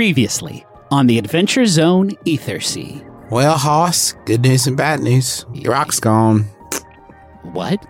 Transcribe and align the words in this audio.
Previously 0.00 0.64
on 0.90 1.08
the 1.08 1.18
Adventure 1.18 1.66
Zone 1.66 2.12
Ethersea. 2.24 3.04
Well, 3.30 3.58
Hoss, 3.58 4.14
good 4.24 4.40
news 4.40 4.66
and 4.66 4.74
bad 4.74 5.00
news. 5.00 5.44
Your 5.52 5.72
rock's 5.72 6.00
gone. 6.00 6.44
What? 7.42 7.84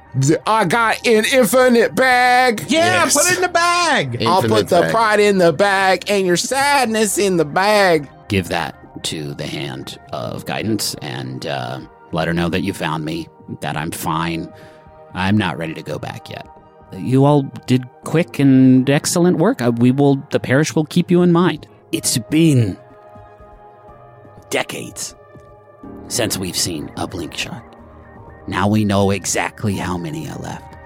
I 0.44 0.64
got 0.64 1.06
an 1.06 1.24
infinite 1.32 1.94
bag. 1.94 2.64
Yeah, 2.66 3.04
put 3.04 3.30
it 3.30 3.36
in 3.36 3.42
the 3.42 3.48
bag. 3.48 4.20
I'll 4.26 4.42
put 4.42 4.68
the 4.68 4.80
bag. 4.80 4.90
pride 4.90 5.20
in 5.20 5.38
the 5.38 5.52
bag 5.52 6.10
and 6.10 6.26
your 6.26 6.36
sadness 6.36 7.16
in 7.16 7.36
the 7.36 7.44
bag. 7.44 8.10
Give 8.26 8.48
that 8.48 9.04
to 9.04 9.32
the 9.34 9.46
hand 9.46 9.96
of 10.12 10.46
guidance 10.46 10.94
and 10.94 11.46
uh, 11.46 11.78
let 12.10 12.26
her 12.26 12.34
know 12.34 12.48
that 12.48 12.62
you 12.62 12.72
found 12.72 13.04
me, 13.04 13.28
that 13.60 13.76
I'm 13.76 13.92
fine. 13.92 14.52
I'm 15.14 15.38
not 15.38 15.58
ready 15.58 15.74
to 15.74 15.82
go 15.82 16.00
back 16.00 16.28
yet. 16.28 16.44
You 16.92 17.24
all 17.24 17.42
did 17.68 17.84
quick 18.02 18.40
and 18.40 18.90
excellent 18.90 19.38
work. 19.38 19.62
Uh, 19.62 19.70
We 19.70 19.92
will, 19.92 20.16
the 20.32 20.40
parish 20.40 20.74
will 20.74 20.86
keep 20.86 21.08
you 21.08 21.22
in 21.22 21.30
mind. 21.30 21.68
It's 21.92 22.18
been 22.18 22.78
decades 24.48 25.16
since 26.06 26.38
we've 26.38 26.56
seen 26.56 26.88
a 26.96 27.08
blink 27.08 27.36
shark. 27.36 27.64
Now 28.46 28.68
we 28.68 28.84
know 28.84 29.10
exactly 29.10 29.74
how 29.74 29.98
many 29.98 30.28
are 30.28 30.38
left. 30.38 30.76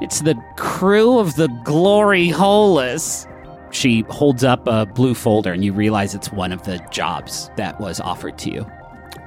It's 0.00 0.22
the 0.22 0.34
crew 0.56 1.20
of 1.20 1.36
the 1.36 1.46
Glory 1.64 2.28
Holus. 2.28 3.24
She 3.70 4.04
holds 4.08 4.42
up 4.42 4.66
a 4.66 4.84
blue 4.84 5.14
folder, 5.14 5.52
and 5.52 5.64
you 5.64 5.72
realize 5.72 6.12
it's 6.12 6.32
one 6.32 6.50
of 6.50 6.64
the 6.64 6.84
jobs 6.90 7.48
that 7.56 7.80
was 7.80 8.00
offered 8.00 8.36
to 8.38 8.50
you. 8.50 8.66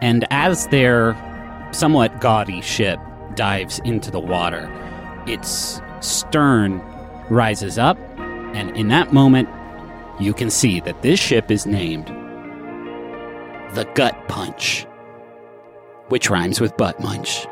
And 0.01 0.25
as 0.31 0.67
their 0.67 1.15
somewhat 1.71 2.19
gaudy 2.19 2.59
ship 2.61 2.99
dives 3.35 3.79
into 3.85 4.11
the 4.11 4.19
water, 4.19 4.69
its 5.27 5.81
stern 6.01 6.79
rises 7.29 7.77
up, 7.77 7.97
and 8.17 8.75
in 8.75 8.89
that 8.89 9.13
moment, 9.13 9.47
you 10.19 10.33
can 10.33 10.49
see 10.49 10.79
that 10.81 11.01
this 11.01 11.19
ship 11.19 11.49
is 11.51 11.65
named 11.65 12.07
the 13.75 13.89
Gut 13.95 14.27
Punch, 14.27 14.85
which 16.09 16.29
rhymes 16.29 16.61
with 16.61 16.77
butt 16.77 16.99
munch. 16.99 17.47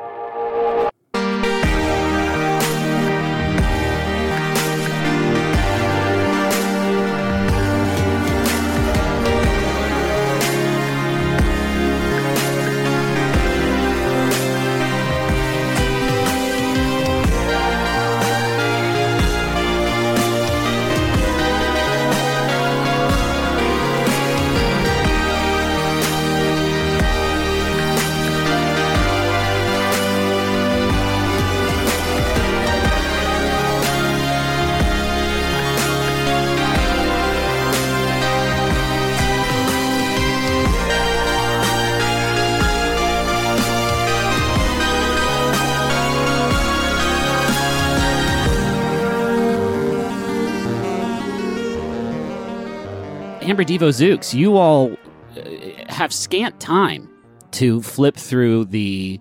Amber 53.61 53.73
Devo 53.73 53.89
Zooks, 53.89 54.33
you 54.33 54.57
all 54.57 54.91
uh, 55.37 55.41
have 55.87 56.11
scant 56.11 56.59
time 56.59 57.07
to 57.51 57.79
flip 57.83 58.15
through 58.15 58.65
the 58.65 59.19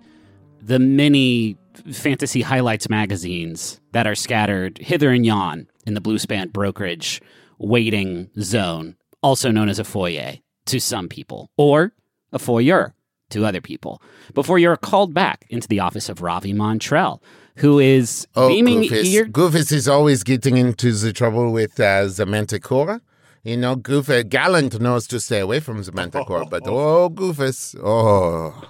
the 0.59 0.79
many 0.79 1.57
fantasy 1.91 2.41
highlights 2.41 2.89
magazines 2.89 3.79
that 3.91 4.07
are 4.07 4.15
scattered 4.15 4.79
hither 4.79 5.11
and 5.11 5.27
yon 5.27 5.67
in 5.85 5.93
the 5.93 6.01
Blue 6.01 6.17
Span 6.17 6.47
brokerage 6.49 7.21
waiting 7.59 8.31
zone, 8.39 8.95
also 9.21 9.51
known 9.51 9.69
as 9.69 9.77
a 9.77 9.83
foyer 9.83 10.37
to 10.65 10.79
some 10.79 11.07
people, 11.07 11.51
or 11.55 11.93
a 12.31 12.39
foyer 12.39 12.95
to 13.29 13.45
other 13.45 13.61
people, 13.61 14.01
before 14.33 14.57
you're 14.57 14.75
called 14.75 15.13
back 15.13 15.45
into 15.51 15.67
the 15.67 15.79
office 15.81 16.09
of 16.09 16.23
Ravi 16.23 16.51
Montrell, 16.51 17.21
who 17.57 17.77
is 17.77 18.27
Oh, 18.35 18.47
beaming 18.49 18.81
Goofus. 18.81 19.05
ear. 19.05 19.25
Goofus 19.25 19.71
is 19.71 19.87
always 19.87 20.23
getting 20.23 20.57
into 20.57 20.91
the 20.93 21.13
trouble 21.13 21.51
with 21.51 21.79
uh, 21.79 22.07
the 22.07 22.25
Manticore. 22.25 23.01
You 23.43 23.57
know, 23.57 23.75
Goof, 23.75 24.07
uh, 24.07 24.21
Gallant 24.21 24.79
knows 24.79 25.07
to 25.07 25.19
stay 25.19 25.39
away 25.39 25.59
from 25.59 25.81
the 25.81 25.91
Manticore, 25.91 26.45
but 26.49 26.61
oh, 26.67 27.09
Goofus, 27.09 27.75
oh. 27.83 28.69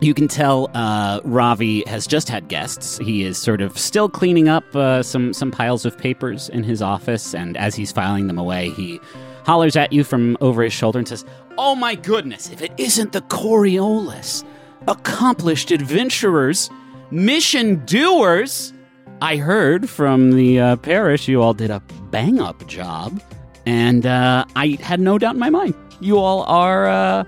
You 0.00 0.14
can 0.14 0.26
tell 0.26 0.68
uh, 0.74 1.20
Ravi 1.24 1.84
has 1.86 2.08
just 2.08 2.28
had 2.28 2.48
guests. 2.48 2.98
He 2.98 3.22
is 3.22 3.38
sort 3.38 3.60
of 3.60 3.78
still 3.78 4.08
cleaning 4.08 4.48
up 4.48 4.64
uh, 4.74 5.02
some 5.02 5.32
some 5.32 5.50
piles 5.50 5.84
of 5.84 5.96
papers 5.96 6.48
in 6.48 6.64
his 6.64 6.82
office, 6.82 7.34
and 7.34 7.56
as 7.56 7.76
he's 7.76 7.92
filing 7.92 8.26
them 8.26 8.38
away, 8.38 8.70
he 8.70 8.98
hollers 9.44 9.76
at 9.76 9.92
you 9.92 10.02
from 10.02 10.36
over 10.40 10.62
his 10.62 10.72
shoulder 10.72 10.98
and 10.98 11.06
says, 11.06 11.24
"Oh 11.58 11.74
my 11.74 11.94
goodness! 11.94 12.50
If 12.50 12.62
it 12.62 12.72
isn't 12.78 13.12
the 13.12 13.20
Coriolis, 13.20 14.42
accomplished 14.88 15.70
adventurers, 15.70 16.70
mission 17.10 17.84
doers! 17.84 18.72
I 19.22 19.36
heard 19.36 19.88
from 19.88 20.32
the 20.32 20.60
uh, 20.60 20.76
parish 20.76 21.28
you 21.28 21.42
all 21.42 21.54
did 21.54 21.70
a 21.70 21.80
bang 22.10 22.40
up 22.40 22.66
job, 22.66 23.20
and 23.66 24.06
uh, 24.06 24.44
I 24.56 24.78
had 24.80 25.00
no 25.00 25.18
doubt 25.18 25.34
in 25.34 25.40
my 25.40 25.50
mind 25.50 25.74
you 26.00 26.18
all 26.18 26.42
are 26.44 26.88
uh, 26.88 27.24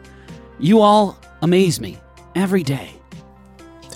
you 0.58 0.80
all 0.80 1.18
amaze 1.42 1.80
me 1.80 1.98
every 2.34 2.62
day." 2.62 2.90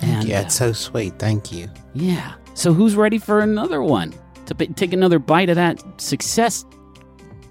And, 0.02 0.28
yeah, 0.28 0.40
uh, 0.40 0.42
it's 0.42 0.54
so 0.54 0.72
sweet. 0.72 1.18
Thank 1.18 1.52
you. 1.52 1.68
yeah. 1.94 2.34
So 2.54 2.72
who's 2.72 2.96
ready 2.96 3.18
for 3.18 3.40
another 3.40 3.82
one? 3.82 4.14
To 4.46 4.54
b- 4.54 4.68
take 4.68 4.92
another 4.94 5.18
bite 5.18 5.50
of 5.50 5.56
that 5.56 5.82
success 6.00 6.64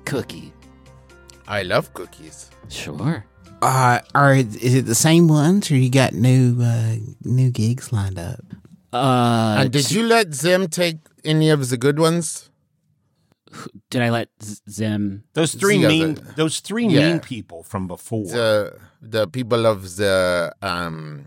cookie? 0.06 0.52
I 1.48 1.62
love 1.64 1.94
cookies. 1.94 2.50
Sure. 2.70 3.24
Uh, 3.62 4.00
are 4.14 4.34
is 4.36 4.76
it 4.76 4.86
the 4.86 4.96
same 4.96 5.28
ones, 5.28 5.70
or 5.72 5.76
you 5.76 5.90
got 5.90 6.14
new 6.14 6.58
uh, 6.62 6.96
new 7.24 7.50
gigs 7.52 7.92
lined 7.92 8.18
up? 8.20 8.44
Uh, 8.96 9.56
and 9.60 9.72
did 9.72 9.92
you 9.92 10.04
let 10.08 10.32
them 10.32 10.68
take 10.68 10.98
any 11.24 11.50
of 11.50 11.70
the 11.70 11.78
good 11.78 12.00
ones? 12.00 12.50
did 13.90 14.02
I 14.02 14.10
let 14.10 14.30
Z- 14.44 14.62
Zim? 14.70 15.24
Those 15.34 15.54
three 15.56 15.78
Yeah, 15.78 15.88
mean, 15.88 16.14
the- 16.16 16.34
those 16.36 16.60
three 16.60 16.88
yeah. 16.88 17.00
mean 17.08 17.20
people 17.20 17.64
from 17.64 17.88
before. 17.88 18.26
The 18.26 18.78
the 19.02 19.28
people 19.28 19.66
of 19.66 19.96
the 19.96 20.52
um, 20.62 21.26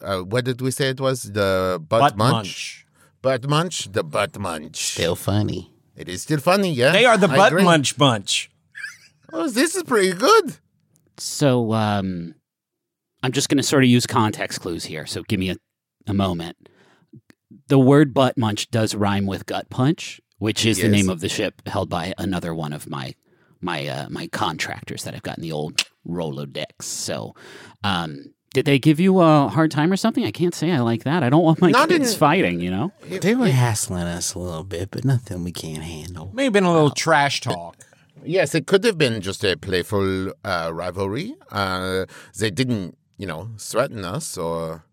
uh, 0.00 0.20
what 0.20 0.44
did 0.44 0.60
we 0.60 0.70
say 0.70 0.88
it 0.90 1.00
was 1.00 1.22
the 1.38 1.80
butt, 1.88 2.00
Butt 2.00 2.16
munch? 2.16 2.32
munch. 2.32 2.86
Butt 3.22 3.48
munch, 3.48 3.92
the 3.92 4.02
butt 4.04 4.38
munch. 4.38 4.76
Still 4.94 5.16
funny. 5.16 5.70
It 5.96 6.08
is 6.08 6.22
still 6.22 6.40
funny, 6.40 6.72
yeah. 6.72 6.92
They 6.92 7.04
are 7.04 7.16
the 7.16 7.28
I 7.28 7.36
butt 7.36 7.52
agree. 7.52 7.64
munch 7.64 7.96
bunch. 7.96 8.50
Oh, 9.32 9.48
this 9.48 9.74
is 9.76 9.82
pretty 9.84 10.12
good. 10.12 10.56
So, 11.18 11.72
um, 11.72 12.34
I'm 13.22 13.32
just 13.32 13.48
going 13.48 13.58
to 13.58 13.62
sort 13.62 13.84
of 13.84 13.88
use 13.88 14.06
context 14.06 14.60
clues 14.60 14.84
here. 14.84 15.06
So 15.06 15.22
give 15.22 15.38
me 15.38 15.50
a, 15.50 15.56
a 16.06 16.12
moment. 16.14 16.56
The 17.68 17.78
word 17.78 18.12
butt 18.12 18.36
munch 18.36 18.70
does 18.70 18.94
rhyme 18.94 19.26
with 19.26 19.46
gut 19.46 19.70
punch, 19.70 20.20
which 20.38 20.66
is 20.66 20.78
the 20.80 20.88
name 20.88 21.08
of 21.08 21.20
the 21.20 21.28
ship 21.28 21.66
held 21.66 21.88
by 21.88 22.12
another 22.18 22.54
one 22.54 22.72
of 22.72 22.88
my 22.88 23.14
my 23.60 23.86
uh, 23.86 24.08
my 24.10 24.26
contractors 24.28 25.04
that 25.04 25.14
I've 25.14 25.22
got 25.22 25.38
in 25.38 25.42
the 25.42 25.52
old 25.52 25.84
Rolodex. 26.06 26.82
So, 26.82 27.34
um, 27.84 28.34
did 28.52 28.64
they 28.66 28.78
give 28.78 28.98
you 29.00 29.20
a 29.20 29.48
hard 29.48 29.70
time 29.70 29.92
or 29.92 29.96
something? 29.96 30.24
I 30.24 30.32
can't 30.32 30.54
say 30.54 30.72
I 30.72 30.80
like 30.80 31.04
that. 31.04 31.22
I 31.22 31.30
don't 31.30 31.44
want 31.44 31.60
my 31.60 31.70
Not 31.70 31.88
kids 31.88 32.12
in- 32.12 32.18
fighting. 32.18 32.60
You 32.60 32.70
know. 32.70 32.92
They 33.08 33.34
were 33.34 33.48
hassling 33.48 34.02
us 34.02 34.34
a 34.34 34.38
little 34.40 34.64
bit, 34.64 34.90
but 34.90 35.04
nothing 35.04 35.44
we 35.44 35.52
can't 35.52 35.82
handle. 35.84 36.30
May 36.34 36.44
have 36.44 36.52
been 36.52 36.64
a 36.64 36.72
little 36.72 36.90
trash 36.90 37.40
talk. 37.40 37.76
Yes, 38.24 38.54
it 38.54 38.66
could 38.66 38.84
have 38.84 38.98
been 38.98 39.20
just 39.20 39.44
a 39.44 39.56
playful 39.56 40.32
uh, 40.44 40.70
rivalry. 40.72 41.34
Uh, 41.50 42.06
they 42.38 42.50
didn't, 42.50 42.96
you 43.18 43.26
know, 43.26 43.50
threaten 43.58 44.04
us 44.04 44.36
or. 44.36 44.84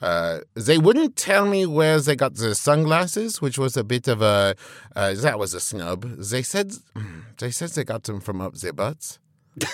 Uh, 0.00 0.40
they 0.54 0.78
wouldn't 0.78 1.14
tell 1.14 1.44
me 1.46 1.66
where 1.66 2.00
they 2.00 2.16
got 2.16 2.34
the 2.34 2.54
sunglasses, 2.54 3.42
which 3.42 3.58
was 3.58 3.76
a 3.76 3.84
bit 3.84 4.08
of 4.08 4.22
a 4.22 4.56
uh, 4.96 5.12
that 5.14 5.38
was 5.38 5.52
a 5.52 5.60
snub. 5.60 6.04
They 6.18 6.42
said 6.42 6.72
they 7.38 7.50
said 7.50 7.70
they 7.70 7.84
got 7.84 8.04
them 8.04 8.20
from 8.20 8.40
up 8.40 8.54
their 8.54 8.72
butts, 8.72 9.18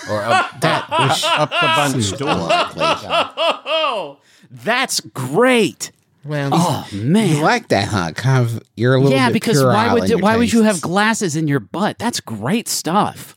or 0.09 0.21
up, 0.21 0.59
That 0.61 0.89
was 0.89 1.23
Up 1.23 1.49
the 1.49 1.67
bunch 1.75 2.03
store. 2.03 2.27
Oh, 2.29 4.17
that's 4.51 4.99
great. 4.99 5.91
well. 6.25 6.49
Oh 6.51 6.87
man, 6.91 7.37
you 7.37 7.41
like 7.41 7.69
that, 7.69 7.87
huh? 7.87 8.11
Kind 8.11 8.45
of. 8.45 8.61
You're 8.75 8.95
a 8.95 8.99
little 8.99 9.17
yeah, 9.17 9.29
bit 9.29 9.33
because 9.33 9.59
puerile 9.59 9.75
why 9.75 9.93
would 9.93 10.03
in 10.03 10.09
your 10.09 10.19
why 10.19 10.35
would 10.35 10.51
you 10.51 10.63
have 10.63 10.81
glasses 10.81 11.37
in 11.37 11.47
your 11.47 11.61
butt? 11.61 11.97
That's 11.99 12.19
great 12.19 12.67
stuff. 12.67 13.36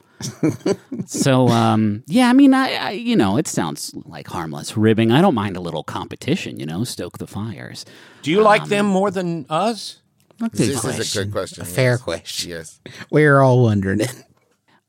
So 1.06 1.48
um, 1.48 2.02
yeah, 2.06 2.28
I 2.28 2.32
mean, 2.32 2.54
I, 2.54 2.74
I 2.74 2.90
you 2.92 3.16
know, 3.16 3.36
it 3.36 3.46
sounds 3.48 3.94
like 4.06 4.26
harmless 4.28 4.76
ribbing. 4.76 5.10
I 5.12 5.20
don't 5.20 5.34
mind 5.34 5.56
a 5.56 5.60
little 5.60 5.82
competition. 5.82 6.58
You 6.58 6.66
know, 6.66 6.84
stoke 6.84 7.18
the 7.18 7.26
fires. 7.26 7.84
Do 8.22 8.30
you 8.30 8.42
like 8.42 8.66
them 8.66 8.86
more 8.86 9.10
than 9.10 9.46
us? 9.48 9.98
A 10.42 10.48
this 10.48 10.80
question. 10.80 11.00
is 11.00 11.16
a 11.16 11.18
good 11.24 11.32
question. 11.32 11.62
A 11.62 11.66
fair 11.66 11.98
question. 11.98 12.50
Yes, 12.50 12.80
We're 13.10 13.40
all 13.40 13.62
wondering 13.62 14.00
it. 14.00 14.24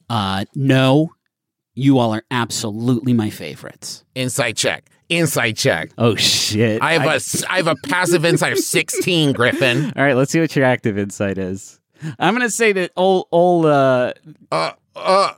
Uh, 0.10 0.46
no, 0.56 1.12
you 1.74 1.98
all 1.98 2.14
are 2.14 2.24
absolutely 2.32 3.14
my 3.14 3.30
favorites. 3.30 4.04
Inside 4.16 4.58
check. 4.58 4.86
Inside 5.10 5.58
check. 5.58 5.92
Oh 5.98 6.16
shit! 6.16 6.82
I 6.82 6.94
have 6.94 7.04
a 7.06 7.16
s- 7.16 7.44
I 7.50 7.58
have 7.58 7.68
a 7.68 7.76
passive 7.76 8.24
insight 8.24 8.54
of 8.54 8.60
16, 8.60 9.34
Griffin. 9.34 9.92
All 9.98 10.04
right, 10.04 10.16
let's 10.16 10.32
see 10.32 10.40
what 10.40 10.56
your 10.56 10.64
active 10.64 10.98
insight 10.98 11.38
is. 11.38 11.80
I'm 12.18 12.34
gonna 12.34 12.50
say 12.50 12.72
that 12.72 12.92
old 12.96 13.28
old 13.32 13.66
uh 13.66 14.14
Uh 14.52 14.72
uh 14.96 15.34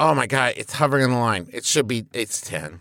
Oh 0.00 0.14
my 0.14 0.26
god, 0.26 0.54
it's 0.56 0.72
hovering 0.74 1.04
on 1.04 1.10
the 1.10 1.16
line. 1.16 1.48
It 1.52 1.64
should 1.64 1.88
be 1.88 2.06
it's 2.12 2.40
10. 2.40 2.80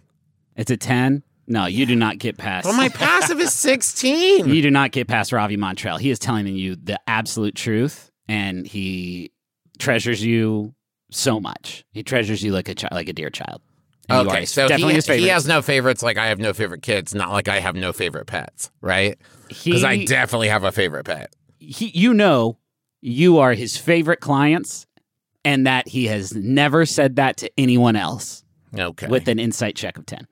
it's 0.55 0.69
a 0.71 0.77
ten. 0.77 1.23
No, 1.49 1.65
you 1.65 1.85
do 1.85 1.95
not 1.95 2.17
get 2.19 2.37
past. 2.37 2.65
But 2.67 2.73
my 2.75 2.89
passive 2.89 3.39
is 3.39 3.53
16. 3.53 4.49
you 4.49 4.61
do 4.61 4.69
not 4.69 4.91
get 4.91 5.07
past 5.07 5.31
Ravi 5.31 5.55
Montrell. 5.57 5.97
He 5.99 6.09
is 6.09 6.19
telling 6.19 6.45
you 6.47 6.75
the 6.75 6.99
absolute 7.07 7.55
truth, 7.55 8.11
and 8.27 8.67
he 8.67 9.31
treasures 9.79 10.23
you 10.23 10.75
so 11.09 11.39
much. 11.39 11.85
He 11.91 12.03
treasures 12.03 12.43
you 12.43 12.51
like 12.51 12.67
a 12.67 12.75
child, 12.75 12.91
like 12.91 13.07
a 13.07 13.13
dear 13.13 13.29
child. 13.29 13.61
And 14.09 14.27
Okay, 14.27 14.45
so 14.45 14.67
definitely 14.67 14.93
he, 14.93 14.95
his 14.97 15.05
favorite. 15.07 15.21
he 15.23 15.27
has 15.29 15.47
no 15.47 15.61
favorites 15.61 16.01
like 16.03 16.17
I 16.17 16.27
have 16.27 16.39
no 16.39 16.53
favorite 16.53 16.81
kids, 16.81 17.13
not 17.15 17.31
like 17.31 17.47
I 17.47 17.59
have 17.61 17.75
no 17.75 17.93
favorite 17.93 18.25
pets, 18.25 18.69
right? 18.81 19.17
Because 19.47 19.83
I 19.83 20.03
definitely 20.05 20.47
have 20.49 20.63
a 20.65 20.71
favorite 20.71 21.05
pet. 21.05 21.33
he, 21.59 21.87
you 21.87 22.13
know, 22.13 22.57
you 23.01 23.37
are 23.39 23.53
his 23.53 23.77
favorite 23.77 24.19
clients, 24.21 24.85
and 25.47 25.65
that 25.65 25.87
he 25.87 26.05
has 26.07 26.35
never 26.35 26.85
said 26.85 27.15
that 27.15 27.37
to 27.37 27.49
anyone 27.57 27.95
else. 27.95 28.43
Okay. 28.77 29.07
with 29.07 29.27
an 29.29 29.39
insight 29.39 29.75
check 29.77 29.97
of 29.97 30.05
10. 30.05 30.27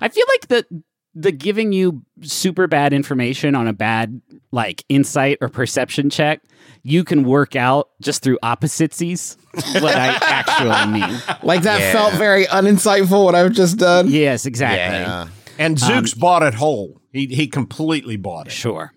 I 0.00 0.08
feel 0.08 0.24
like 0.28 0.48
the 0.48 0.82
the 1.14 1.32
giving 1.32 1.72
you 1.72 2.02
super 2.22 2.66
bad 2.66 2.92
information 2.92 3.54
on 3.54 3.66
a 3.68 3.72
bad 3.72 4.20
like 4.52 4.84
insight 4.88 5.38
or 5.40 5.48
perception 5.48 6.08
check, 6.10 6.40
you 6.82 7.04
can 7.04 7.24
work 7.24 7.56
out 7.56 7.88
just 8.00 8.22
through 8.22 8.38
oppositeses 8.42 9.36
what 9.82 9.94
I 9.96 10.16
actually 10.22 10.92
mean. 11.00 11.20
Like 11.42 11.62
that 11.62 11.80
Yeah. 11.80 11.92
felt 11.92 12.14
very 12.14 12.46
uninsightful. 12.46 13.24
What 13.24 13.34
I've 13.34 13.52
just 13.52 13.76
done. 13.78 14.08
Yes, 14.08 14.46
exactly. 14.46 14.78
yeah. 14.78 15.28
And 15.58 15.76
Zooks 15.76 16.18
bought 16.18 16.42
it 16.42 16.54
whole. 16.54 17.00
He 17.12 17.26
he 17.26 17.48
completely 17.48 18.16
bought 18.16 18.46
it. 18.46 18.52
Sure. 18.52 18.92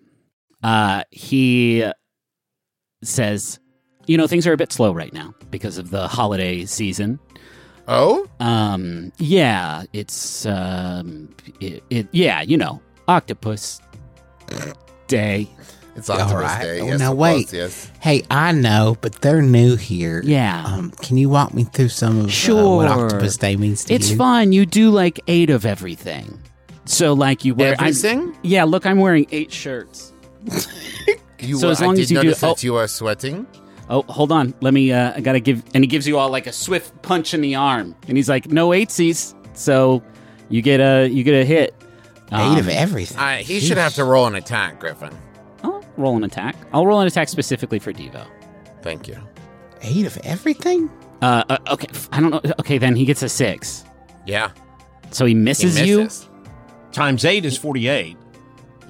Uh 0.64 1.04
he 1.12 1.84
says, 3.04 3.60
you 4.08 4.18
know, 4.18 4.28
things 4.28 4.46
are 4.48 4.54
a 4.54 4.58
bit 4.58 4.72
slow 4.72 4.92
right 4.92 5.14
now 5.14 5.34
because 5.50 5.78
of 5.78 5.90
the 5.92 6.08
holiday 6.08 6.66
season. 6.66 7.20
Oh? 7.88 8.28
Um, 8.40 9.12
yeah, 9.18 9.84
it's 9.94 10.46
um, 10.46 11.30
it, 11.60 11.84
it 11.90 12.08
yeah, 12.12 12.42
you 12.42 12.58
know, 12.58 12.82
octopus 13.08 13.82
day. 15.08 15.50
It's 15.96 16.10
Octopus 16.10 16.34
right. 16.34 16.62
Day. 16.64 16.80
Oh, 16.80 16.86
yes, 16.86 17.00
now 17.00 17.14
wait. 17.14 17.34
course, 17.48 17.54
yes. 17.54 17.92
Hey, 18.00 18.24
I 18.32 18.54
know, 18.54 18.96
but 19.02 19.16
they're 19.22 19.42
new 19.42 19.76
here. 19.76 20.22
Yeah. 20.24 20.64
Um, 20.66 20.92
can 20.92 21.18
you 21.18 21.28
walk 21.28 21.54
me 21.54 21.66
through 21.66 21.90
some 21.90 22.18
of 22.22 22.26
uh, 22.50 22.54
what 22.54 22.88
Octopus 22.88 23.36
Day 23.36 23.58
means 23.58 23.84
to 23.86 23.94
It's 23.94 24.12
you? 24.12 24.18
fine. 24.18 24.54
You 24.54 24.66
do 24.66 24.90
like 24.90 25.20
eight 25.28 25.50
of 25.50 25.66
everything. 25.66 26.40
So 26.86 27.12
like 27.12 27.44
you 27.44 27.56
wear 27.56 27.76
I'm- 27.78 28.34
yeah, 28.42 28.64
look, 28.64 28.86
I'm 28.86 29.00
wearing 29.00 29.28
eight 29.32 29.52
shirts. 29.52 30.14
You, 31.42 31.58
So 31.58 31.72
as 31.72 31.82
long 31.82 31.96
did 31.96 32.04
as 32.04 32.12
you 32.12 32.18
do- 32.22 32.28
notice 32.28 32.42
that 32.42 32.48
oh. 32.50 32.56
you 32.62 32.76
are 32.76 32.88
sweating. 32.88 33.48
Oh, 33.94 34.04
hold 34.04 34.32
on. 34.32 34.54
Let 34.62 34.74
me. 34.74 34.92
Uh, 34.92 35.14
I 35.16 35.22
gotta 35.22 35.40
give. 35.42 35.64
And 35.76 35.84
he 35.84 35.88
gives 35.88 36.08
you 36.08 36.18
all 36.18 36.30
like 36.30 36.48
a 36.48 36.54
swift 36.54 37.00
punch 37.02 37.34
in 37.34 37.42
the 37.42 37.56
arm, 37.56 37.94
and 38.08 38.16
he's 38.18 38.30
like, 38.30 38.48
"No 38.50 38.70
eightsies." 38.70 39.36
So 39.54 40.02
you 40.50 40.62
get 40.62 40.80
a 40.80 41.08
you 41.08 41.24
get 41.24 41.34
a 41.36 41.46
hit. 41.46 41.76
Eight 42.34 42.36
Um, 42.40 42.58
of 42.58 42.70
everything. 42.70 43.20
Uh, 43.20 43.38
he 43.38 43.60
should 43.60 43.78
have 43.78 43.94
to 43.96 44.06
roll 44.06 44.26
an 44.26 44.36
attack, 44.36 44.80
Griffin. 44.80 45.12
I'll 45.64 45.84
roll 45.98 46.16
an 46.16 46.24
attack. 46.24 46.56
I'll 46.72 46.88
roll 46.88 47.02
an 47.02 47.08
attack 47.08 47.28
specifically 47.28 47.78
for 47.78 47.92
Devo. 47.92 48.26
Thank 48.82 49.10
you. 49.10 49.18
Eight 49.82 50.06
of 50.06 50.18
everything? 50.24 50.90
Uh, 51.22 51.44
uh, 51.50 51.58
okay. 51.72 51.88
I 52.14 52.22
don't 52.22 52.32
know. 52.32 52.42
Okay, 52.60 52.78
then 52.78 52.96
he 52.96 53.04
gets 53.04 53.22
a 53.22 53.28
six. 53.28 53.84
Yeah. 54.26 54.52
So 55.12 55.26
he 55.26 55.32
He 55.32 55.36
misses, 55.36 55.76
misses. 55.76 56.24
you. 56.24 56.30
Times 56.94 57.26
eight 57.26 57.44
is 57.44 57.58
forty-eight. 57.58 58.16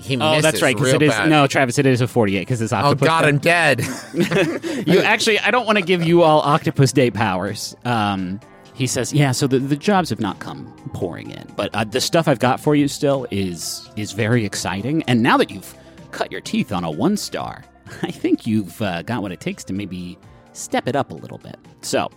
He 0.01 0.17
Oh, 0.19 0.41
that's 0.41 0.61
right. 0.61 0.75
Because 0.75 0.93
it 0.93 1.01
is 1.01 1.11
bad. 1.11 1.29
no, 1.29 1.47
Travis. 1.47 1.77
It 1.77 1.85
is 1.85 2.01
a 2.01 2.07
forty-eight 2.07 2.41
because 2.41 2.61
it's 2.61 2.73
octopus. 2.73 3.07
Oh 3.07 3.11
octopus. 3.11 3.41
God, 3.41 3.41
Day. 3.41 3.83
I'm 4.13 4.57
dead. 4.57 4.87
you 4.87 4.99
actually 4.99 5.37
i 5.39 5.51
don't 5.51 5.65
want 5.65 5.77
to 5.77 5.83
give 5.83 6.03
you 6.03 6.21
all 6.23 6.41
octopus 6.41 6.91
day 6.91 7.11
powers 7.11 7.75
um 7.85 8.39
he 8.73 8.87
says 8.87 9.13
yeah 9.13 9.31
so 9.31 9.45
the, 9.47 9.59
the 9.59 9.75
jobs 9.75 10.09
have 10.09 10.19
not 10.19 10.39
come 10.39 10.65
pouring 10.93 11.29
in 11.31 11.45
but 11.55 11.69
uh, 11.73 11.83
the 11.83 12.01
stuff 12.01 12.27
i've 12.27 12.39
got 12.39 12.59
for 12.59 12.75
you 12.75 12.87
still 12.87 13.27
is 13.31 13.89
is 13.95 14.11
very 14.11 14.43
exciting 14.45 15.03
and 15.03 15.21
now 15.21 15.37
that 15.37 15.51
you've 15.51 15.75
cut 16.11 16.31
your 16.31 16.41
teeth 16.41 16.71
on 16.71 16.83
a 16.83 16.89
one 16.91 17.15
star 17.17 17.63
i 18.01 18.11
think 18.11 18.47
you've 18.47 18.81
uh, 18.81 19.01
got 19.03 19.21
what 19.21 19.31
it 19.31 19.39
takes 19.39 19.63
to 19.63 19.73
maybe 19.73 20.17
step 20.53 20.87
it 20.87 20.95
up 20.95 21.11
a 21.11 21.15
little 21.15 21.37
bit 21.37 21.57
so 21.81 22.09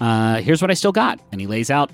uh, 0.00 0.36
here's 0.40 0.62
what 0.62 0.70
i 0.70 0.74
still 0.74 0.92
got 0.92 1.18
and 1.32 1.40
he 1.40 1.46
lays 1.46 1.70
out 1.70 1.90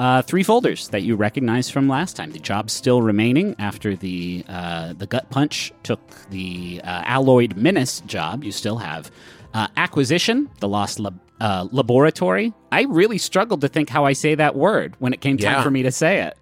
uh, 0.00 0.22
three 0.22 0.42
folders 0.42 0.88
that 0.88 1.02
you 1.02 1.14
recognize 1.14 1.68
from 1.68 1.86
last 1.88 2.16
time. 2.16 2.30
The 2.32 2.38
job's 2.38 2.72
still 2.72 3.02
remaining 3.02 3.54
after 3.58 3.94
the 3.94 4.44
uh, 4.48 4.94
the 4.94 5.06
gut 5.06 5.28
punch 5.30 5.72
took 5.82 6.00
the 6.30 6.80
uh, 6.82 7.02
alloyed 7.04 7.56
menace 7.56 8.00
job. 8.06 8.42
You 8.42 8.50
still 8.52 8.78
have 8.78 9.10
uh, 9.52 9.68
acquisition, 9.76 10.48
the 10.60 10.68
lost 10.68 10.98
lab- 11.00 11.20
uh, 11.40 11.68
laboratory. 11.70 12.54
I 12.72 12.82
really 12.84 13.18
struggled 13.18 13.60
to 13.60 13.68
think 13.68 13.90
how 13.90 14.04
I 14.06 14.14
say 14.14 14.34
that 14.36 14.56
word 14.56 14.94
when 15.00 15.12
it 15.12 15.20
came 15.20 15.36
time 15.36 15.52
Yeah. 15.52 15.62
for 15.62 15.70
me 15.70 15.82
to 15.82 15.92
say 15.92 16.22
it. 16.22 16.36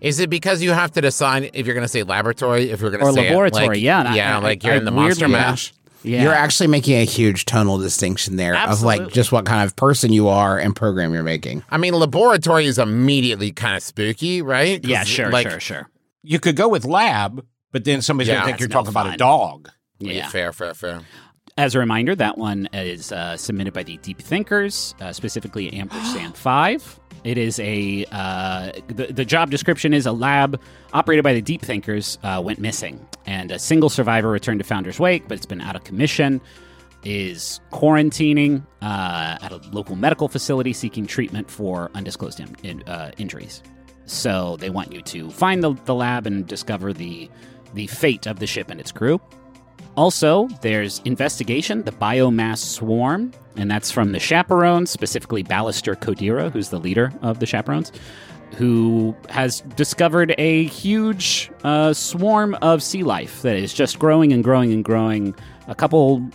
Is 0.00 0.20
it 0.20 0.30
because 0.30 0.62
you 0.62 0.70
have 0.70 0.92
to 0.92 1.00
decide 1.00 1.50
if 1.54 1.66
you're 1.66 1.74
going 1.74 1.84
to 1.84 1.88
say 1.88 2.02
laboratory, 2.04 2.70
if 2.70 2.80
you're 2.80 2.90
going 2.90 3.00
to 3.02 3.06
Or 3.08 3.12
say 3.12 3.26
it, 3.26 3.30
laboratory, 3.30 3.66
like- 3.66 3.80
yeah, 3.80 3.98
and 4.00 4.08
I- 4.08 4.16
yeah, 4.16 4.36
I- 4.36 4.40
like 4.40 4.62
you're 4.64 4.74
I 4.74 4.76
in 4.78 4.84
the 4.84 4.90
monster 4.90 5.28
mash. 5.28 5.72
Yeah, 6.04 6.22
You're 6.22 6.34
actually 6.34 6.66
making 6.66 6.94
a 7.00 7.04
huge 7.04 7.44
tonal 7.44 7.78
distinction 7.78 8.36
there 8.36 8.56
of 8.56 8.82
like 8.82 9.12
just 9.12 9.30
what 9.32 9.46
kind 9.46 9.64
of 9.64 9.76
person 9.76 10.12
you 10.12 10.28
are 10.28 10.58
and 10.58 10.74
program 10.74 11.14
you're 11.14 11.22
making. 11.22 11.62
I 11.70 11.76
mean, 11.78 11.94
laboratory 11.94 12.66
is 12.66 12.78
immediately 12.78 13.52
kind 13.52 13.76
of 13.76 13.82
spooky, 13.82 14.42
right? 14.42 14.84
yeah, 14.84 15.04
sure, 15.04 15.30
like, 15.30 15.48
sure, 15.48 15.60
sure. 15.60 15.90
You 16.22 16.38
could 16.40 16.56
go 16.56 16.68
with 16.68 16.84
lab, 16.84 17.44
but 17.72 17.84
then 17.84 18.02
somebody's 18.02 18.28
Yeah, 18.28 18.34
gonna 18.36 18.46
think 18.46 18.60
you're 18.60 18.68
no 18.68 18.74
talking 18.74 18.90
about 18.90 19.14
a 19.14 19.16
dog. 19.16 19.68
Yeah. 19.98 20.28
Fair, 20.28 20.52
fair, 20.52 20.74
fair. 20.74 21.00
As 21.58 21.74
a 21.74 21.78
reminder, 21.78 22.14
that 22.14 22.38
one 22.38 22.68
is 22.72 23.12
uh, 23.12 23.36
submitted 23.36 23.74
by 23.74 23.82
the 23.82 23.98
Deep 23.98 24.20
Thinkers, 24.20 24.94
uh, 25.00 25.12
specifically 25.12 25.72
Ampersand 25.72 26.36
5. 26.36 27.00
It 27.24 27.38
is 27.38 27.60
a, 27.60 28.04
uh, 28.10 28.72
the, 28.88 29.06
the 29.06 29.24
job 29.24 29.50
description 29.50 29.94
is 29.94 30.06
a 30.06 30.12
lab 30.12 30.60
operated 30.92 31.22
by 31.22 31.34
the 31.34 31.42
Deep 31.42 31.62
Thinkers 31.62 32.18
uh, 32.22 32.42
went 32.44 32.58
missing, 32.58 33.06
and 33.26 33.52
a 33.52 33.58
single 33.58 33.88
survivor 33.88 34.28
returned 34.28 34.58
to 34.58 34.64
Founder's 34.64 34.98
Wake, 34.98 35.28
but 35.28 35.36
it's 35.36 35.46
been 35.46 35.60
out 35.60 35.76
of 35.76 35.84
commission, 35.84 36.40
is 37.04 37.60
quarantining 37.70 38.66
uh, 38.80 39.38
at 39.40 39.52
a 39.52 39.56
local 39.70 39.96
medical 39.96 40.28
facility 40.28 40.72
seeking 40.72 41.06
treatment 41.06 41.50
for 41.50 41.90
undisclosed 41.94 42.40
in, 42.40 42.56
in, 42.62 42.82
uh, 42.84 43.12
injuries. 43.18 43.62
So 44.06 44.56
they 44.56 44.70
want 44.70 44.92
you 44.92 45.00
to 45.02 45.30
find 45.30 45.62
the, 45.62 45.74
the 45.84 45.94
lab 45.94 46.26
and 46.26 46.46
discover 46.46 46.92
the, 46.92 47.30
the 47.74 47.86
fate 47.86 48.26
of 48.26 48.40
the 48.40 48.46
ship 48.46 48.68
and 48.68 48.80
its 48.80 48.90
crew. 48.90 49.20
Also, 49.96 50.48
there's 50.62 51.00
Investigation, 51.04 51.82
the 51.82 51.92
Biomass 51.92 52.58
Swarm, 52.58 53.32
and 53.56 53.70
that's 53.70 53.90
from 53.90 54.12
the 54.12 54.18
Chaperones, 54.18 54.90
specifically 54.90 55.44
Ballister 55.44 55.94
Kodira, 55.94 56.50
who's 56.50 56.70
the 56.70 56.80
leader 56.80 57.12
of 57.20 57.40
the 57.40 57.46
Chaperones, 57.46 57.92
who 58.56 59.14
has 59.28 59.60
discovered 59.76 60.34
a 60.38 60.64
huge 60.64 61.50
uh, 61.64 61.92
swarm 61.92 62.54
of 62.62 62.82
sea 62.82 63.02
life 63.02 63.42
that 63.42 63.56
is 63.56 63.74
just 63.74 63.98
growing 63.98 64.32
and 64.32 64.42
growing 64.42 64.72
and 64.72 64.84
growing. 64.84 65.34
A 65.68 65.74
couple 65.74 66.26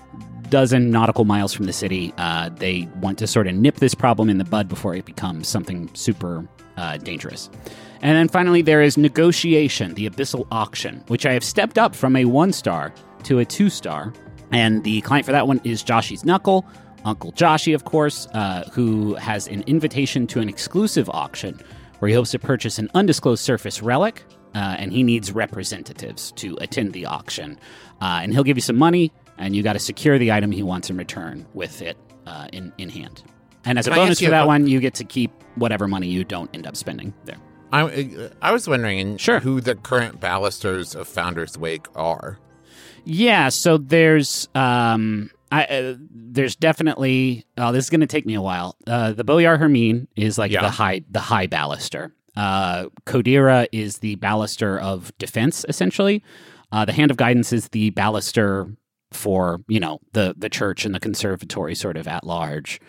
dozen 0.50 0.92
nautical 0.92 1.26
miles 1.26 1.54
from 1.54 1.66
the 1.66 1.74
city. 1.74 2.14
Uh, 2.18 2.50
they 2.50 2.88
want 3.02 3.18
to 3.20 3.28
sort 3.28 3.48
of 3.48 3.56
nip 3.56 3.76
this 3.76 3.94
problem 3.94 4.30
in 4.30 4.38
the 4.38 4.46
bud 4.46 4.68
before 4.68 4.96
it 4.96 5.06
becomes 5.06 5.48
something 5.48 5.90
super 5.94 6.48
uh, 6.78 6.98
dangerous. 6.98 7.50
And 8.02 8.16
then 8.16 8.28
finally, 8.28 8.62
there 8.62 8.82
is 8.82 8.98
Negotiation, 8.98 9.96
the 9.96 10.10
Abyssal 10.10 10.48
Auction, 10.52 11.04
which 11.08 11.26
I 11.26 11.34
have 11.34 11.44
stepped 11.44 11.78
up 11.78 11.96
from 11.96 12.16
a 12.16 12.26
one 12.26 12.54
star 12.54 12.94
to 13.24 13.40
a 13.40 13.46
two 13.46 13.70
star. 13.70 14.14
And 14.52 14.84
the 14.84 15.02
client 15.02 15.26
for 15.26 15.32
that 15.34 15.48
one 15.48 15.60
is 15.64 15.84
Joshy's 15.84 16.24
Knuckle, 16.24 16.66
Uncle 17.06 17.32
Joshy, 17.34 17.76
of 17.76 17.84
course, 17.86 18.28
uh, 18.34 18.70
who 18.74 19.16
has 19.16 19.48
an 19.48 19.64
invitation 19.68 20.26
to 20.28 20.40
an 20.40 20.50
exclusive 20.50 21.10
auction 21.10 21.60
where 22.00 22.10
he 22.10 22.16
hopes 22.16 22.32
to 22.32 22.40
purchase 22.40 22.80
an 22.80 22.90
undisclosed 22.94 23.44
surface 23.44 23.82
relic. 23.82 24.24
Uh, 24.56 24.76
and 24.80 24.92
he 24.92 25.04
needs 25.04 25.32
representatives 25.34 26.32
to 26.32 26.58
attend 26.62 26.94
the 26.94 27.06
auction. 27.06 27.60
Uh, 28.02 28.22
and 28.24 28.34
he'll 28.34 28.44
give 28.46 28.58
you 28.58 28.62
some 28.62 28.78
money, 28.78 29.12
and 29.38 29.56
you 29.56 29.62
got 29.62 29.74
to 29.74 29.80
secure 29.80 30.18
the 30.18 30.32
item 30.32 30.52
he 30.52 30.64
wants 30.64 30.90
in 30.90 30.98
return 30.98 31.46
with 31.54 31.82
it 31.84 31.96
uh, 32.26 32.48
in, 32.54 32.72
in 32.80 32.90
hand. 32.90 33.22
And 33.66 33.78
as 33.78 33.86
a 33.86 33.92
Can 33.92 34.00
I 34.00 34.04
bonus 34.06 34.20
for 34.20 34.30
that 34.32 34.46
a- 34.46 34.48
one, 34.48 34.66
you 34.66 34.80
get 34.80 34.96
to 34.96 35.04
keep 35.04 35.32
whatever 35.56 35.88
money 35.88 36.08
you 36.08 36.24
don't 36.24 36.50
end 36.56 36.66
up 36.66 36.76
spending 36.76 37.14
there. 37.26 37.36
I, 37.72 38.30
I 38.42 38.52
was 38.52 38.68
wondering 38.68 39.18
Sure. 39.18 39.42
who 39.42 39.62
the 39.62 39.76
current 39.76 40.20
ballisters 40.20 40.96
of 40.96 41.08
Founder's 41.08 41.56
Wake 41.58 41.86
are. 41.96 42.40
Yeah, 43.10 43.50
so 43.50 43.78
there's 43.78 44.50
um 44.54 45.30
I 45.52 45.64
uh, 45.66 45.96
there's 46.12 46.56
definitely 46.58 47.46
oh 47.58 47.72
this 47.72 47.86
is 47.86 47.90
going 47.90 48.02
to 48.02 48.08
take 48.08 48.26
me 48.26 48.34
a 48.36 48.42
while. 48.42 48.76
Uh 48.86 49.14
the 49.14 49.24
Boyar 49.24 49.58
Hermine 49.58 50.08
is 50.18 50.38
like 50.38 50.52
Yeah. 50.52 50.62
the 50.62 50.70
high 50.70 51.02
the 51.10 51.22
high 51.22 51.48
baluster. 51.48 52.12
Uh 52.36 52.88
Kodira 53.06 53.68
is 53.72 54.00
the 54.00 54.18
baluster 54.18 54.80
of 54.82 55.18
defense 55.20 55.66
essentially. 55.70 56.22
Uh 56.72 56.84
the 56.84 56.92
Hand 56.94 57.10
of 57.12 57.16
Guidance 57.18 57.54
is 57.54 57.70
the 57.70 57.92
baluster 57.92 58.76
for, 59.14 59.62
you 59.70 59.80
know, 59.80 60.00
the 60.12 60.36
the 60.38 60.50
church 60.50 60.84
and 60.86 60.94
the 60.94 61.00
conservatory 61.00 61.76
sort 61.76 61.96
of 61.96 62.10
at 62.10 62.26
large. 62.26 62.82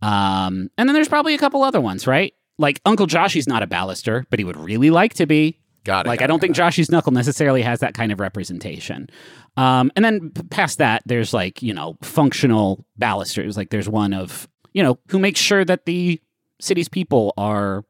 Um, 0.00 0.70
and 0.78 0.88
then 0.88 0.94
there's 0.94 1.08
probably 1.08 1.34
a 1.34 1.38
couple 1.38 1.64
other 1.64 1.80
ones, 1.80 2.06
right? 2.06 2.34
Like 2.58 2.80
Uncle 2.84 3.06
Joshy's 3.06 3.48
not 3.48 3.62
a 3.64 3.66
baluster, 3.66 4.24
but 4.30 4.38
he 4.38 4.44
would 4.44 4.56
really 4.56 4.90
like 4.90 5.14
to 5.14 5.26
be. 5.26 5.58
Got 5.86 6.06
it. 6.06 6.08
Like 6.08 6.18
got 6.18 6.24
I 6.24 6.26
don't 6.26 6.38
it, 6.38 6.40
think 6.40 6.56
Joshy's 6.56 6.90
knuckle 6.90 7.12
necessarily 7.12 7.62
has 7.62 7.78
that 7.78 7.94
kind 7.94 8.10
of 8.10 8.18
representation. 8.18 9.08
Um, 9.56 9.92
and 9.94 10.04
then 10.04 10.30
past 10.50 10.78
that, 10.78 11.04
there's 11.06 11.32
like 11.32 11.62
you 11.62 11.72
know 11.72 11.96
functional 12.02 12.84
balusters. 12.98 13.56
Like 13.56 13.70
there's 13.70 13.88
one 13.88 14.12
of 14.12 14.48
you 14.72 14.82
know 14.82 14.98
who 15.10 15.20
makes 15.20 15.38
sure 15.38 15.64
that 15.64 15.86
the 15.86 16.20
city's 16.60 16.88
people 16.88 17.32
are 17.36 17.84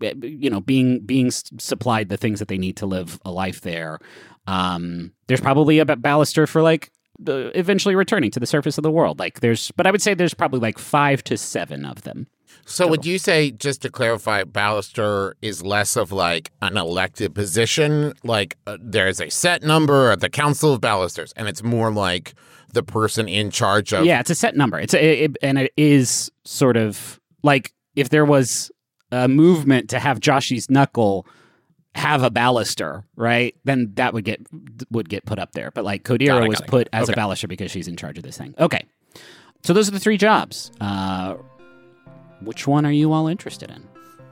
eh, 0.00 0.14
you 0.22 0.48
know 0.48 0.60
being 0.60 1.00
being 1.00 1.32
supplied 1.32 2.08
the 2.08 2.16
things 2.16 2.38
that 2.38 2.46
they 2.46 2.58
need 2.58 2.76
to 2.76 2.86
live 2.86 3.18
a 3.24 3.32
life 3.32 3.62
there. 3.62 3.98
Um, 4.46 5.12
there's 5.26 5.40
probably 5.40 5.80
a 5.80 5.84
baluster 5.84 6.48
for 6.48 6.62
like 6.62 6.92
eventually 7.26 7.96
returning 7.96 8.30
to 8.30 8.38
the 8.38 8.46
surface 8.46 8.78
of 8.78 8.82
the 8.82 8.92
world. 8.92 9.18
Like 9.18 9.40
there's, 9.40 9.72
but 9.72 9.88
I 9.88 9.90
would 9.90 10.00
say 10.00 10.14
there's 10.14 10.34
probably 10.34 10.60
like 10.60 10.78
five 10.78 11.24
to 11.24 11.36
seven 11.36 11.84
of 11.84 12.02
them. 12.02 12.28
So 12.68 12.86
would 12.86 13.06
you 13.06 13.18
say, 13.18 13.50
just 13.50 13.82
to 13.82 13.90
clarify, 13.90 14.44
baluster 14.44 15.32
is 15.42 15.62
less 15.62 15.96
of 15.96 16.12
like 16.12 16.50
an 16.62 16.76
elected 16.76 17.34
position? 17.34 18.12
Like 18.24 18.56
uh, 18.66 18.76
there's 18.80 19.20
a 19.20 19.30
set 19.30 19.62
number 19.62 20.10
at 20.10 20.20
the 20.20 20.28
Council 20.28 20.72
of 20.74 20.80
Balusters, 20.80 21.32
and 21.36 21.48
it's 21.48 21.62
more 21.62 21.90
like 21.90 22.34
the 22.72 22.82
person 22.82 23.26
in 23.28 23.50
charge 23.50 23.92
of. 23.94 24.04
Yeah, 24.04 24.20
it's 24.20 24.30
a 24.30 24.34
set 24.34 24.56
number. 24.56 24.78
It's 24.78 24.92
a, 24.94 25.24
it, 25.24 25.36
and 25.42 25.58
it 25.58 25.72
is 25.76 26.30
sort 26.44 26.76
of 26.76 27.18
like 27.42 27.72
if 27.96 28.10
there 28.10 28.24
was 28.26 28.70
a 29.10 29.26
movement 29.28 29.88
to 29.90 29.98
have 29.98 30.20
Joshy's 30.20 30.68
knuckle 30.70 31.26
have 31.94 32.22
a 32.22 32.30
baluster, 32.30 33.02
right? 33.16 33.56
Then 33.64 33.92
that 33.94 34.12
would 34.12 34.24
get 34.24 34.46
would 34.90 35.08
get 35.08 35.24
put 35.24 35.38
up 35.38 35.52
there. 35.52 35.70
But 35.74 35.84
like 35.84 36.04
Kodira 36.04 36.46
was 36.46 36.60
put 36.60 36.88
as 36.92 37.08
a 37.08 37.12
Okay. 37.12 37.20
baluster 37.20 37.48
because 37.48 37.70
she's 37.70 37.88
in 37.88 37.96
charge 37.96 38.18
of 38.18 38.24
this 38.24 38.36
thing. 38.36 38.54
Okay, 38.58 38.84
so 39.64 39.72
those 39.72 39.88
are 39.88 39.92
the 39.92 39.98
three 39.98 40.18
jobs. 40.18 40.70
Uh, 40.80 41.36
which 42.40 42.66
one 42.66 42.84
are 42.86 42.92
you 42.92 43.12
all 43.12 43.26
interested 43.28 43.70
in? 43.70 43.82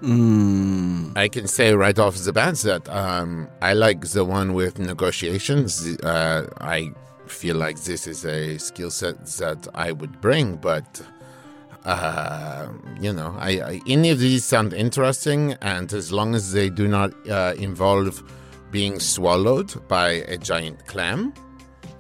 Mm. 0.03 1.17
I 1.17 1.29
can 1.29 1.47
say 1.49 1.75
right 1.75 1.99
off 1.99 2.17
the 2.17 2.33
bat 2.33 2.57
that 2.59 2.89
um, 2.89 3.49
I 3.63 3.73
like 3.73 4.03
the 4.09 4.25
one 4.25 4.53
with 4.53 4.79
negotiations. 4.79 5.87
Uh, 6.03 6.47
I 6.61 6.91
feel 7.27 7.57
like 7.57 7.81
this 7.83 8.07
is 8.07 8.25
a 8.25 8.59
skill 8.59 8.91
set 8.91 9.25
that 9.39 9.67
I 9.75 9.93
would 9.93 10.21
bring, 10.21 10.57
but 10.57 11.01
uh, 11.85 12.69
you 13.01 13.13
know, 13.13 13.35
I, 13.39 13.51
I 13.61 13.81
any 13.87 14.11
of 14.11 14.19
these 14.19 14.45
sound 14.45 14.73
interesting, 14.75 15.55
and 15.63 15.93
as 15.93 16.13
long 16.13 16.35
as 16.35 16.53
they 16.53 16.69
do 16.69 16.87
not 16.89 17.13
uh, 17.29 17.55
involve 17.57 18.23
being 18.71 19.01
swallowed 19.01 19.73
by 19.89 20.09
a 20.29 20.37
giant 20.37 20.85
clam, 20.87 21.33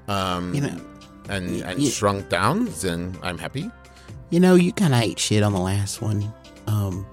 um, 0.09 0.55
You 0.55 0.61
know, 0.63 0.81
and 1.29 1.63
and 1.63 1.79
y- 1.81 1.89
shrunk 1.89 2.29
down, 2.29 2.67
then 2.83 3.17
I'm 3.23 3.39
happy. 3.39 3.71
You 4.31 4.41
know, 4.41 4.55
you 4.55 4.73
kind 4.73 4.95
of 4.95 5.01
ate 5.01 5.19
shit 5.19 5.43
on 5.43 5.53
the 5.53 5.61
last 5.61 6.03
one. 6.03 6.33
Um, 6.67 7.07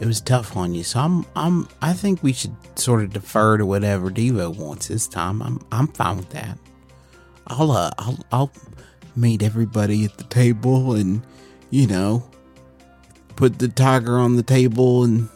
it 0.00 0.06
was 0.06 0.20
tough 0.20 0.56
on 0.56 0.74
you, 0.74 0.82
so 0.82 1.00
I'm, 1.00 1.24
I'm, 1.36 1.68
I 1.80 1.92
think 1.92 2.22
we 2.22 2.32
should 2.32 2.54
sort 2.78 3.02
of 3.02 3.12
defer 3.12 3.58
to 3.58 3.66
whatever 3.66 4.10
Devo 4.10 4.54
wants 4.56 4.88
this 4.88 5.06
time. 5.06 5.40
I'm, 5.42 5.60
I'm 5.70 5.86
fine 5.88 6.16
with 6.16 6.30
that. 6.30 6.58
I'll, 7.46 7.70
uh, 7.70 7.90
I'll, 7.98 8.18
I'll 8.32 8.52
meet 9.16 9.42
everybody 9.42 10.04
at 10.04 10.18
the 10.18 10.24
table, 10.24 10.94
and 10.94 11.22
you 11.70 11.86
know, 11.86 12.28
put 13.36 13.58
the 13.58 13.68
tiger 13.68 14.18
on 14.18 14.36
the 14.36 14.42
table, 14.42 15.04
and 15.04 15.28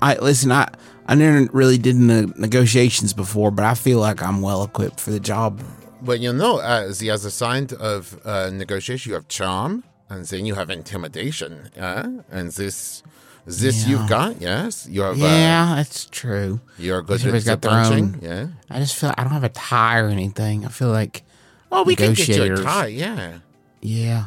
I 0.00 0.16
listen. 0.16 0.52
I, 0.52 0.68
I 1.06 1.14
never 1.14 1.48
really 1.52 1.78
did 1.78 1.96
ne- 1.96 2.32
negotiations 2.36 3.12
before, 3.12 3.50
but 3.50 3.64
I 3.64 3.74
feel 3.74 3.98
like 3.98 4.22
I'm 4.22 4.40
well 4.40 4.62
equipped 4.62 5.00
for 5.00 5.10
the 5.10 5.20
job. 5.20 5.60
But 6.00 6.20
you 6.20 6.32
know, 6.32 6.58
uh, 6.58 6.92
the 6.92 7.10
other 7.10 7.30
side 7.30 7.72
of 7.72 8.20
uh, 8.24 8.50
negotiation, 8.50 9.10
you 9.10 9.14
have 9.14 9.28
charm, 9.28 9.84
and 10.12 10.24
then 10.26 10.46
you 10.46 10.54
have 10.54 10.70
intimidation. 10.70 11.70
Uh, 11.78 12.22
and 12.30 12.50
this, 12.52 13.02
this 13.46 13.82
Yeah. 13.84 13.88
you've 13.90 14.08
got, 14.08 14.40
yes. 14.40 14.86
You 14.88 15.02
have, 15.02 15.20
uh, 15.20 15.24
Yeah, 15.26 15.74
that's 15.76 16.04
true. 16.06 16.60
you're 16.78 17.02
good 17.02 17.20
Everybody's 17.20 17.48
at 17.48 17.60
the 17.62 17.68
got 17.68 17.74
their 17.74 17.84
punching. 17.84 18.04
own- 18.14 18.20
Yeah. 18.22 18.46
I 18.70 18.78
just 18.80 18.94
feel 18.96 19.12
I 19.16 19.22
don't 19.24 19.32
have 19.32 19.44
a 19.44 19.48
tie 19.48 19.98
or 19.98 20.08
anything. 20.08 20.64
I 20.64 20.68
feel 20.68 20.90
like 20.90 21.22
Oh, 21.70 21.82
we 21.84 21.96
can 21.96 22.12
get 22.14 22.28
you 22.28 22.54
a 22.54 22.56
tie. 22.56 22.86
Yeah. 22.88 23.38
yeah. 23.80 24.26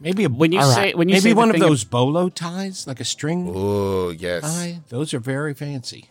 Maybe 0.00 0.26
When 0.26 0.52
you 0.52 0.60
All 0.60 0.68
right. 0.68 0.92
say 0.92 0.94
when 0.94 1.08
you 1.08 1.14
maybe 1.14 1.20
say 1.22 1.30
the 1.30 1.36
one 1.36 1.48
of 1.50 1.54
thing 1.54 1.62
those 1.62 1.84
bolo 1.84 2.28
ties, 2.28 2.86
like 2.86 3.00
a 3.00 3.04
string 3.04 3.50
Oh, 3.54 4.10
yes. 4.10 4.42
tie. 4.42 4.80
Those 4.88 5.14
are 5.14 5.18
very 5.20 5.54
fancy. 5.54 6.10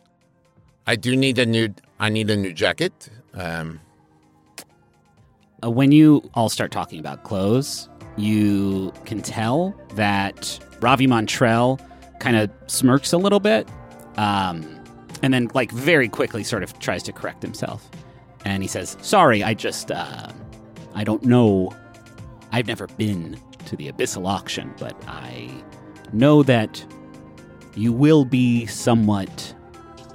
I 0.88 0.96
do 0.96 1.16
need 1.16 1.38
a 1.40 1.46
new. 1.46 1.74
I 2.00 2.10
need 2.10 2.30
a 2.30 2.36
new 2.36 2.54
jacket. 2.54 3.10
Um, 3.34 3.80
uh, 5.64 5.70
when 5.70 5.92
you 5.92 6.30
all 6.34 6.50
start 6.50 6.72
talking 6.72 7.00
about 7.00 7.24
clothes, 7.24 7.88
you 8.18 8.94
can 9.06 9.22
tell 9.22 9.76
that 9.96 10.60
Ravi 10.82 11.08
Montrell 11.08 11.80
kind 12.20 12.38
of 12.38 12.50
smirks 12.68 13.14
a 13.14 13.18
little 13.18 13.40
bit, 13.40 13.68
um, 14.18 14.80
and 15.22 15.34
then 15.34 15.50
like 15.54 15.72
very 15.72 16.08
quickly 16.10 16.44
sort 16.44 16.64
of 16.64 16.78
tries 16.80 17.04
to 17.04 17.12
correct 17.12 17.42
himself, 17.42 17.90
and 18.46 18.64
he 18.64 18.68
says, 18.68 18.98
"Sorry, 19.02 19.44
I 19.44 19.54
just 19.54 19.92
uh, 19.92 20.30
I 20.94 21.04
don't 21.04 21.24
know. 21.24 21.76
I've 22.52 22.68
never 22.68 22.88
been 22.88 23.40
to 23.66 23.76
the 23.76 23.92
abyssal 23.92 24.28
auction, 24.28 24.74
but 24.78 24.96
I 25.08 25.50
know 26.12 26.44
that 26.44 26.86
you 27.76 27.92
will 27.92 28.26
be 28.26 28.66
somewhat 28.68 29.54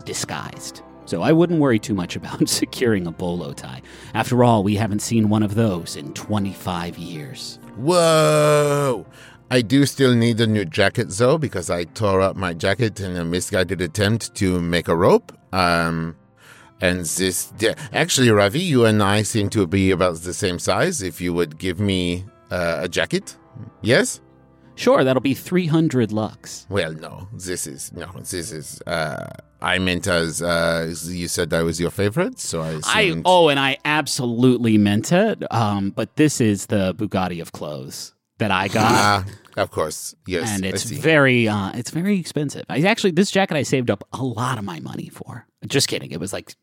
disguised." 0.05 0.83
So 1.07 1.23
I 1.23 1.33
wouldn't 1.33 1.59
worry 1.59 1.79
too 1.79 1.95
much 1.95 2.17
about 2.17 2.47
securing 2.49 3.07
a 3.07 3.11
bolo 3.11 3.55
tie. 3.55 3.81
After 4.13 4.45
all, 4.45 4.63
we 4.63 4.77
haven't 4.77 5.01
seen 5.01 5.31
one 5.31 5.43
of 5.43 5.55
those 5.55 5.97
in 5.97 6.13
25 6.13 6.99
years. 6.99 7.59
Whoa! 7.79 9.07
I 9.51 9.63
do 9.63 9.87
still 9.87 10.15
need 10.15 10.41
a 10.41 10.47
new 10.47 10.65
jacket 10.65 11.09
though 11.11 11.39
because 11.39 11.71
I 11.71 11.85
tore 11.85 12.21
up 12.21 12.37
my 12.37 12.53
jacket 12.53 13.01
in 13.01 13.17
a 13.17 13.25
misguided 13.25 13.81
attempt 13.81 14.35
to 14.37 14.61
make 14.61 14.89
a 14.89 14.97
rope. 14.97 15.33
Um, 15.53 16.17
and 16.81 17.01
this 17.01 17.53
actually, 17.93 18.31
Ravi, 18.31 18.61
you 18.61 18.85
and 18.85 19.03
I 19.03 19.23
seem 19.23 19.49
to 19.51 19.67
be 19.67 19.91
about 19.91 20.17
the 20.19 20.35
same 20.35 20.59
size. 20.59 21.03
If 21.03 21.21
you 21.21 21.33
would 21.33 21.59
give 21.59 21.81
me 21.81 22.25
uh, 22.51 22.81
a 22.83 22.89
jacket, 22.89 23.37
yes. 23.83 24.21
Sure, 24.75 25.03
that'll 25.03 25.21
be 25.21 25.35
300 25.35 26.13
lux. 26.13 26.67
Well, 26.69 26.93
no, 26.93 27.29
this 27.33 27.67
is 27.67 27.93
no, 27.93 28.07
this 28.19 28.53
is. 28.53 28.81
Uh, 28.87 29.29
I 29.61 29.79
meant 29.79 30.07
as 30.07 30.41
uh, 30.41 30.95
you 31.05 31.29
said 31.29 31.51
that 31.51 31.63
was 31.65 31.81
your 31.81 31.91
favorite, 31.91 32.39
so 32.39 32.63
I 32.63 32.79
I 32.87 33.01
assumed. 33.03 33.23
oh, 33.27 33.49
and 33.49 33.59
I 33.59 33.79
absolutely 33.85 34.79
meant 34.79 35.13
it. 35.13 35.43
Um, 35.53 35.91
but 35.91 36.17
this 36.17 36.41
is 36.41 36.67
the 36.67 36.95
Bugatti 36.95 37.41
of 37.43 37.53
clothes 37.53 38.15
that 38.39 38.51
I 38.53 38.69
got, 38.69 38.85
Ah, 38.85 39.25
of 39.57 39.71
course, 39.73 40.15
yes, 40.27 40.49
and 40.51 40.65
it's 40.65 40.85
very 40.85 41.49
uh, 41.49 41.73
it's 41.75 41.91
very 41.91 42.19
expensive. 42.19 42.65
I 42.69 42.81
actually 42.83 43.11
this 43.13 43.31
jacket 43.31 43.57
I 43.57 43.65
saved 43.65 43.91
up 43.91 44.05
a 44.13 44.23
lot 44.23 44.59
of 44.59 44.65
my 44.65 44.81
money 44.81 45.09
for. 45.09 45.47
Just 45.67 45.89
kidding. 45.89 46.13
It 46.13 46.21
was 46.21 46.33
like 46.33 46.55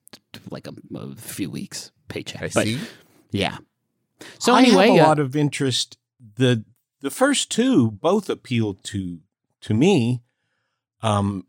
like 0.50 0.68
a, 0.68 0.74
a 0.96 1.16
few 1.16 1.50
weeks 1.50 1.92
paycheck. 2.08 2.42
I 2.42 2.50
but 2.54 2.66
see. 2.66 2.80
yeah. 3.32 3.58
So 4.40 4.54
I 4.54 4.62
anyway, 4.62 4.88
have 4.92 4.98
a 4.98 5.04
uh, 5.04 5.08
lot 5.08 5.20
of 5.20 5.36
interest. 5.36 5.98
the 6.38 6.64
The 7.02 7.12
first 7.12 7.52
two 7.52 7.92
both 7.92 8.30
appealed 8.30 8.84
to 8.86 9.20
to 9.62 9.74
me. 9.74 10.22
Um, 11.02 11.46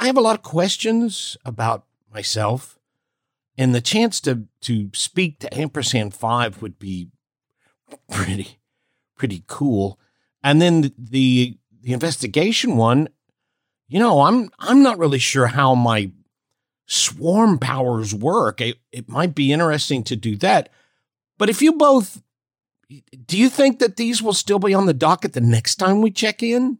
I 0.00 0.06
have 0.06 0.16
a 0.16 0.22
lot 0.22 0.34
of 0.34 0.42
questions 0.42 1.36
about 1.44 1.84
myself, 2.12 2.78
and 3.58 3.74
the 3.74 3.82
chance 3.82 4.18
to 4.22 4.46
to 4.62 4.90
speak 4.94 5.38
to 5.40 5.54
ampersand 5.56 6.14
five 6.14 6.62
would 6.62 6.78
be 6.78 7.10
pretty 8.10 8.58
pretty 9.14 9.44
cool. 9.46 10.00
And 10.42 10.60
then 10.60 10.92
the 10.96 11.58
the 11.82 11.92
investigation 11.92 12.78
one, 12.78 13.10
you 13.88 13.98
know, 13.98 14.22
I'm 14.22 14.48
I'm 14.58 14.82
not 14.82 14.98
really 14.98 15.18
sure 15.18 15.48
how 15.48 15.74
my 15.74 16.10
swarm 16.86 17.58
powers 17.58 18.14
work. 18.14 18.62
It, 18.62 18.78
it 18.90 19.08
might 19.08 19.34
be 19.34 19.52
interesting 19.52 20.02
to 20.04 20.16
do 20.16 20.34
that. 20.36 20.70
But 21.36 21.50
if 21.50 21.60
you 21.60 21.74
both 21.74 22.22
do 23.26 23.38
you 23.38 23.50
think 23.50 23.78
that 23.80 23.96
these 23.96 24.22
will 24.22 24.32
still 24.32 24.58
be 24.58 24.72
on 24.74 24.86
the 24.86 24.94
docket 24.94 25.34
the 25.34 25.42
next 25.42 25.76
time 25.76 26.00
we 26.00 26.10
check 26.10 26.42
in? 26.42 26.78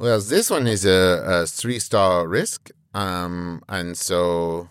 Well, 0.00 0.18
this 0.20 0.48
one 0.50 0.66
is 0.66 0.86
a, 0.86 1.22
a 1.26 1.46
three 1.46 1.78
star 1.78 2.26
risk, 2.26 2.70
um, 2.94 3.62
and 3.68 3.96
so 3.98 4.68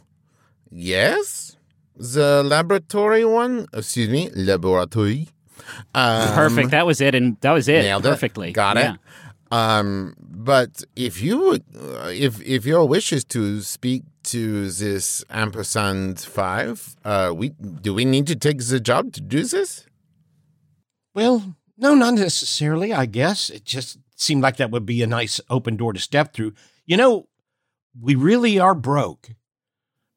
yes, 0.72 1.56
the 1.96 2.42
laboratory 2.44 3.24
one. 3.26 3.68
Excuse 3.72 4.10
me, 4.10 4.30
laboratory. 4.32 5.30
Um, 5.94 6.34
perfect. 6.34 6.72
That 6.72 6.88
was 6.88 7.00
it, 7.00 7.14
and 7.14 7.38
that 7.42 7.52
was 7.52 7.68
it 7.68 7.84
Nailed 7.84 8.06
it. 8.06 8.10
perfectly. 8.10 8.52
Got 8.52 8.78
Yeah. 8.78 8.94
it. 8.94 9.00
Um, 9.52 10.16
but 10.20 10.84
if 10.96 11.22
you 11.22 11.38
would, 11.46 11.64
uh, 11.76 12.08
if 12.12 12.42
if 12.42 12.66
your 12.66 12.88
wish 12.88 13.14
is 13.14 13.24
to 13.26 13.62
speak 13.62 14.02
to 14.34 14.70
this 14.72 15.24
ampersand 15.30 16.20
five, 16.20 16.96
uh, 17.06 17.32
we 17.36 17.50
do 17.50 17.94
we 17.94 18.04
need 18.06 18.26
to 18.28 18.36
take 18.36 18.60
the 18.66 18.80
job 18.80 19.14
to 19.14 19.22
do 19.22 19.44
this? 19.44 19.86
Well, 21.14 21.56
no, 21.78 21.94
not 21.96 22.16
necessarily, 22.16 22.94
I 22.94 23.06
guess. 23.06 23.50
It 23.52 23.64
just 23.66 23.98
seemed 24.22 24.44
like 24.44 24.58
that 24.58 24.72
would 24.72 24.86
be 24.86 25.02
a 25.02 25.08
nice 25.08 25.40
open 25.50 25.78
door 25.78 25.94
to 25.94 26.00
step 26.00 26.34
through. 26.34 26.54
You 26.86 26.98
know, 26.98 27.28
we 28.00 28.16
really 28.16 28.60
are 28.60 28.76
broke. 28.76 29.30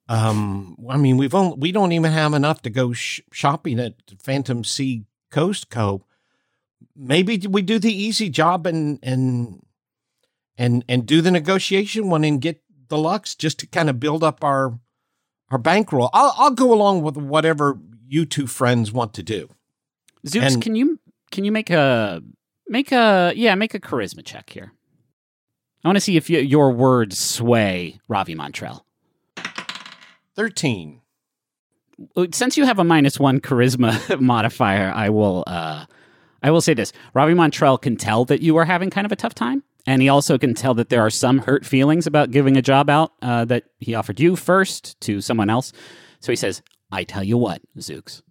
Um, 0.09 0.77
I 0.91 0.97
mean, 0.97 1.17
we've 1.17 1.35
only, 1.35 1.57
we 1.59 1.73
don't 1.73 1.93
even 1.93 2.13
have 2.13 2.35
enough 2.35 2.61
to 2.63 2.71
go 2.71 2.93
sh- 2.93 3.21
shopping 3.33 3.79
at 3.81 3.95
Phantom 4.21 4.65
Sea 4.65 5.05
Coast 5.31 5.71
Co. 5.71 6.05
maybe 6.95 7.39
we 7.49 7.63
do 7.63 7.79
the 7.79 7.93
easy 7.93 8.29
job 8.29 8.67
and 8.67 8.99
and 9.03 9.65
and 10.59 10.85
and 10.89 11.07
do 11.07 11.23
the 11.23 11.31
negotiation 11.31 12.11
one 12.11 12.25
and 12.25 12.41
get 12.43 12.61
the 12.89 12.99
Lux 12.99 13.35
just 13.35 13.59
to 13.61 13.67
kind 13.67 13.89
of 13.89 13.99
build 14.01 14.23
up 14.23 14.45
our 14.45 14.79
our 15.51 15.59
bankroll. 15.59 16.11
I'll 16.13 16.35
I'll 16.37 16.51
go 16.51 16.75
along 16.75 17.03
with 17.03 17.17
whatever 17.17 17.79
you 18.07 18.27
two 18.27 18.47
friends 18.47 18.93
want 18.93 19.15
to 19.15 19.23
do. 19.23 19.49
Zooks, 20.27 20.55
And- 20.55 20.63
can 20.63 20.75
you 20.75 20.99
can 21.31 21.45
you 21.45 21.53
make 21.53 21.71
a 21.71 22.23
make 22.73 22.91
a 22.91 23.33
yeah 23.37 23.55
make 23.55 23.75
a 23.75 23.79
charisma 23.79 24.25
check 24.25 24.51
here? 24.51 24.73
I 25.85 25.89
want 25.89 25.97
to 25.97 26.01
see 26.01 26.17
if 26.17 26.31
you, 26.31 26.39
your 26.41 26.73
words 26.73 27.19
sway 27.19 28.01
Ravi 28.09 28.35
Montrell. 28.35 28.83
Thirteen. 30.35 31.01
Since 32.33 32.57
you 32.57 32.65
have 32.65 32.79
a 32.79 32.85
minus 32.85 33.21
one 33.21 33.41
charisma 33.41 34.19
modifier, 34.21 34.91
I 34.93 35.11
will 35.11 35.45
uh, 35.47 35.85
I 36.43 36.51
will 36.51 36.63
say 36.63 36.75
this: 36.75 36.93
Ravi 37.15 37.35
Montrell 37.35 37.81
can 37.81 37.97
tell 37.97 38.25
that 38.25 38.41
you 38.41 38.57
are 38.57 38.65
having 38.65 38.91
kind 38.91 39.05
of 39.05 39.13
a 39.13 39.17
tough 39.17 39.35
time, 39.35 39.63
and 39.87 40.01
he 40.01 40.09
also 40.09 40.39
can 40.39 40.55
tell 40.55 40.75
that 40.75 40.89
there 40.89 41.03
are 41.03 41.11
some 41.11 41.39
hurt 41.39 41.67
feelings 41.67 42.07
about 42.07 42.31
giving 42.31 42.57
a 42.57 42.63
job 42.63 42.89
out 42.89 43.13
uh, 43.21 43.45
that 43.45 43.65
he 43.79 43.95
offered 43.95 44.19
you 44.19 44.35
first 44.35 44.99
to 45.03 45.21
someone 45.21 45.51
else. 45.51 45.73
So 46.21 46.33
he 46.33 46.37
says, 46.37 46.63
"I 46.91 47.05
tell 47.05 47.23
you 47.23 47.37
what, 47.37 47.61
Zooks, 47.79 48.23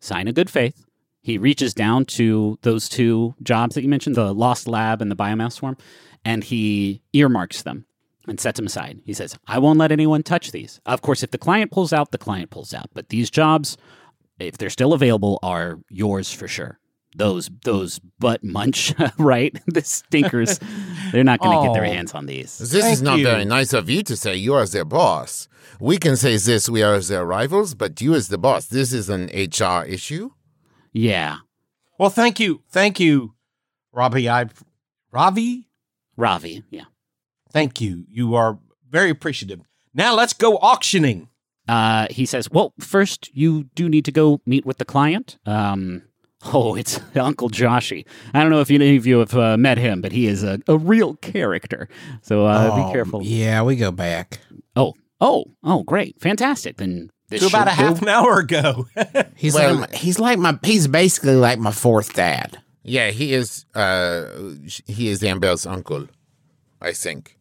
sign 0.00 0.28
a 0.28 0.32
good 0.32 0.50
faith." 0.50 0.85
He 1.26 1.38
reaches 1.38 1.74
down 1.74 2.04
to 2.04 2.56
those 2.62 2.88
two 2.88 3.34
jobs 3.42 3.74
that 3.74 3.82
you 3.82 3.88
mentioned, 3.88 4.14
the 4.14 4.32
Lost 4.32 4.68
Lab 4.68 5.02
and 5.02 5.10
the 5.10 5.16
Biomass 5.16 5.54
Swarm, 5.54 5.76
and 6.24 6.44
he 6.44 7.02
earmarks 7.12 7.62
them 7.62 7.84
and 8.28 8.38
sets 8.38 8.58
them 8.58 8.66
aside. 8.66 9.00
He 9.04 9.12
says, 9.12 9.36
I 9.44 9.58
won't 9.58 9.76
let 9.80 9.90
anyone 9.90 10.22
touch 10.22 10.52
these. 10.52 10.80
Of 10.86 11.02
course, 11.02 11.24
if 11.24 11.32
the 11.32 11.38
client 11.38 11.72
pulls 11.72 11.92
out, 11.92 12.12
the 12.12 12.18
client 12.18 12.50
pulls 12.50 12.72
out. 12.72 12.90
But 12.94 13.08
these 13.08 13.28
jobs, 13.28 13.76
if 14.38 14.56
they're 14.56 14.70
still 14.70 14.92
available, 14.92 15.40
are 15.42 15.80
yours 15.90 16.30
for 16.32 16.46
sure. 16.46 16.78
Those 17.16 17.50
those 17.64 17.98
butt 18.20 18.44
munch, 18.44 18.94
right? 19.18 19.58
the 19.66 19.82
stinkers, 19.82 20.60
they're 21.10 21.24
not 21.24 21.40
going 21.40 21.58
to 21.58 21.66
get 21.66 21.72
their 21.74 21.90
Oh. 21.90 21.92
hands 21.92 22.14
on 22.14 22.26
these. 22.26 22.56
This 22.58 22.82
Thank 22.84 22.92
is 22.92 23.02
not 23.02 23.18
you. 23.18 23.24
very 23.24 23.44
nice 23.44 23.72
of 23.72 23.90
you 23.90 24.04
to 24.04 24.14
say 24.16 24.36
you 24.36 24.54
are 24.54 24.64
their 24.66 24.84
boss. 24.84 25.48
We 25.80 25.98
can 25.98 26.16
say 26.16 26.36
this, 26.36 26.68
we 26.68 26.84
are 26.84 27.00
their 27.00 27.26
rivals, 27.26 27.74
but 27.74 28.00
you 28.00 28.14
as 28.14 28.28
the 28.28 28.38
boss, 28.38 28.66
this 28.66 28.92
is 28.92 29.08
an 29.08 29.24
HR 29.34 29.82
issue. 29.86 30.30
Yeah, 30.96 31.38
Well, 31.98 32.08
thank 32.10 32.40
you, 32.40 32.62
thank 32.70 32.98
you, 32.98 33.34
Robbie. 33.92 34.28
I, 34.30 34.46
Ravi, 35.12 35.68
Ravi. 36.16 36.62
Yeah. 36.70 36.84
thank 37.52 37.80
you. 37.80 38.04
You 38.08 38.34
are 38.34 38.58
very 38.90 39.10
appreciative. 39.10 39.60
Now 39.94 40.14
let's 40.14 40.32
go 40.32 40.56
auctioning. 40.58 41.28
Uh, 41.68 42.06
he 42.10 42.24
says, 42.26 42.50
"Well, 42.50 42.72
first 42.78 43.28
you 43.34 43.64
do 43.74 43.88
need 43.88 44.04
to 44.06 44.12
go 44.12 44.40
meet 44.46 44.64
with 44.64 44.78
the 44.78 44.84
client." 44.84 45.36
Um, 45.44 46.02
oh, 46.52 46.74
it's 46.76 46.98
Uncle 47.14 47.50
Joshy. 47.50 48.06
I 48.32 48.40
don't 48.42 48.50
know 48.50 48.60
if 48.60 48.70
any 48.70 48.96
of 48.96 49.06
you 49.06 49.18
have 49.18 49.34
uh, 49.34 49.56
met 49.56 49.76
him, 49.78 50.00
but 50.00 50.12
he 50.12 50.26
is 50.26 50.42
a, 50.44 50.60
a 50.68 50.78
real 50.78 51.16
character. 51.16 51.88
So 52.22 52.46
uh, 52.46 52.70
Oh, 52.72 52.86
be 52.86 52.92
careful. 52.92 53.22
Yeah, 53.22 53.62
we 53.62 53.76
go 53.76 53.90
back. 53.90 54.40
Oh, 54.74 54.94
oh, 55.20 55.46
oh, 55.64 55.82
great, 55.82 56.20
fantastic. 56.20 56.76
Then 56.78 57.10
this 57.28 57.40
To 57.40 57.46
about 57.48 57.68
a 57.68 57.70
should 57.70 57.78
go- 57.78 57.86
half 57.88 58.02
an 58.02 58.08
hour 58.08 58.38
ago. 58.38 58.86
He's 59.36 59.54
Well- 59.54 59.74
like 59.76 59.90
my, 59.92 59.96
he's 59.98 60.18
like 60.18 60.38
my 60.38 60.58
he's 60.62 60.86
basically 60.88 61.34
like 61.36 61.58
my 61.58 61.72
fourth 61.72 62.14
dad. 62.14 62.58
Yeah, 62.82 63.10
he 63.10 63.32
is 63.34 63.64
uh 63.74 64.26
he 64.86 65.08
is 65.08 65.22
Amber's 65.24 65.66
uncle, 65.66 66.06
I 66.80 66.92
think. 66.92 67.36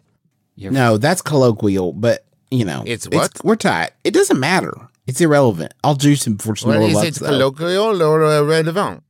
You're- 0.56 0.74
No, 0.74 0.98
that's 0.98 1.22
colloquial, 1.22 1.94
but 1.94 2.26
you 2.52 2.66
know, 2.66 2.84
It's 2.86 3.08
what? 3.10 3.44
we're 3.44 3.56
tight. 3.58 3.92
It 4.04 4.14
doesn't 4.14 4.40
matter. 4.40 4.74
It's 5.08 5.22
irrelevant. 5.22 5.74
I'll 5.84 5.96
juice 5.96 6.26
him 6.26 6.38
for 6.38 6.56
some 6.56 6.70
Well, 6.72 6.80
more 6.90 7.04
is 7.04 7.18
it 7.18 7.20
though. 7.22 7.28
colloquial 7.28 8.02
or 8.02 8.24
uh, 8.24 8.42
relevant? 8.42 9.04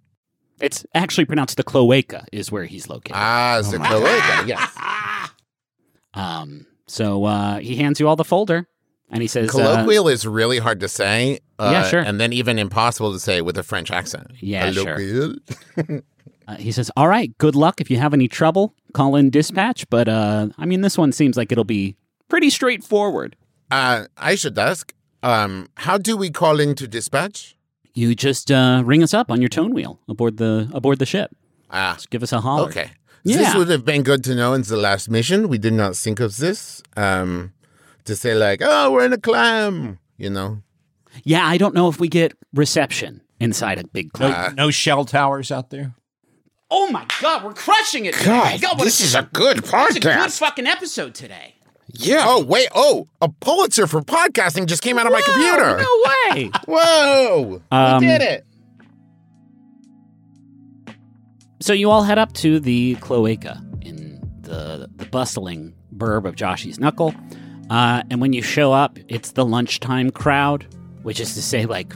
It's 0.60 0.86
actually 0.94 1.26
pronounced 1.26 1.58
the 1.58 1.64
cloaca 1.64 2.26
is 2.32 2.52
where 2.52 2.66
he's 2.66 2.90
located. 2.90 3.16
Ah, 3.16 3.62
the 3.62 3.78
cloaca, 3.78 4.48
yes. 4.48 4.72
um, 6.14 6.66
so 6.88 7.24
uh, 7.26 7.60
he 7.60 7.76
hands 7.76 8.00
you 8.00 8.08
all 8.08 8.16
the 8.16 8.24
folder, 8.24 8.68
and 9.10 9.22
he 9.22 9.28
says, 9.28 9.50
uh, 9.50 9.52
Colloquial 9.52 10.08
is 10.08 10.26
really 10.28 10.60
hard 10.60 10.80
to 10.80 10.88
say. 10.88 11.40
Uh, 11.60 11.70
Yeah, 11.72 11.84
sure. 11.88 12.00
And 12.02 12.20
then 12.20 12.34
even 12.34 12.58
impossible 12.60 13.14
to 13.14 13.20
say 13.20 13.42
with 13.42 13.58
a 13.58 13.64
French 13.64 13.92
accent. 13.92 14.32
Yeah, 14.40 14.72
sure. 14.72 15.36
Uh, 16.48 16.56
he 16.58 16.72
says, 16.72 16.92
"All 16.96 17.08
right, 17.08 17.36
good 17.40 17.56
luck. 17.56 17.82
If 17.82 17.90
you 17.90 17.98
have 17.98 18.14
any 18.14 18.28
trouble, 18.28 18.76
call 18.94 19.16
in 19.16 19.32
dispatch. 19.32 19.90
But 19.90 20.08
uh, 20.08 20.50
I 20.60 20.66
mean, 20.68 20.82
this 20.82 20.96
one 20.96 21.12
seems 21.12 21.38
like 21.38 21.52
it'll 21.52 21.64
be 21.64 21.96
pretty 22.30 22.52
straightforward. 22.52 23.36
Uh, 23.72 24.06
I 24.16 24.36
should 24.36 24.56
ask, 24.60 24.94
um, 25.24 25.70
how 25.78 25.98
do 25.98 26.16
we 26.16 26.30
call 26.30 26.60
in 26.60 26.76
to 26.76 26.88
dispatch? 26.88 27.56
You 27.96 28.14
just 28.14 28.52
uh, 28.52 28.84
ring 28.86 29.02
us 29.02 29.12
up 29.12 29.32
on 29.32 29.42
your 29.42 29.50
tone 29.50 29.74
wheel 29.74 30.00
aboard 30.08 30.38
the 30.38 30.70
aboard 30.72 31.00
the 31.00 31.08
ship. 31.08 31.36
Ah, 31.72 31.94
Just 31.96 32.12
give 32.12 32.22
us 32.22 32.32
a 32.32 32.42
holler. 32.42 32.68
okay. 32.70 32.92
This 33.24 33.56
would 33.56 33.70
have 33.70 33.84
been 33.84 34.04
good 34.04 34.24
to 34.26 34.36
know 34.36 34.54
in 34.54 34.62
the 34.62 34.78
last 34.78 35.10
mission. 35.10 35.48
We 35.48 35.58
did 35.58 35.74
not 35.74 35.96
think 35.96 36.20
of 36.20 36.38
this. 36.38 36.84
Um, 36.96 37.54
to 38.06 38.16
say 38.16 38.34
like, 38.36 38.62
oh, 38.64 38.92
we're 38.92 39.06
in 39.06 39.14
a 39.14 39.18
clam, 39.18 40.00
you 40.18 40.30
know. 40.30 40.62
Yeah, 41.24 41.46
I 41.46 41.58
don't 41.58 41.74
know 41.76 41.88
if 41.90 42.00
we 42.00 42.08
get 42.08 42.34
reception 42.54 43.22
inside 43.40 43.78
a 43.80 43.88
big 43.88 44.08
No, 44.20 44.30
cloud. 44.32 44.56
no 44.56 44.72
shell 44.72 45.06
towers 45.06 45.52
out 45.52 45.70
there. 45.70 45.94
oh 46.72 46.90
my 46.92 47.06
god, 47.22 47.44
we're 47.44 47.54
crushing 47.54 48.06
it! 48.06 48.16
God, 48.24 48.62
God, 48.62 48.80
this 48.80 49.00
a, 49.02 49.04
is 49.04 49.16
a 49.16 49.30
good 49.34 49.58
podcast. 49.58 49.88
this 49.88 49.98
is 49.98 50.06
a 50.06 50.16
good 50.18 50.32
fucking 50.34 50.68
episode 50.68 51.14
today. 51.16 51.54
Yeah. 51.98 52.24
Oh 52.26 52.44
wait. 52.44 52.68
Oh, 52.76 53.08
a 53.22 53.30
Pulitzer 53.30 53.88
for 53.88 54.02
podcasting 54.02 54.66
just 54.66 54.82
came 54.82 54.98
out 55.00 55.06
of 55.06 55.14
my 55.14 55.22
computer. 55.22 55.78
No 55.78 56.04
way. 56.36 56.52
Whoa! 56.68 57.62
Um, 57.72 58.00
we 58.02 58.08
did 58.08 58.22
it. 58.22 58.46
So 61.62 61.74
you 61.74 61.90
all 61.90 62.04
head 62.04 62.18
up 62.18 62.34
to 62.34 62.60
the 62.60 62.96
cloaca 62.96 63.62
in 63.82 64.20
the 64.42 64.90
the 64.96 65.06
bustling 65.06 65.74
burb 65.96 66.26
of 66.26 66.36
Joshy's 66.36 66.80
Knuckle, 66.80 67.14
uh, 67.70 68.04
and 68.10 68.22
when 68.22 68.34
you 68.34 68.42
show 68.42 68.74
up, 68.74 68.98
it's 69.08 69.32
the 69.32 69.46
lunchtime 69.46 70.12
crowd, 70.12 70.66
which 71.04 71.20
is 71.20 71.34
to 71.36 71.42
say, 71.42 71.66
like 71.66 71.94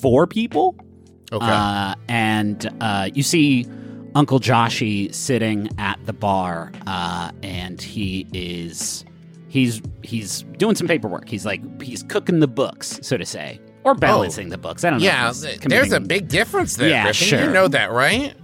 four 0.00 0.26
people. 0.26 0.76
Okay. 1.32 1.44
Uh, 1.46 1.94
and 2.08 2.74
uh, 2.80 3.10
you 3.12 3.22
see 3.22 3.66
Uncle 4.14 4.40
Joshy 4.40 5.12
sitting 5.14 5.68
at 5.78 5.98
the 6.06 6.12
bar, 6.12 6.72
uh, 6.86 7.30
and 7.42 7.80
he 7.82 8.26
is 8.32 9.04
he's 9.48 9.82
he's 10.02 10.42
doing 10.56 10.74
some 10.74 10.86
paperwork. 10.88 11.28
He's 11.28 11.44
like 11.44 11.82
he's 11.82 12.02
cooking 12.02 12.40
the 12.40 12.48
books, 12.48 12.98
so 13.02 13.16
to 13.18 13.26
say, 13.26 13.60
or 13.84 13.94
balancing 13.94 14.48
the 14.48 14.56
books. 14.58 14.84
I 14.84 14.90
don't 14.90 15.00
know. 15.00 15.04
yeah, 15.04 15.30
th- 15.32 15.60
committing- 15.60 15.68
there's 15.68 15.92
a 15.92 16.00
big 16.00 16.28
difference 16.28 16.76
there. 16.76 16.88
Yeah, 16.88 17.04
Griffin. 17.04 17.26
sure. 17.28 17.44
You 17.44 17.50
know 17.50 17.68
that, 17.68 17.90
right? 17.92 18.34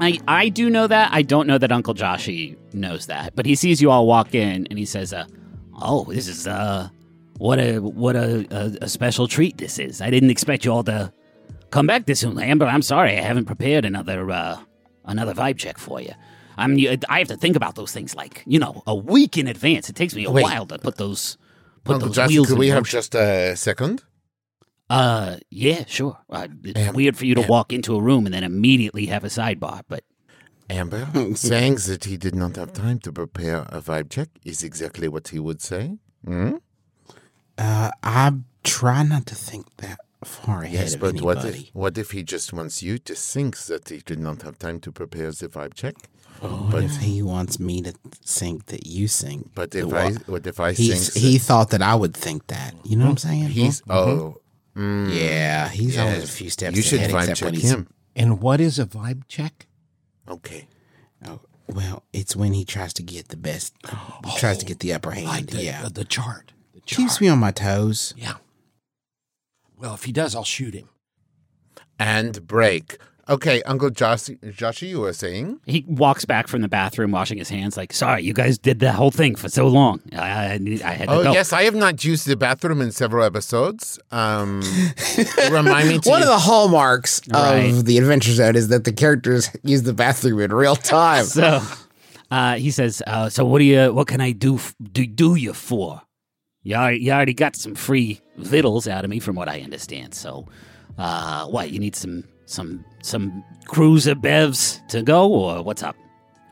I, 0.00 0.18
I 0.26 0.48
do 0.48 0.70
know 0.70 0.86
that. 0.88 1.10
I 1.12 1.22
don't 1.22 1.46
know 1.46 1.56
that 1.58 1.70
Uncle 1.70 1.94
Joshy 1.94 2.56
knows 2.74 3.06
that. 3.06 3.36
But 3.36 3.46
he 3.46 3.54
sees 3.54 3.80
you 3.80 3.90
all 3.92 4.06
walk 4.08 4.34
in 4.34 4.66
and 4.68 4.76
he 4.76 4.84
says, 4.84 5.12
uh, 5.12 5.24
"Oh, 5.80 6.04
this 6.04 6.28
is 6.28 6.46
uh, 6.46 6.88
what 7.38 7.58
a 7.58 7.78
what 7.78 8.16
a, 8.16 8.46
a, 8.50 8.84
a 8.84 8.88
special 8.88 9.26
treat 9.28 9.58
this 9.58 9.78
is. 9.78 10.00
I 10.00 10.10
didn't 10.10 10.30
expect 10.30 10.64
you 10.64 10.72
all 10.72 10.84
to 10.84 11.12
come 11.70 11.86
back 11.86 12.06
this 12.06 12.20
soon, 12.20 12.38
Amber. 12.38 12.66
I'm 12.66 12.82
sorry, 12.82 13.18
I 13.18 13.22
haven't 13.22 13.46
prepared 13.46 13.84
another 13.84 14.30
uh, 14.30 14.58
another 15.04 15.34
vibe 15.34 15.58
check 15.58 15.78
for 15.78 16.00
you. 16.00 16.12
I'm 16.56 16.78
I 17.08 17.18
have 17.18 17.28
to 17.28 17.36
think 17.36 17.56
about 17.56 17.74
those 17.74 17.92
things 17.92 18.14
like 18.14 18.42
you 18.46 18.58
know 18.58 18.82
a 18.86 18.94
week 18.94 19.36
in 19.36 19.46
advance. 19.48 19.88
It 19.88 19.96
takes 19.96 20.14
me 20.14 20.24
a 20.24 20.30
Wait. 20.30 20.42
while 20.42 20.66
to 20.66 20.78
put 20.78 20.96
those 20.96 21.36
put 21.82 21.94
Uncle 21.94 22.08
those 22.08 22.16
Justin, 22.16 22.34
wheels 22.34 22.48
could 22.48 22.58
we 22.58 22.68
have 22.68 22.84
just 22.84 23.14
a 23.14 23.56
second? 23.56 24.04
Uh, 24.90 25.38
yeah, 25.50 25.84
sure. 25.86 26.18
Uh, 26.28 26.46
it's 26.62 26.94
weird 26.94 27.16
for 27.16 27.24
you 27.24 27.34
to 27.34 27.40
walk 27.42 27.72
into 27.72 27.96
a 27.96 28.00
room 28.00 28.26
and 28.26 28.34
then 28.34 28.44
immediately 28.44 29.06
have 29.06 29.24
a 29.24 29.28
sidebar, 29.28 29.82
but 29.88 30.04
Amber 30.70 31.06
saying 31.34 31.76
that 31.86 32.04
he 32.04 32.16
did 32.16 32.34
not 32.34 32.56
have 32.56 32.72
time 32.72 32.98
to 33.00 33.12
prepare 33.12 33.62
a 33.68 33.80
vibe 33.80 34.10
check 34.10 34.28
is 34.44 34.62
exactly 34.62 35.08
what 35.08 35.28
he 35.28 35.38
would 35.38 35.60
say. 35.60 35.98
Hmm? 36.24 36.54
Uh, 37.58 37.90
I 38.02 38.32
try 38.62 39.02
not 39.02 39.26
to 39.26 39.34
think 39.34 39.66
that 39.78 39.98
far 40.24 40.62
ahead 40.62 40.72
Yes, 40.80 40.94
of 40.94 41.00
but 41.00 41.20
what 41.20 41.44
if 41.44 41.68
what 41.74 41.98
if 41.98 42.10
he 42.12 42.22
just 42.22 42.52
wants 42.52 42.82
you 42.82 42.98
to 42.98 43.14
think 43.14 43.56
that 43.66 43.88
he 43.90 43.98
did 43.98 44.18
not 44.18 44.42
have 44.42 44.58
time 44.58 44.80
to 44.80 44.90
prepare 44.90 45.30
the 45.30 45.48
vibe 45.48 45.74
check? 45.74 45.94
what 46.40 46.82
if 46.82 46.96
he 46.96 47.22
wants 47.22 47.60
me 47.60 47.80
to 47.82 47.92
think 48.24 48.66
that 48.66 48.86
you 48.86 49.06
think? 49.06 49.50
But 49.54 49.74
if 49.74 49.84
what- 49.86 49.96
I 49.96 50.10
what 50.26 50.46
if 50.46 50.58
I 50.60 50.72
he's, 50.72 51.10
think 51.10 51.24
he 51.24 51.38
thought 51.38 51.70
that 51.70 51.82
I 51.82 51.94
would 51.94 52.14
think 52.16 52.46
that. 52.48 52.74
You 52.84 52.96
know 52.96 53.04
what 53.04 53.10
I'm 53.12 53.16
saying? 53.18 53.44
he's 53.50 53.82
oh 53.88 54.40
yeah, 54.76 55.68
he's 55.68 55.96
always 55.98 56.16
a 56.16 56.20
yes. 56.20 56.36
few 56.36 56.50
steps 56.50 56.76
you 56.76 56.82
should 56.82 56.98
ahead. 57.00 57.10
vibe 57.12 57.28
except 57.28 57.42
when 57.52 57.60
check 57.60 57.70
him. 57.70 57.88
And 58.16 58.40
what 58.40 58.60
is 58.60 58.78
a 58.78 58.86
vibe 58.86 59.22
check? 59.28 59.66
Okay. 60.28 60.68
Oh, 61.26 61.40
well, 61.68 62.02
it's 62.12 62.36
when 62.36 62.52
he 62.52 62.64
tries 62.64 62.92
to 62.94 63.02
get 63.02 63.28
the 63.28 63.36
best, 63.36 63.74
tries 64.36 64.58
to 64.58 64.66
get 64.66 64.80
the 64.80 64.92
upper 64.92 65.10
oh, 65.10 65.14
hand. 65.14 65.26
Like 65.26 65.46
the, 65.48 65.62
yeah, 65.62 65.82
the, 65.82 65.90
the 65.90 66.04
chart. 66.04 66.52
The 66.74 66.80
chart. 66.80 66.98
keeps 66.98 67.20
me 67.20 67.28
on 67.28 67.38
my 67.38 67.50
toes. 67.50 68.14
Yeah. 68.16 68.34
Well, 69.78 69.94
if 69.94 70.04
he 70.04 70.12
does, 70.12 70.34
I'll 70.34 70.44
shoot 70.44 70.74
him. 70.74 70.88
And 71.98 72.46
break. 72.46 72.98
Okay, 73.26 73.62
Uncle 73.62 73.88
Josh, 73.88 74.24
Joshy, 74.44 74.88
you 74.90 75.00
were 75.00 75.14
saying? 75.14 75.58
He 75.64 75.82
walks 75.88 76.26
back 76.26 76.46
from 76.46 76.60
the 76.60 76.68
bathroom, 76.68 77.10
washing 77.10 77.38
his 77.38 77.48
hands. 77.48 77.74
Like, 77.76 77.92
sorry, 77.94 78.22
you 78.22 78.34
guys 78.34 78.58
did 78.58 78.80
the 78.80 78.92
whole 78.92 79.10
thing 79.10 79.34
for 79.34 79.48
so 79.48 79.66
long. 79.66 80.02
I, 80.12 80.18
I, 80.18 80.80
I 80.84 80.90
had 80.92 81.08
to 81.08 81.14
Oh 81.14 81.22
go. 81.22 81.32
yes, 81.32 81.50
I 81.52 81.62
have 81.62 81.74
not 81.74 82.04
used 82.04 82.26
the 82.26 82.36
bathroom 82.36 82.82
in 82.82 82.92
several 82.92 83.24
episodes. 83.24 83.98
Um, 84.10 84.60
remind 85.50 85.88
me 85.88 85.98
to. 86.00 86.08
One 86.10 86.20
of 86.20 86.28
the 86.28 86.38
hallmarks 86.38 87.22
Right. 87.28 87.70
of 87.72 87.86
the 87.86 87.96
Adventure 87.96 88.32
Zone 88.32 88.56
is 88.56 88.68
that 88.68 88.84
the 88.84 88.92
characters 88.92 89.50
use 89.62 89.84
the 89.84 89.94
bathroom 89.94 90.40
in 90.40 90.52
real 90.52 90.76
time. 90.76 91.24
So, 91.24 91.62
uh, 92.30 92.56
he 92.56 92.70
says, 92.70 93.02
uh, 93.06 93.30
"So 93.30 93.44
what 93.46 93.58
do 93.60 93.64
you? 93.64 93.92
What 93.92 94.06
can 94.06 94.20
I 94.20 94.32
do? 94.32 94.56
f- 94.56 94.74
Do 94.92 95.06
do 95.06 95.34
you 95.34 95.54
for? 95.54 96.02
You 96.62 96.74
already, 96.76 96.98
you 97.00 97.12
already 97.12 97.34
got 97.34 97.56
some 97.56 97.74
free 97.74 98.20
vittles 98.36 98.86
out 98.86 99.04
of 99.04 99.10
me, 99.10 99.18
from 99.18 99.34
what 99.36 99.48
I 99.48 99.60
understand. 99.62 100.14
So, 100.14 100.46
uh, 100.98 101.46
what 101.46 101.70
you 101.70 101.78
need 101.78 101.94
some 101.96 102.24
some 102.46 102.84
some 103.02 103.44
cruiser 103.66 104.14
bevs 104.14 104.86
to 104.88 105.02
go, 105.02 105.28
or 105.32 105.62
what's 105.62 105.82
up? 105.82 105.96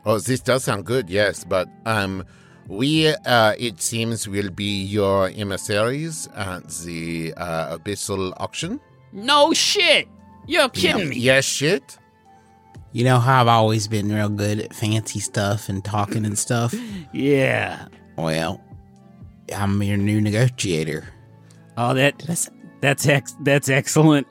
Oh, 0.05 0.19
this 0.19 0.41
does 0.41 0.63
sound 0.65 0.85
good. 0.85 1.09
Yes, 1.09 1.43
but 1.43 1.69
um, 1.85 2.25
we 2.67 3.07
uh, 3.07 3.53
it 3.57 3.81
seems 3.81 4.27
will 4.27 4.49
be 4.49 4.83
your 4.83 5.29
emissaries 5.29 6.27
at 6.35 6.67
the 6.69 7.33
uh, 7.37 7.77
abyssal 7.77 8.33
auction. 8.37 8.79
No 9.11 9.53
shit! 9.53 10.07
You're 10.47 10.69
kidding 10.69 11.09
me. 11.09 11.17
Yes, 11.17 11.45
shit. 11.45 11.97
You 12.91 13.03
know 13.05 13.19
how 13.19 13.41
I've 13.41 13.47
always 13.47 13.87
been 13.87 14.13
real 14.13 14.29
good 14.29 14.59
at 14.59 14.73
fancy 14.73 15.19
stuff 15.19 15.67
and 15.67 15.83
talking 15.83 16.25
and 16.25 16.37
stuff? 16.37 16.73
Yeah. 17.13 17.87
Well, 18.17 18.59
I'm 19.55 19.81
your 19.83 19.97
new 19.97 20.19
negotiator. 20.19 21.05
Oh, 21.77 21.93
that 21.93 22.17
That's 22.19 22.49
That's 22.81 23.07
ex- 23.07 23.35
that's 23.41 23.69
excellent. 23.69 24.27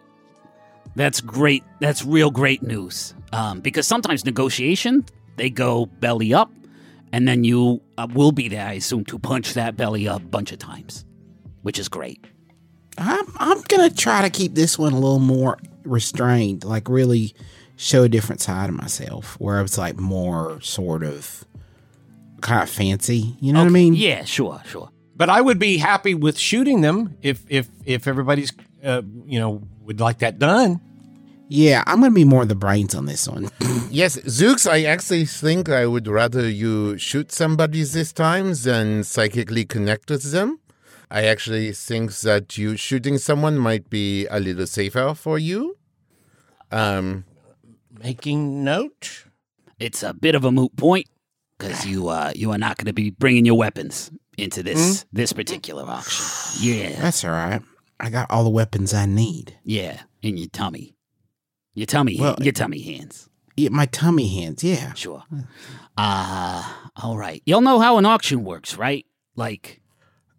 That's 0.94 1.20
great. 1.20 1.64
That's 1.80 2.04
real 2.04 2.30
great 2.30 2.62
news. 2.62 3.14
Um, 3.32 3.60
because 3.60 3.86
sometimes 3.86 4.24
negotiation 4.24 5.06
they 5.36 5.48
go 5.48 5.86
belly 5.86 6.34
up, 6.34 6.52
and 7.12 7.26
then 7.26 7.44
you 7.44 7.80
uh, 7.96 8.06
will 8.12 8.32
be 8.32 8.48
there, 8.48 8.66
I 8.66 8.74
assume, 8.74 9.04
to 9.06 9.18
punch 9.18 9.54
that 9.54 9.76
belly 9.76 10.06
up 10.06 10.22
a 10.22 10.26
bunch 10.26 10.52
of 10.52 10.58
times, 10.58 11.04
which 11.62 11.78
is 11.78 11.88
great. 11.88 12.26
I'm 12.98 13.24
I'm 13.38 13.60
gonna 13.62 13.90
try 13.90 14.22
to 14.22 14.30
keep 14.30 14.54
this 14.54 14.78
one 14.78 14.92
a 14.92 14.98
little 14.98 15.18
more 15.18 15.58
restrained, 15.84 16.64
like 16.64 16.88
really 16.88 17.34
show 17.76 18.04
a 18.04 18.08
different 18.08 18.40
side 18.40 18.68
of 18.68 18.76
myself, 18.76 19.36
where 19.40 19.60
it's 19.62 19.78
like 19.78 19.98
more 19.98 20.60
sort 20.60 21.02
of 21.02 21.44
kind 22.42 22.62
of 22.62 22.68
fancy. 22.68 23.36
You 23.40 23.52
know 23.54 23.60
what 23.60 23.66
I 23.66 23.70
mean? 23.70 23.94
Yeah, 23.94 24.24
sure, 24.24 24.60
sure. 24.66 24.90
But 25.16 25.30
I 25.30 25.40
would 25.40 25.58
be 25.58 25.78
happy 25.78 26.14
with 26.14 26.38
shooting 26.38 26.82
them 26.82 27.16
if 27.22 27.44
if 27.48 27.68
if 27.86 28.06
everybody's 28.06 28.52
uh, 28.84 29.02
you 29.24 29.40
know 29.40 29.62
would 29.84 30.00
like 30.00 30.18
that 30.18 30.38
done. 30.38 30.80
Yeah, 31.48 31.82
I'm 31.86 32.00
gonna 32.00 32.14
be 32.14 32.24
more 32.24 32.42
of 32.42 32.48
the 32.48 32.54
brains 32.54 32.94
on 32.94 33.06
this 33.06 33.28
one. 33.28 33.50
Yes, 33.90 34.16
Zooks, 34.20 34.66
I 34.66 34.84
actually 34.84 35.26
think 35.26 35.68
I 35.68 35.84
would 35.84 36.08
rather 36.08 36.48
you 36.48 36.96
shoot 36.96 37.30
somebody 37.30 37.82
this 37.82 38.10
time 38.10 38.54
than 38.54 39.04
psychically 39.04 39.66
connect 39.66 40.08
with 40.08 40.32
them. 40.32 40.60
I 41.10 41.24
actually 41.24 41.72
think 41.72 42.10
that 42.20 42.56
you 42.56 42.78
shooting 42.78 43.18
someone 43.18 43.58
might 43.58 43.90
be 43.90 44.26
a 44.28 44.40
little 44.40 44.66
safer 44.66 45.12
for 45.12 45.38
you. 45.38 45.76
Um, 46.70 47.24
Making 48.02 48.64
note. 48.64 49.26
It's 49.78 50.02
a 50.02 50.14
bit 50.14 50.34
of 50.34 50.46
a 50.46 50.50
moot 50.50 50.74
point 50.76 51.06
because 51.58 51.84
you 51.84 52.08
uh, 52.08 52.32
you 52.34 52.50
are 52.50 52.58
not 52.58 52.78
going 52.78 52.86
to 52.86 52.94
be 52.94 53.10
bringing 53.10 53.44
your 53.44 53.58
weapons 53.58 54.10
into 54.38 54.62
this 54.62 55.04
this 55.12 55.34
particular 55.34 55.84
auction. 55.84 56.24
Yeah, 56.60 56.98
That's 56.98 57.24
all 57.24 57.32
right. 57.32 57.60
I 58.02 58.10
got 58.10 58.30
all 58.30 58.44
the 58.44 58.50
weapons 58.50 58.92
I 58.92 59.06
need. 59.06 59.56
yeah, 59.64 60.02
in 60.22 60.36
your 60.36 60.48
tummy, 60.48 60.96
your 61.74 61.86
tummy, 61.86 62.18
Well- 62.20 62.36
your 62.40 62.52
tummy 62.52 62.82
hands. 62.82 63.28
Yeah, 63.56 63.68
my 63.68 63.86
tummy 63.86 64.28
hands. 64.28 64.64
Yeah. 64.64 64.94
Sure. 64.94 65.24
Uh, 65.96 66.72
all 66.96 67.18
right. 67.18 67.42
Y'all 67.44 67.60
know 67.60 67.80
how 67.80 67.98
an 67.98 68.06
auction 68.06 68.44
works, 68.44 68.76
right? 68.78 69.04
Like, 69.36 69.82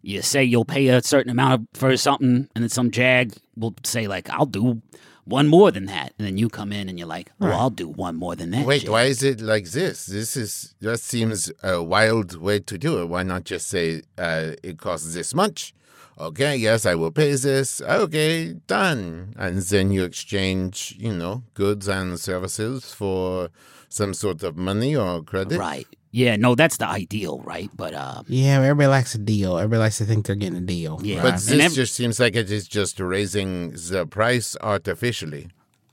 you 0.02 0.20
say 0.20 0.42
you'll 0.42 0.64
pay 0.64 0.88
a 0.88 1.00
certain 1.02 1.30
amount 1.30 1.68
for 1.74 1.96
something, 1.96 2.48
and 2.54 2.64
then 2.64 2.68
some 2.68 2.90
jag 2.90 3.34
will 3.56 3.74
say, 3.84 4.06
like, 4.08 4.28
I'll 4.30 4.46
do 4.46 4.82
one 5.24 5.46
more 5.46 5.70
than 5.70 5.86
that. 5.86 6.12
And 6.18 6.26
then 6.26 6.36
you 6.38 6.48
come 6.48 6.72
in 6.72 6.88
and 6.88 6.98
you're 6.98 7.08
like, 7.08 7.30
oh, 7.40 7.46
I'll 7.46 7.70
do 7.70 7.88
one 7.88 8.16
more 8.16 8.34
than 8.36 8.50
that. 8.50 8.66
wait, 8.66 8.82
shit." 8.82 8.90
why 8.90 9.04
is 9.04 9.22
it 9.22 9.40
like 9.40 9.70
this? 9.70 10.06
This 10.06 10.36
is 10.36 10.74
that 10.80 10.98
seems 11.00 11.50
a 11.62 11.82
wild 11.82 12.36
way 12.40 12.58
to 12.60 12.76
do 12.76 13.00
it. 13.00 13.06
Why 13.06 13.22
not 13.22 13.44
just 13.44 13.68
say 13.68 14.02
uh, 14.18 14.52
it 14.62 14.78
costs 14.78 15.14
this 15.14 15.32
much? 15.34 15.72
Okay, 16.18 16.56
yes, 16.56 16.86
I 16.86 16.94
will 16.94 17.10
pay 17.10 17.34
this. 17.34 17.80
Okay, 17.80 18.54
done. 18.66 19.34
And 19.36 19.58
then 19.58 19.90
you 19.90 20.04
exchange, 20.04 20.94
you 20.98 21.12
know, 21.12 21.42
goods 21.54 21.88
and 21.88 22.18
services 22.20 22.92
for 22.92 23.48
some 23.88 24.14
sort 24.14 24.42
of 24.42 24.56
money 24.56 24.94
or 24.94 25.22
credit. 25.22 25.58
Right. 25.58 25.86
Yeah, 26.12 26.36
no, 26.36 26.54
that's 26.54 26.76
the 26.76 26.86
ideal, 26.86 27.40
right? 27.40 27.68
But, 27.74 27.92
uh, 27.94 28.22
Yeah, 28.28 28.60
everybody 28.62 28.86
likes 28.86 29.16
a 29.16 29.18
deal. 29.18 29.58
Everybody 29.58 29.80
likes 29.80 29.98
to 29.98 30.04
think 30.04 30.26
they're 30.26 30.36
getting 30.36 30.58
a 30.58 30.60
deal. 30.60 31.00
Yeah. 31.02 31.16
But 31.22 31.24
right? 31.24 31.34
this 31.34 31.50
And 31.50 31.60
ev- 31.60 31.72
just 31.72 31.94
seems 31.94 32.20
like 32.20 32.36
it 32.36 32.52
is 32.52 32.68
just 32.68 33.00
raising 33.00 33.70
the 33.72 34.06
price 34.08 34.56
artificially. 34.60 35.48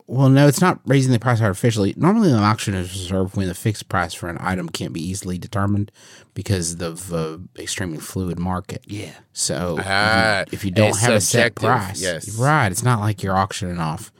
Well, 0.08 0.30
no, 0.30 0.48
it's 0.48 0.60
not 0.62 0.80
raising 0.86 1.12
the 1.14 1.20
price 1.20 1.42
artificially. 1.42 1.94
Normally, 1.96 2.32
an 2.32 2.40
auction 2.40 2.74
is 2.74 2.92
reserved 2.92 3.38
when 3.38 3.48
the 3.48 3.54
fixed 3.54 3.88
price 3.88 4.14
for 4.14 4.28
an 4.30 4.38
item 4.42 4.68
can't 4.68 4.92
be 4.94 5.02
easily 5.02 5.38
determined 5.38 5.92
because 6.34 6.74
of 6.82 7.08
the 7.08 7.42
extremely 7.58 7.98
fluid 8.00 8.38
market. 8.38 8.84
yeah. 8.88 9.14
So, 9.34 9.78
Ah, 9.82 10.44
if 10.52 10.66
you 10.66 10.72
don't 10.72 10.90
it's 10.90 11.00
have 11.02 11.14
a 11.14 11.22
set 11.22 11.56
price, 11.56 12.02
yes. 12.02 12.38
right? 12.38 12.72
It's 12.72 12.84
not 12.84 13.00
like 13.00 13.24
you're 13.24 13.38
auctioning 13.38 13.80
off 13.80 14.12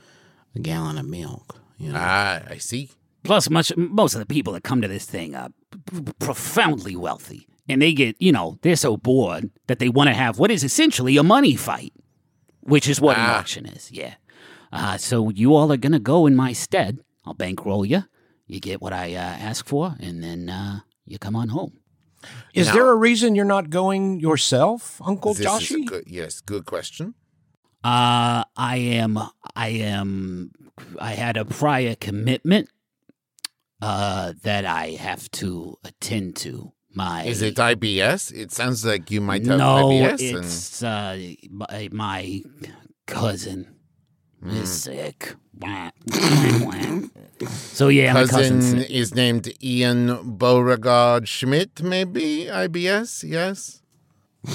a 0.54 0.60
gallon 0.60 0.96
of 0.98 1.06
milk. 1.06 1.60
You 1.78 1.92
know, 1.92 1.98
Ah, 2.00 2.40
I 2.48 2.56
see. 2.58 2.90
Plus, 3.24 3.50
much 3.50 3.72
most 3.76 4.14
of 4.14 4.20
the 4.20 4.26
people 4.26 4.52
that 4.54 4.64
come 4.64 4.80
to 4.80 4.88
this 4.88 5.04
thing 5.04 5.34
are 5.34 5.48
p- 5.90 6.00
p- 6.00 6.12
profoundly 6.18 6.96
wealthy, 6.96 7.46
and 7.68 7.80
they 7.82 7.92
get 7.92 8.16
you 8.18 8.32
know 8.32 8.58
they're 8.62 8.76
so 8.76 8.96
bored 8.96 9.50
that 9.66 9.78
they 9.78 9.88
want 9.88 10.08
to 10.08 10.14
have 10.14 10.38
what 10.38 10.50
is 10.50 10.64
essentially 10.64 11.16
a 11.16 11.22
money 11.22 11.54
fight, 11.54 11.92
which 12.60 12.88
is 12.88 13.00
what 13.00 13.16
an 13.18 13.24
Ah. 13.26 13.38
auction 13.38 13.66
is. 13.66 13.90
Yeah. 13.92 14.14
Uh, 14.72 14.96
so 14.96 15.28
you 15.30 15.54
all 15.54 15.70
are 15.72 15.76
gonna 15.76 15.98
go 16.00 16.26
in 16.26 16.34
my 16.34 16.52
stead. 16.52 17.00
I'll 17.24 17.34
bankroll 17.34 17.84
you. 17.84 18.04
You 18.46 18.58
get 18.60 18.80
what 18.80 18.92
I 18.92 19.14
uh, 19.14 19.18
ask 19.18 19.66
for, 19.66 19.94
and 20.00 20.22
then 20.22 20.48
uh, 20.48 20.80
you 21.06 21.18
come 21.18 21.36
on 21.36 21.48
home. 21.50 21.78
Is 22.54 22.68
Now- 22.68 22.74
there 22.74 22.90
a 22.90 22.94
reason 22.96 23.34
you're 23.34 23.44
not 23.44 23.70
going 23.70 24.20
yourself, 24.20 25.00
Uncle 25.04 25.34
This 25.34 25.46
Joshy? 25.46 25.84
good, 25.86 26.04
yes, 26.06 26.40
good 26.40 26.64
question. 26.66 27.14
Uh, 27.84 28.44
I 28.56 28.76
am. 28.76 29.18
I 29.56 29.68
am. 29.68 30.52
I 31.00 31.12
had 31.12 31.36
a 31.36 31.44
prior 31.44 31.94
commitment. 31.96 32.68
Uh, 33.80 34.32
that 34.44 34.64
I 34.64 34.90
have 34.90 35.28
to 35.32 35.76
attend 35.82 36.36
to. 36.36 36.72
My 36.94 37.24
Is 37.24 37.42
it 37.42 37.56
IBS? 37.56 38.30
It 38.32 38.52
sounds 38.52 38.84
like 38.84 39.10
you 39.10 39.20
might 39.20 39.44
have 39.46 39.58
no, 39.58 39.88
IBS. 39.88 40.20
it's 40.20 40.82
uh, 40.84 41.18
my, 41.50 41.88
my 41.90 42.42
cousin. 43.08 43.74
Is 44.46 44.52
mm. 44.52 44.66
sick. 44.66 45.34
Wah, 45.60 45.90
wah, 46.06 46.66
wah. 46.66 47.48
so 47.48 47.88
yeah, 47.88 48.06
and 48.06 48.14
my 48.14 48.26
cousin 48.26 48.60
cousin's 48.60 48.84
is 48.90 49.14
named 49.14 49.52
Ian 49.62 50.36
Beauregard 50.36 51.28
Schmidt, 51.28 51.82
maybe 51.82 52.46
IBS. 52.46 53.22
Yes. 53.28 53.82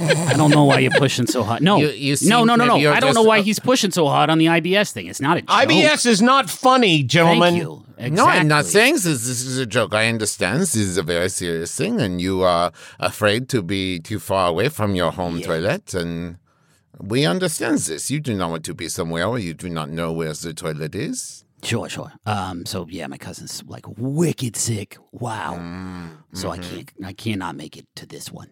I 0.00 0.32
don't 0.36 0.50
know 0.50 0.64
why 0.64 0.78
you're 0.78 0.90
pushing 0.92 1.26
so 1.26 1.42
hard. 1.42 1.62
No, 1.62 1.76
You- 1.76 1.88
you 1.88 2.12
no, 2.12 2.16
seem 2.16 2.28
no, 2.30 2.44
no, 2.44 2.56
no. 2.56 2.66
maybe 2.66 2.82
you're 2.82 2.94
I 2.94 3.00
don't 3.00 3.14
know 3.14 3.20
just- 3.20 3.28
why 3.28 3.40
he's 3.42 3.58
pushing 3.58 3.90
so 3.90 4.06
hard 4.06 4.30
on 4.30 4.38
the 4.38 4.46
IBS 4.46 4.92
thing. 4.92 5.06
It's 5.06 5.20
not 5.20 5.36
a 5.36 5.42
joke. 5.42 5.50
IBS 5.50 6.06
is 6.06 6.22
not 6.22 6.48
funny, 6.48 7.02
gentlemen. 7.02 7.54
Thank 7.54 7.62
you. 7.62 7.84
Exactly. 7.98 8.16
No, 8.16 8.26
I'm 8.26 8.48
not 8.48 8.64
saying 8.64 8.94
this, 8.94 9.04
this 9.04 9.44
is 9.44 9.58
a 9.58 9.66
joke. 9.66 9.92
I 9.92 10.08
understand 10.08 10.60
this 10.60 10.74
is 10.76 10.96
a 10.96 11.02
very 11.02 11.28
serious 11.28 11.74
thing, 11.76 12.00
and 12.00 12.20
you 12.20 12.42
are 12.42 12.72
afraid 13.00 13.48
to 13.50 13.62
be 13.62 13.98
too 13.98 14.20
far 14.20 14.48
away 14.48 14.68
from 14.68 14.94
your 14.94 15.10
home 15.10 15.42
toilet, 15.42 15.92
and 15.94 16.38
we 17.00 17.26
understand 17.26 17.78
this. 17.78 18.10
You 18.10 18.20
do 18.20 18.34
not 18.34 18.50
want 18.50 18.64
to 18.66 18.74
be 18.74 18.88
somewhere 18.88 19.28
where 19.28 19.38
you 19.38 19.54
do 19.54 19.68
not 19.68 19.90
know 19.90 20.12
where 20.12 20.32
the 20.32 20.52
toilet 20.54 20.94
is. 20.94 21.44
Sure, 21.62 21.88
sure. 21.88 22.12
Um, 22.26 22.64
so 22.66 22.86
yeah, 22.88 23.06
my 23.08 23.18
cousin's 23.18 23.62
like 23.66 23.84
wicked 23.96 24.56
sick. 24.56 24.96
Wow. 25.12 25.56
Mm, 25.58 26.36
So 26.36 26.48
mm-hmm. 26.50 26.60
I 26.60 26.64
can't, 26.66 26.90
I 27.06 27.12
cannot 27.12 27.56
make 27.56 27.76
it 27.76 27.86
to 27.96 28.06
this 28.06 28.30
one. 28.30 28.50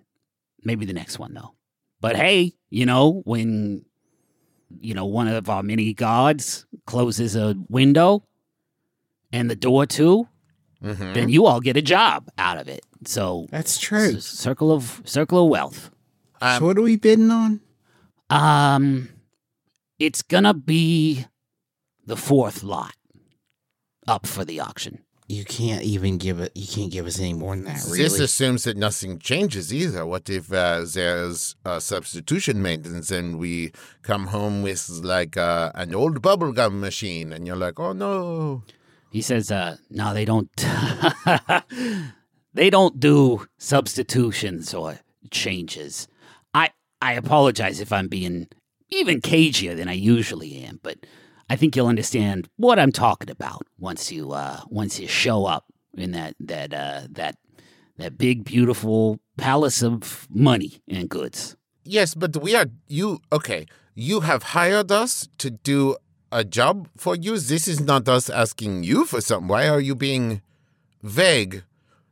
Maybe 0.64 0.85
the 0.87 0.92
next 0.92 1.18
one 1.18 1.32
though. 1.35 1.54
But 2.00 2.16
hey, 2.16 2.52
you 2.70 2.85
know 2.85 3.22
when, 3.24 3.85
you 4.80 4.94
know, 4.94 5.06
one 5.06 5.28
of 5.28 5.48
our 5.48 5.62
mini 5.62 5.94
gods 5.94 6.66
closes 6.87 7.37
a 7.37 7.54
window, 7.68 8.24
and 9.32 9.48
the 9.50 9.56
door 9.56 9.87
too, 9.87 10.28
Mhm. 10.82 11.14
then 11.14 11.28
you 11.28 11.46
all 11.46 11.61
get 11.61 11.76
a 11.76 11.82
job 11.82 12.28
out 12.38 12.59
of 12.59 12.68
it. 12.68 12.85
So 13.06 13.46
that's 13.50 13.78
true. 13.78 14.12
c- 14.14 14.20
circle 14.20 14.72
of 14.72 15.00
circle 15.04 15.44
of 15.44 15.50
wealth. 15.50 15.90
Um, 16.40 16.59
so, 16.59 16.66
what 16.66 16.76
are 16.78 16.82
we 16.82 16.96
bidding 16.96 17.30
on? 17.30 17.61
Um, 18.31 19.09
it's 19.99 20.23
gonna 20.23 20.55
be 20.55 21.27
the 22.05 22.17
fourth 22.17 22.62
lot 22.62 22.95
up 24.07 24.27
for 24.27 24.45
the 24.45 24.61
auction. 24.61 25.01
you 25.29 25.45
can't 25.45 25.83
even 25.83 26.19
give 26.19 26.39
it. 26.39 26.53
You 26.55 26.69
can't 26.69 26.93
give 26.93 27.05
us 27.07 27.19
any 27.19 27.35
more 27.35 27.57
than 27.57 27.65
that. 27.65 27.83
Really. 27.85 27.99
This 28.05 28.21
assumes 28.21 28.62
that 28.62 28.77
nothing 28.77 29.19
changes 29.19 29.75
either. 29.75 30.07
What 30.07 30.31
if 30.31 30.53
uh, 30.53 30.85
there's 30.87 31.57
a 31.65 31.81
substitution 31.81 32.62
maintenance 32.62 33.11
and 33.11 33.37
we 33.37 33.73
come 34.03 34.29
home 34.29 34.62
with 34.62 34.89
like 35.03 35.37
uh, 35.37 35.73
an 35.75 35.97
old 35.97 36.23
bubblegum 36.23 36.79
machine 36.79 37.33
and 37.33 37.45
you're 37.45 37.57
like, 37.57 37.81
oh 37.81 37.93
no. 37.93 38.62
He 39.11 39.21
says, 39.21 39.51
uh, 39.51 39.79
no, 39.91 40.15
they 40.15 40.25
don't. 40.25 40.49
they 42.55 42.71
don't 42.71 43.01
do 43.01 43.49
substitutions 43.59 44.75
or 44.75 45.01
changes. 45.33 46.07
I 47.07 47.12
apologize 47.12 47.81
if 47.81 47.92
I'm 47.92 48.09
being 48.09 48.49
even 48.90 49.21
cagier 49.21 49.77
than 49.77 49.88
I 49.88 49.92
usually 49.92 50.64
am, 50.64 50.81
but 50.83 51.07
I 51.49 51.55
think 51.55 51.77
you'll 51.77 51.87
understand 51.87 52.49
what 52.57 52.81
I'm 52.81 52.90
talking 52.90 53.31
about 53.31 53.62
once 53.79 54.11
you 54.11 54.33
uh, 54.33 54.62
once 54.71 54.99
you 54.99 55.07
show 55.07 55.47
up 55.47 55.66
in 55.97 56.11
that 56.19 56.35
that 56.40 56.75
uh, 56.75 57.03
that 57.11 57.37
that 57.99 58.19
big 58.19 58.42
beautiful 58.42 59.21
palace 59.37 59.85
of 59.85 60.27
money 60.31 60.83
and 60.88 61.09
goods. 61.09 61.55
Yes, 61.85 62.16
but 62.16 62.37
we 62.42 62.57
are 62.57 62.66
you 62.88 63.21
okay. 63.31 63.66
You 63.95 64.23
have 64.23 64.42
hired 64.59 64.90
us 64.90 65.29
to 65.38 65.49
do 65.51 65.97
a 66.33 66.42
job 66.42 66.88
for 66.97 67.14
you. 67.14 67.38
This 67.38 67.69
is 67.69 67.79
not 67.79 68.09
us 68.09 68.29
asking 68.29 68.83
you 68.83 69.05
for 69.05 69.21
something. 69.21 69.47
Why 69.47 69.69
are 69.69 69.81
you 69.81 69.95
being 69.95 70.42
vague? 71.05 71.62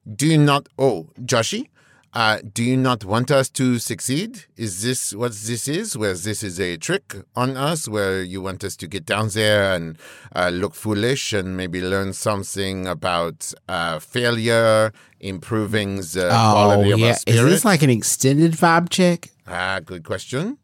Do 0.07 0.28
you 0.28 0.38
not 0.38 0.68
oh, 0.78 1.09
Joshy? 1.20 1.66
Uh, 2.14 2.38
do 2.53 2.62
you 2.62 2.77
not 2.77 3.05
want 3.05 3.29
us 3.33 3.48
to 3.50 3.81
succeed? 3.81 4.44
Is 4.57 4.83
this 4.83 5.12
what 5.12 5.33
this 5.33 5.66
is? 5.66 5.96
Where 5.96 6.14
this 6.14 6.44
is 6.44 6.61
a 6.61 6.77
trick 6.77 7.12
on 7.35 7.57
us, 7.57 7.88
where 7.88 8.22
you 8.22 8.40
want 8.40 8.62
us 8.62 8.77
to 8.77 8.87
get 8.87 9.05
down 9.05 9.31
there 9.31 9.74
and 9.74 9.98
uh, 10.35 10.50
look 10.50 10.77
foolish 10.77 11.33
and 11.33 11.57
maybe 11.57 11.81
learn 11.83 12.12
something 12.12 12.87
about 12.87 13.53
uh, 13.68 13.98
failure, 13.98 14.92
improving 15.18 15.96
the 15.96 16.29
quality 16.31 16.90
oh 16.92 16.94
of 16.94 17.00
yeah, 17.00 17.07
our 17.07 17.12
is 17.12 17.20
spirit? 17.20 17.50
this 17.50 17.64
like 17.64 17.83
an 17.83 17.90
extended 17.90 18.53
vibe 18.53 18.90
check? 18.90 19.31
ah, 19.48 19.81
good 19.85 20.05
question. 20.05 20.59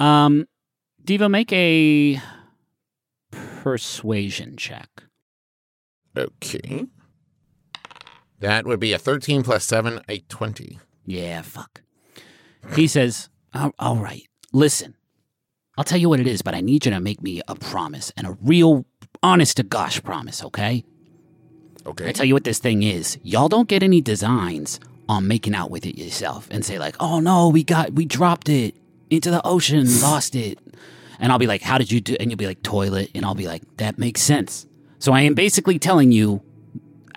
Um, 0.00 0.46
Devo, 1.04 1.30
make 1.30 1.52
a 1.52 2.20
persuasion 3.62 4.56
check. 4.56 4.88
Okay. 6.16 6.86
That 8.40 8.66
would 8.66 8.80
be 8.80 8.92
a 8.92 8.98
13 8.98 9.42
plus 9.42 9.64
7, 9.64 10.00
a 10.08 10.18
20. 10.20 10.78
Yeah, 11.06 11.42
fuck. 11.42 11.82
He 12.74 12.86
says, 12.86 13.28
"All- 13.54 13.74
All 13.78 13.96
right, 13.96 14.22
listen, 14.52 14.94
I'll 15.76 15.84
tell 15.84 15.98
you 15.98 16.08
what 16.08 16.20
it 16.20 16.26
is, 16.26 16.42
but 16.42 16.54
I 16.54 16.60
need 16.60 16.84
you 16.84 16.92
to 16.92 17.00
make 17.00 17.22
me 17.22 17.40
a 17.48 17.54
promise 17.54 18.12
and 18.16 18.26
a 18.26 18.36
real, 18.42 18.84
honest 19.22 19.56
to 19.56 19.62
gosh 19.62 20.02
promise, 20.02 20.42
okay? 20.44 20.84
Okay. 21.86 22.08
I 22.08 22.12
tell 22.12 22.26
you 22.26 22.34
what 22.34 22.44
this 22.44 22.58
thing 22.58 22.82
is. 22.82 23.16
Y'all 23.22 23.48
don't 23.48 23.68
get 23.68 23.82
any 23.82 24.00
designs 24.00 24.78
on 25.08 25.26
making 25.26 25.54
out 25.54 25.70
with 25.70 25.86
it 25.86 25.96
yourself 25.96 26.46
and 26.50 26.64
say, 26.64 26.78
like, 26.78 26.96
oh 27.00 27.20
no, 27.20 27.48
we 27.48 27.64
got, 27.64 27.92
we 27.94 28.04
dropped 28.04 28.48
it 28.48 28.74
into 29.08 29.30
the 29.30 29.40
ocean, 29.46 29.86
lost 30.02 30.34
it. 30.36 30.58
And 31.18 31.32
I'll 31.32 31.38
be 31.38 31.46
like, 31.46 31.62
how 31.62 31.78
did 31.78 31.90
you 31.90 32.00
do? 32.00 32.16
And 32.20 32.30
you'll 32.30 32.36
be 32.36 32.46
like, 32.46 32.62
toilet. 32.62 33.10
And 33.14 33.24
I'll 33.24 33.34
be 33.34 33.46
like, 33.46 33.62
that 33.78 33.98
makes 33.98 34.20
sense. 34.20 34.66
So 34.98 35.12
I 35.12 35.22
am 35.22 35.34
basically 35.34 35.78
telling 35.78 36.12
you 36.12 36.42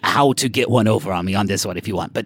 how 0.03 0.33
to 0.33 0.49
get 0.49 0.69
one 0.69 0.87
over 0.87 1.11
on 1.11 1.25
me 1.25 1.35
on 1.35 1.47
this 1.47 1.65
one 1.65 1.77
if 1.77 1.87
you 1.87 1.95
want. 1.95 2.13
But 2.13 2.25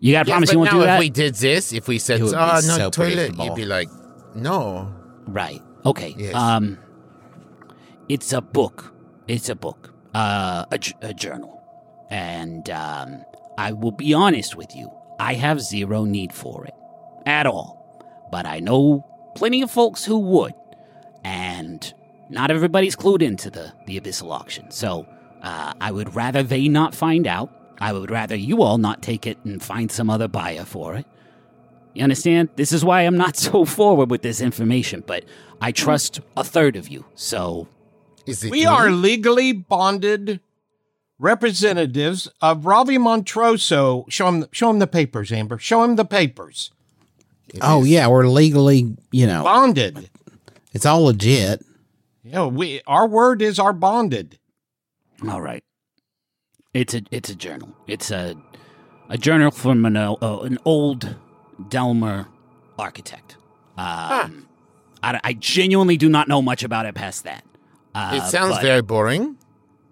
you 0.00 0.12
got 0.12 0.24
to 0.24 0.28
Yes, 0.28 0.34
promise 0.34 0.52
you 0.52 0.58
won't 0.58 0.70
now 0.72 0.78
do 0.78 0.82
if 0.82 0.86
that? 0.86 0.98
we 1.00 1.10
did 1.10 1.34
this, 1.34 1.72
if 1.72 1.88
we 1.88 1.98
said, 1.98 2.20
oh, 2.20 2.30
no, 2.30 2.60
so 2.60 2.90
toilet, 2.90 3.36
you'd 3.38 3.54
be 3.54 3.64
like, 3.64 3.88
no. 4.34 4.92
Right. 5.26 5.60
Okay. 5.84 6.14
Yes. 6.16 6.34
Um, 6.34 6.78
it's 8.08 8.32
a 8.32 8.40
book. 8.40 8.92
It's 9.26 9.48
a 9.48 9.54
book. 9.56 9.92
Uh, 10.14 10.64
a, 10.70 10.78
a 11.02 11.14
journal. 11.14 11.62
And 12.10 12.70
um, 12.70 13.24
I 13.58 13.72
will 13.72 13.90
be 13.90 14.14
honest 14.14 14.54
with 14.56 14.74
you. 14.76 14.90
I 15.18 15.34
have 15.34 15.60
zero 15.60 16.04
need 16.04 16.32
for 16.32 16.64
it 16.66 16.74
at 17.26 17.46
all. 17.46 17.74
But 18.30 18.46
I 18.46 18.60
know 18.60 19.04
plenty 19.34 19.62
of 19.62 19.70
folks 19.70 20.04
who 20.04 20.18
would, 20.18 20.52
and 21.24 21.92
not 22.28 22.50
everybody's 22.50 22.96
clued 22.96 23.22
into 23.22 23.50
the 23.50 23.72
the 23.86 23.98
abyssal 24.00 24.30
auction. 24.30 24.70
So 24.70 25.06
uh, 25.46 25.72
I 25.80 25.90
would 25.92 26.14
rather 26.16 26.42
they 26.42 26.66
not 26.68 26.94
find 26.94 27.26
out. 27.26 27.50
I 27.78 27.92
would 27.92 28.10
rather 28.10 28.34
you 28.34 28.62
all 28.62 28.78
not 28.78 29.02
take 29.02 29.26
it 29.26 29.38
and 29.44 29.62
find 29.62 29.90
some 29.92 30.10
other 30.10 30.28
buyer 30.28 30.64
for 30.64 30.94
it. 30.96 31.06
You 31.94 32.02
understand? 32.02 32.48
This 32.56 32.72
is 32.72 32.84
why 32.84 33.02
I'm 33.02 33.16
not 33.16 33.36
so 33.48 33.64
forward 33.64 34.10
with 34.10 34.22
this 34.22 34.40
information, 34.40 35.04
but 35.06 35.24
I 35.60 35.72
trust 35.72 36.20
a 36.36 36.42
third 36.44 36.74
of 36.76 36.88
you. 36.88 37.04
So, 37.14 37.68
Is 38.26 38.42
it 38.44 38.50
We 38.50 38.60
me? 38.60 38.66
are 38.66 38.90
legally 38.90 39.52
bonded 39.52 40.40
representatives 41.18 42.28
of 42.40 42.66
Ravi 42.66 42.98
Montroso. 42.98 44.04
Show 44.10 44.28
him, 44.28 44.46
show 44.52 44.70
him 44.70 44.78
the 44.78 44.86
papers, 44.86 45.32
Amber. 45.32 45.58
Show 45.58 45.82
him 45.84 45.96
the 45.96 46.04
papers. 46.04 46.70
It 47.52 47.60
Oh 47.62 47.82
is- 47.82 47.88
yeah, 47.88 48.08
we're 48.08 48.26
legally, 48.26 48.96
you 49.12 49.26
know, 49.26 49.44
Bonded. 49.44 50.10
it's 50.72 50.84
all 50.86 51.04
legit. 51.04 51.64
Yeah, 52.24 52.46
we. 52.46 52.80
Our 52.86 53.06
word 53.06 53.40
is 53.40 53.58
our 53.58 53.72
bonded. 53.72 54.38
All 55.28 55.40
right. 55.40 55.62
It's 56.74 56.94
a 56.94 57.02
it's 57.10 57.30
a 57.30 57.34
journal. 57.34 57.74
It's 57.86 58.10
a 58.10 58.34
a 59.08 59.16
journal 59.16 59.50
from 59.50 59.84
an 59.86 59.96
uh, 59.96 60.12
uh, 60.20 60.40
an 60.40 60.58
old 60.64 61.16
Delmer 61.68 62.26
architect. 62.78 63.36
Um, 63.78 64.48
I, 65.02 65.20
I 65.24 65.32
genuinely 65.34 65.96
do 65.96 66.08
not 66.08 66.28
know 66.28 66.42
much 66.42 66.62
about 66.64 66.86
it 66.86 66.94
past 66.94 67.24
that. 67.24 67.44
Uh, 67.94 68.20
It 68.22 68.30
sounds 68.30 68.56
but- 68.56 68.62
very 68.62 68.82
boring. 68.82 69.36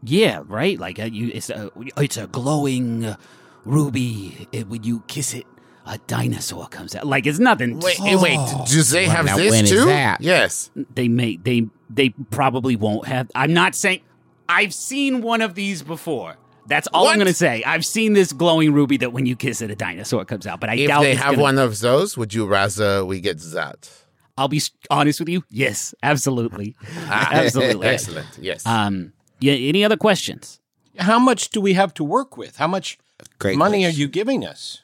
Yeah, 0.03 0.43
right. 0.47 0.79
Like 0.79 0.99
uh, 0.99 1.05
you, 1.05 1.31
it's 1.33 1.49
a 1.49 1.71
it's 1.97 2.19
a 2.19 2.27
glowing 2.27 3.07
uh, 3.07 3.17
ruby. 3.65 4.47
It, 4.53 4.69
when 4.69 4.83
you 4.85 5.03
kiss 5.07 5.33
it, 5.33 5.47
a 5.87 5.97
dinosaur 6.07 6.67
comes 6.69 6.95
out. 6.95 7.07
Like 7.07 7.27
it's 7.27 7.39
nothing. 7.39 7.81
Wait, 7.81 7.99
eh, 8.01 8.17
wait, 8.21 8.39
do 8.69 8.83
they 8.83 9.07
have 9.07 9.25
now 9.25 9.37
this 9.39 9.51
when 9.53 9.65
is 9.65 9.71
too? 9.71 9.87
that? 9.87 10.21
Yes. 10.21 10.71
They 10.95 11.09
may 11.09 11.37
they 11.37 11.69
they 11.89 12.11
probably 12.31 12.77
won't 12.77 13.07
have. 13.07 13.31
I'm 13.35 13.55
not 13.55 13.75
saying. 13.75 14.03
I've 14.49 14.75
seen 14.75 15.23
one 15.23 15.41
of 15.43 15.55
these 15.55 15.83
before. 15.83 16.37
That's 16.67 16.87
all 16.89 17.09
I'm 17.09 17.17
going 17.17 17.27
to 17.27 17.35
say. 17.35 17.63
I've 17.65 17.85
seen 17.85 18.15
this 18.15 18.33
glowing 18.33 18.73
ruby 18.73 18.97
that 18.99 19.13
when 19.13 19.27
you 19.27 19.37
kiss 19.37 19.61
it, 19.61 19.71
a 19.71 19.77
dinosaur 19.77 20.25
comes 20.25 20.47
out. 20.47 20.61
But 20.61 20.71
I 20.71 20.77
If 20.77 20.89
doubt 20.89 21.03
they 21.03 21.15
have 21.15 21.33
gonna- 21.33 21.43
one 21.43 21.59
of 21.59 21.79
those, 21.81 22.17
would 22.17 22.33
you 22.33 22.47
rather 22.47 23.05
we 23.05 23.21
get 23.21 23.39
that? 23.53 23.91
I'll 24.39 24.49
be 24.49 24.61
honest 24.91 25.21
with 25.21 25.29
you. 25.29 25.45
Yes, 25.51 25.95
absolutely, 26.03 26.75
absolutely. 27.09 27.87
Excellent. 27.87 28.27
Yes. 28.41 28.67
Um, 28.67 29.13
yeah. 29.41 29.53
Any 29.53 29.85
other 29.85 29.97
questions? 29.97 30.59
How 30.99 31.19
much 31.19 31.51
do 31.51 31.61
we 31.61 31.75
have 31.75 31.93
to 31.95 32.05
work 32.05 32.37
with? 32.37 32.57
How 32.57 32.67
much 32.67 32.99
Great 33.39 33.57
money 33.59 33.83
question. 33.85 33.97
are 33.97 33.99
you 34.01 34.09
giving 34.09 34.45
us? 34.45 34.81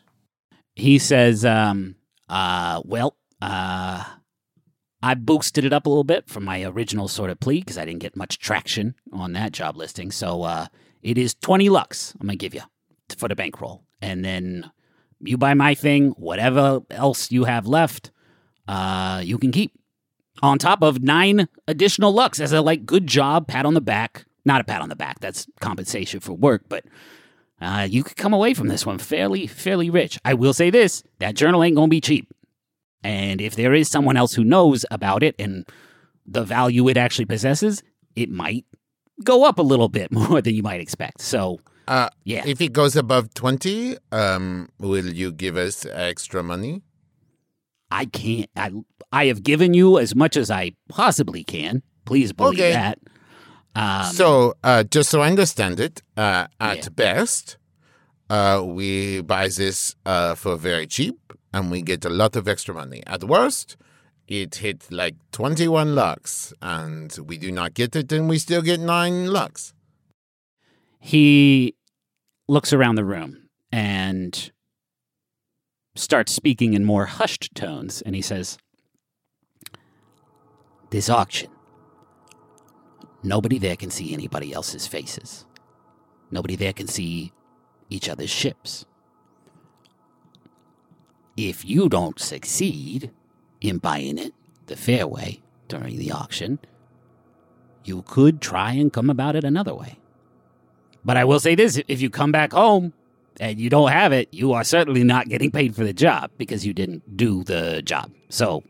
he 0.76 0.98
says, 0.98 1.44
um, 1.44 1.96
uh, 2.28 2.80
well, 2.84 3.16
uh, 3.42 4.04
I 5.02 5.14
boosted 5.14 5.64
it 5.64 5.72
up 5.72 5.86
a 5.86 5.88
little 5.88 6.04
bit 6.04 6.28
from 6.28 6.44
my 6.44 6.62
original 6.62 7.08
sort 7.08 7.30
of 7.30 7.40
plea 7.40 7.60
because 7.60 7.78
I 7.78 7.84
didn't 7.84 8.00
get 8.00 8.16
much 8.16 8.38
traction 8.38 8.94
on 9.12 9.32
that 9.32 9.52
job 9.52 9.76
listing. 9.76 10.10
So 10.10 10.42
uh, 10.42 10.66
it 11.02 11.16
is 11.16 11.34
20 11.34 11.68
lux 11.68 12.14
I'm 12.20 12.26
going 12.26 12.38
to 12.38 12.42
give 12.42 12.54
you 12.54 12.62
for 13.16 13.28
the 13.28 13.36
bankroll. 13.36 13.82
And 14.02 14.24
then 14.24 14.70
you 15.20 15.38
buy 15.38 15.54
my 15.54 15.74
thing, 15.74 16.10
whatever 16.10 16.80
else 16.90 17.30
you 17.30 17.44
have 17.44 17.66
left, 17.66 18.10
uh, 18.68 19.22
you 19.24 19.38
can 19.38 19.52
keep. 19.52 19.72
On 20.42 20.58
top 20.58 20.82
of 20.82 21.02
nine 21.02 21.48
additional 21.68 22.12
lux 22.12 22.40
as 22.40 22.52
a 22.52 22.62
like 22.62 22.86
good 22.86 23.06
job, 23.06 23.46
pat 23.46 23.66
on 23.66 23.74
the 23.74 23.80
back. 23.80 24.24
Not 24.44 24.62
a 24.62 24.64
pat 24.64 24.80
on 24.80 24.88
the 24.88 24.96
back, 24.96 25.20
that's 25.20 25.46
compensation 25.60 26.20
for 26.20 26.32
work, 26.32 26.62
but 26.68 26.84
uh, 27.60 27.86
you 27.90 28.02
could 28.02 28.16
come 28.16 28.32
away 28.32 28.54
from 28.54 28.68
this 28.68 28.86
one 28.86 28.96
fairly, 28.96 29.46
fairly 29.46 29.90
rich. 29.90 30.18
I 30.24 30.32
will 30.32 30.54
say 30.54 30.70
this: 30.70 31.02
that 31.18 31.34
journal 31.34 31.62
ain't 31.62 31.76
gonna 31.76 31.88
be 31.88 32.00
cheap. 32.00 32.32
And 33.02 33.40
if 33.40 33.56
there 33.56 33.72
is 33.74 33.88
someone 33.88 34.16
else 34.16 34.34
who 34.34 34.44
knows 34.44 34.84
about 34.90 35.22
it 35.22 35.34
and 35.38 35.66
the 36.26 36.44
value 36.44 36.88
it 36.88 36.96
actually 36.96 37.24
possesses, 37.24 37.82
it 38.14 38.30
might 38.30 38.64
go 39.24 39.44
up 39.44 39.58
a 39.58 39.62
little 39.62 39.88
bit 39.88 40.12
more 40.20 40.40
than 40.42 40.54
you 40.54 40.62
might 40.62 40.80
expect. 40.80 41.20
So, 41.22 41.60
uh, 41.88 42.08
yeah, 42.24 42.44
if 42.46 42.60
it 42.60 42.72
goes 42.72 42.96
above 42.96 43.32
20, 43.34 43.96
um, 44.12 44.68
will 44.78 45.06
you 45.06 45.32
give 45.32 45.56
us 45.56 45.86
extra 45.86 46.42
money? 46.42 46.82
I 47.90 48.04
can't. 48.04 48.48
I 48.54 48.70
I 49.12 49.26
have 49.26 49.42
given 49.42 49.74
you 49.74 49.98
as 49.98 50.14
much 50.14 50.36
as 50.36 50.50
I 50.50 50.72
possibly 50.88 51.42
can. 51.42 51.82
Please 52.04 52.32
believe 52.32 52.60
Okay. 52.60 52.72
that. 52.72 52.98
Um, 53.74 54.04
so, 54.14 54.54
uh, 54.62 54.84
just 54.84 55.10
so 55.10 55.20
I 55.22 55.28
understand 55.28 55.80
it, 55.80 56.02
uh, 56.16 56.46
at 56.60 56.84
Yeah. 56.84 56.88
best, 56.94 57.56
uh, 58.28 58.62
we 58.64 59.20
buy 59.22 59.48
this 59.48 59.96
uh, 60.06 60.34
for 60.36 60.56
very 60.56 60.86
cheap 60.86 61.29
and 61.52 61.70
we 61.70 61.82
get 61.82 62.04
a 62.04 62.10
lot 62.10 62.36
of 62.36 62.48
extra 62.48 62.74
money. 62.74 63.02
At 63.06 63.24
worst, 63.24 63.76
it 64.28 64.56
hit 64.56 64.90
like 64.90 65.16
21 65.32 65.94
lux 65.94 66.52
and 66.62 67.16
we 67.26 67.36
do 67.38 67.50
not 67.50 67.74
get 67.74 67.96
it 67.96 68.12
and 68.12 68.28
we 68.28 68.38
still 68.38 68.62
get 68.62 68.80
9 68.80 69.26
lux. 69.26 69.74
he 71.00 71.74
looks 72.48 72.72
around 72.72 72.96
the 72.96 73.04
room 73.04 73.48
and 73.72 74.52
starts 75.94 76.32
speaking 76.32 76.74
in 76.74 76.84
more 76.84 77.06
hushed 77.06 77.54
tones 77.54 78.02
and 78.02 78.14
he 78.14 78.22
says 78.22 78.58
this 80.90 81.08
auction 81.08 81.50
nobody 83.22 83.58
there 83.58 83.76
can 83.76 83.90
see 83.90 84.12
anybody 84.12 84.52
else's 84.52 84.86
faces 84.86 85.46
Nobody 86.30 86.56
there 86.56 86.72
can 86.72 86.86
see 86.86 87.32
each 87.88 88.08
other's 88.08 88.30
ships. 88.30 88.86
If 91.48 91.64
you 91.64 91.88
don't 91.88 92.20
succeed 92.20 93.10
in 93.62 93.78
buying 93.78 94.18
it 94.18 94.34
the 94.66 94.76
fair 94.76 95.06
way 95.06 95.40
during 95.68 95.96
the 95.96 96.12
auction, 96.12 96.58
you 97.82 98.02
could 98.02 98.42
try 98.42 98.72
and 98.72 98.92
come 98.92 99.08
about 99.08 99.36
it 99.36 99.44
another 99.44 99.74
way. 99.74 99.98
But 101.02 101.16
I 101.16 101.24
will 101.24 101.40
say 101.40 101.54
this 101.54 101.80
if 101.88 102.02
you 102.02 102.10
come 102.10 102.30
back 102.30 102.52
home 102.52 102.92
and 103.40 103.58
you 103.58 103.70
don't 103.70 103.90
have 103.90 104.12
it, 104.12 104.28
you 104.32 104.52
are 104.52 104.62
certainly 104.64 105.02
not 105.02 105.30
getting 105.30 105.50
paid 105.50 105.74
for 105.74 105.82
the 105.82 105.94
job 105.94 106.30
because 106.36 106.66
you 106.66 106.74
didn't 106.74 107.16
do 107.16 107.42
the 107.42 107.80
job. 107.80 108.12
So, 108.28 108.62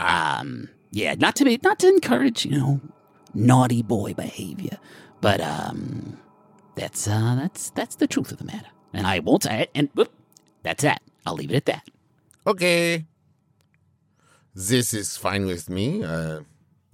um, 0.00 0.68
yeah, 0.90 1.14
not 1.14 1.36
to 1.36 1.44
be, 1.44 1.60
not 1.62 1.78
to 1.78 1.88
encourage, 1.88 2.44
you 2.44 2.58
know, 2.58 2.80
naughty 3.34 3.84
boy 3.84 4.14
behavior, 4.14 4.78
but 5.20 5.40
um, 5.40 6.18
that's 6.74 7.06
uh, 7.06 7.36
that's 7.36 7.70
that's 7.70 7.94
the 7.94 8.08
truth 8.08 8.32
of 8.32 8.38
the 8.38 8.44
matter, 8.44 8.70
and 8.92 9.06
I 9.06 9.20
won't 9.20 9.44
say 9.44 9.60
it. 9.60 9.70
And 9.76 9.90
whoop, 9.94 10.12
that's 10.64 10.82
that. 10.82 11.02
I'll 11.24 11.34
leave 11.34 11.52
it 11.52 11.56
at 11.56 11.66
that. 11.66 11.88
Okay. 12.46 13.04
This 14.54 14.94
is 14.94 15.16
fine 15.16 15.46
with 15.46 15.68
me. 15.68 16.02
Uh, 16.02 16.40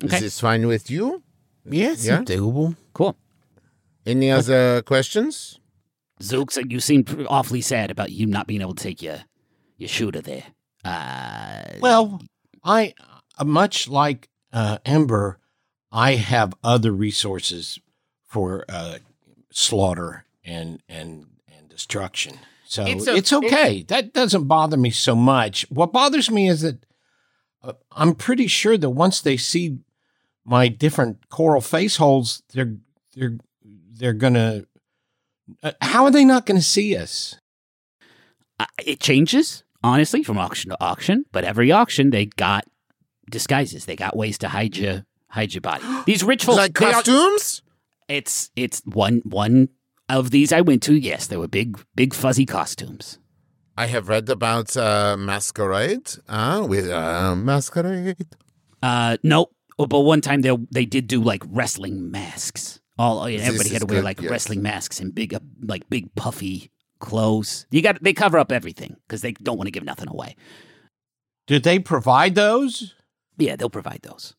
Okay. 0.05 0.17
Is 0.17 0.23
this 0.23 0.41
fine 0.41 0.67
with 0.67 0.91
you? 0.91 1.23
Yes, 1.65 2.05
Yeah? 2.05 2.23
doable. 2.23 2.75
Cool. 2.93 3.17
Any 4.05 4.33
other 4.33 4.83
questions? 4.83 5.61
Zooks, 6.21 6.59
you 6.69 6.81
seemed 6.81 7.25
awfully 7.29 7.61
sad 7.61 7.91
about 7.93 8.11
you 8.11 8.27
not 8.27 8.49
being 8.49 8.63
able 8.63 8.75
to 8.75 8.83
take 8.83 9.01
your 9.01 9.21
your 9.77 9.89
shooter 9.89 10.21
there. 10.21 10.45
Uh, 10.85 11.79
Well, 11.81 12.21
I 12.65 12.95
uh, 13.39 13.45
much 13.45 13.87
like 13.89 14.29
uh, 14.53 14.79
Ember, 14.85 15.39
I 15.93 16.17
have 16.17 16.53
other 16.65 16.91
resources 16.91 17.79
for 18.27 18.65
uh, 18.69 18.99
slaughter 19.53 20.25
and 20.45 20.83
and 20.89 21.27
and 21.47 21.69
destruction. 21.69 22.39
So 22.73 22.87
It's 22.87 23.07
it's, 23.07 23.33
a- 23.33 23.37
okay. 23.37 23.83
that 23.89 24.15
doesn't 24.15 24.47
bother 24.49 24.79
me 24.79 24.89
so 24.89 25.15
much. 25.15 25.67
What 25.69 25.93
bothers 25.93 26.31
me 26.31 26.49
is 26.49 26.63
that 26.63 26.87
uh, 27.63 27.75
I'm 27.93 28.15
pretty 28.15 28.47
sure 28.47 28.79
that 28.79 28.89
once 28.89 29.21
they 29.21 29.37
see 29.37 29.77
my 30.47 30.69
different 30.69 31.29
coral 31.29 31.61
face 31.61 31.97
holes, 31.99 32.43
they're 32.55 32.77
they're 33.15 33.37
they're 33.93 34.15
gonna. 34.15 34.65
Uh, 35.63 35.73
how 35.83 36.05
are 36.07 36.11
they 36.11 36.25
not 36.25 36.47
going 36.47 36.57
to 36.59 36.65
see 36.67 36.97
us? 36.97 37.35
uh, 38.59 38.65
it 38.87 39.01
changes 39.01 39.65
honestly 39.85 40.23
from 40.23 40.39
auction 40.39 40.71
to 40.71 40.77
auction, 40.81 41.27
but 41.31 41.45
every 41.45 41.71
auction 41.71 42.09
they 42.09 42.25
got 42.25 42.65
disguises. 43.31 43.85
They 43.85 43.97
got 43.97 44.17
ways 44.17 44.39
to 44.39 44.49
hide 44.49 44.79
your 44.79 45.05
hide 45.29 45.53
your 45.53 45.61
body. 45.61 45.85
These 46.07 46.23
folks, 46.23 46.47
like 46.49 46.73
they 46.79 46.87
are- 46.87 46.93
costumes? 46.95 47.61
it's 48.09 48.51
it's 48.57 48.81
one 48.87 49.21
one 49.25 49.69
of 50.19 50.31
these 50.31 50.53
I 50.53 50.61
went 50.61 50.83
to. 50.85 50.95
Yes, 50.95 51.27
there 51.27 51.39
were 51.39 51.49
big 51.49 51.79
big 51.95 52.15
fuzzy 52.15 52.47
costumes. 52.47 53.19
I 53.77 53.87
have 53.87 54.09
read 54.09 54.29
about 54.29 54.77
uh, 54.77 55.17
masquerade. 55.17 56.11
Uh, 56.29 56.67
with 56.69 56.89
uh, 56.91 57.35
masquerade. 57.35 58.27
Uh, 58.83 59.17
no, 59.23 59.49
oh, 59.79 59.87
but 59.87 60.01
one 60.01 60.21
time 60.21 60.43
they 60.43 60.57
they 60.71 60.85
did 60.85 61.07
do 61.07 61.23
like 61.23 61.43
wrestling 61.49 62.11
masks. 62.11 62.81
All 62.99 63.25
This 63.25 63.43
everybody 63.43 63.71
had 63.71 63.81
to 63.81 63.87
wear 63.87 63.99
good, 63.99 64.05
like 64.05 64.21
yes. 64.21 64.31
wrestling 64.31 64.63
masks 64.63 65.01
and 65.01 65.15
big 65.15 65.35
uh, 65.35 65.41
like 65.63 65.89
big 65.89 66.15
puffy 66.15 66.71
clothes. 67.01 67.67
You 67.71 67.83
got 67.83 68.03
they 68.03 68.13
cover 68.13 68.39
up 68.39 68.53
everything 68.53 68.97
because 69.07 69.23
they 69.23 69.33
don't 69.33 69.57
want 69.57 69.67
to 69.67 69.73
give 69.73 69.85
nothing 69.85 70.09
away. 70.09 70.37
Did 71.47 71.65
they 71.65 71.79
provide 71.79 72.35
those? 72.35 72.95
Yeah, 73.39 73.57
they'll 73.57 73.71
provide 73.71 74.03
those. 74.03 74.35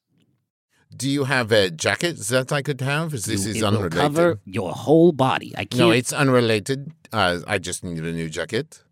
Do 0.96 1.10
you 1.10 1.24
have 1.26 1.52
a 1.52 1.70
jacket 1.70 2.18
that 2.30 2.52
I 2.52 2.62
could 2.62 2.82
have? 2.82 3.12
This 3.12 3.28
You- 3.28 3.34
is 3.34 3.46
it 3.48 3.62
will 3.62 3.68
unrelated. 3.70 4.00
cover 4.00 4.40
your 4.46 4.72
whole 4.74 5.12
body. 5.12 5.54
I 5.58 5.66
can't. 5.66 5.80
no, 5.80 5.92
it's 5.92 6.14
unrelated. 6.14 6.92
Uh, 7.12 7.40
I 7.48 7.58
just 7.58 7.84
need 7.84 8.00
a 8.04 8.12
new 8.12 8.30
jacket. 8.30 8.84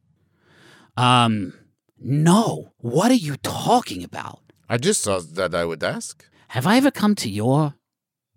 Um, 0.97 1.53
no. 1.99 2.73
What 2.77 3.11
are 3.11 3.15
you 3.29 3.35
talking 3.37 4.03
about? 4.03 4.39
I 4.69 4.77
just 4.77 5.03
thought 5.03 5.35
that 5.35 5.53
I 5.55 5.65
would 5.65 5.83
ask. 5.83 6.25
Have 6.49 6.67
I 6.67 6.77
ever 6.77 6.91
come 6.91 7.15
to 7.15 7.29
your 7.29 7.75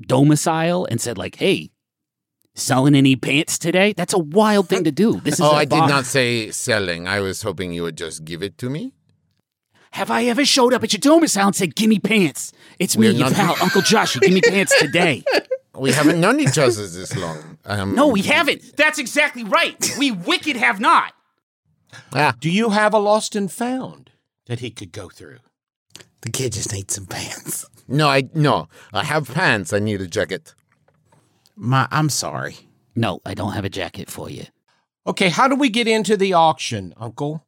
domicile 0.01 0.87
and 0.91 1.01
said 1.01 1.17
like, 1.19 1.37
"Hey, 1.37 1.71
selling 2.55 2.95
any 2.95 3.17
pants 3.17 3.59
today?" 3.59 3.93
That's 3.93 4.15
a 4.15 4.19
wild 4.19 4.69
thing 4.69 4.85
to 4.85 4.93
do. 4.93 5.21
This 5.21 5.35
is 5.35 5.41
Oh, 5.47 5.53
I 5.53 5.65
did 5.65 5.87
not 5.89 6.05
say 6.07 6.51
selling. 6.51 7.07
I 7.09 7.21
was 7.21 7.43
hoping 7.43 7.73
you 7.73 7.83
would 7.83 7.97
just 7.97 8.25
give 8.25 8.43
it 8.43 8.59
to 8.59 8.71
me. 8.71 8.93
Have 9.95 10.11
I 10.11 10.25
ever 10.25 10.45
showed 10.45 10.75
up 10.75 10.83
at 10.83 10.93
your 10.93 10.99
domicile 10.99 11.47
and 11.47 11.57
said, 11.57 11.77
"Give 11.77 11.89
me 11.89 12.01
pants"? 12.01 12.53
It's 12.81 12.97
me, 12.97 13.07
We're 13.09 13.13
your 13.19 13.31
pal, 13.31 13.55
Uncle 13.63 13.81
Joshy. 13.81 14.21
Give 14.21 14.33
me 14.33 14.41
pants 14.41 14.77
today. 14.81 15.23
We 15.79 15.93
haven't 15.93 16.21
known 16.21 16.41
each 16.41 16.59
other 16.59 16.87
this 16.87 17.17
long. 17.17 17.59
Um, 17.65 17.95
No, 17.95 18.09
we 18.09 18.23
haven't. 18.23 18.77
That's 18.77 18.99
exactly 18.99 19.45
right. 19.45 19.95
We 19.99 20.11
wicked 20.11 20.57
have 20.57 20.81
not. 20.81 21.13
Ah, 22.13 22.35
Do 22.41 22.51
you 22.51 22.71
have 22.71 22.93
a 22.93 22.99
lost 22.99 23.37
and 23.37 23.51
found 23.51 24.11
that 24.47 24.59
he 24.59 24.71
could 24.71 24.91
go 24.91 25.09
through? 25.09 25.39
The 26.23 26.31
kid 26.31 26.55
just 26.55 26.73
needs 26.73 26.95
some 26.95 27.07
pants. 27.07 27.65
no, 27.87 28.09
I 28.09 28.29
no. 28.35 28.69
I 28.93 29.05
have 29.05 29.33
pants. 29.33 29.73
I 29.73 29.79
need 29.79 30.01
a 30.01 30.09
jacket. 30.09 30.55
My, 31.55 31.87
I'm 31.93 32.09
sorry. 32.09 32.57
No, 32.97 33.21
I 33.25 33.35
don't 33.35 33.53
have 33.53 33.65
a 33.65 33.69
jacket 33.69 34.11
for 34.11 34.29
you. 34.29 34.47
Okay, 35.07 35.29
how 35.29 35.47
do 35.47 35.55
we 35.55 35.69
get 35.69 35.87
into 35.87 36.17
the 36.17 36.33
auction, 36.33 36.95
Uncle? 36.97 37.44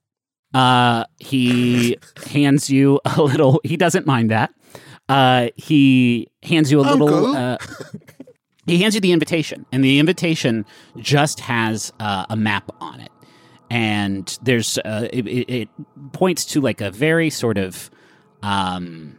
Uh, 0.56 1.04
he 1.18 1.98
hands 2.28 2.70
you 2.70 2.98
a 3.04 3.22
little. 3.22 3.60
He 3.62 3.76
doesn't 3.76 4.06
mind 4.06 4.30
that. 4.30 4.54
Uh, 5.06 5.48
he 5.54 6.28
hands 6.42 6.72
you 6.72 6.80
a 6.80 6.82
little. 6.82 7.36
Uh, 7.36 7.58
he 8.66 8.78
hands 8.78 8.94
you 8.94 9.02
the 9.02 9.12
invitation, 9.12 9.66
and 9.70 9.84
the 9.84 9.98
invitation 9.98 10.64
just 10.96 11.40
has 11.40 11.92
uh, 12.00 12.24
a 12.30 12.36
map 12.36 12.70
on 12.80 13.00
it, 13.00 13.12
and 13.68 14.38
there's 14.42 14.78
uh, 14.78 15.08
it, 15.12 15.26
it, 15.26 15.52
it 15.52 15.68
points 16.12 16.46
to 16.46 16.62
like 16.62 16.80
a 16.80 16.90
very 16.90 17.28
sort 17.28 17.58
of. 17.58 17.90
Um, 18.42 19.18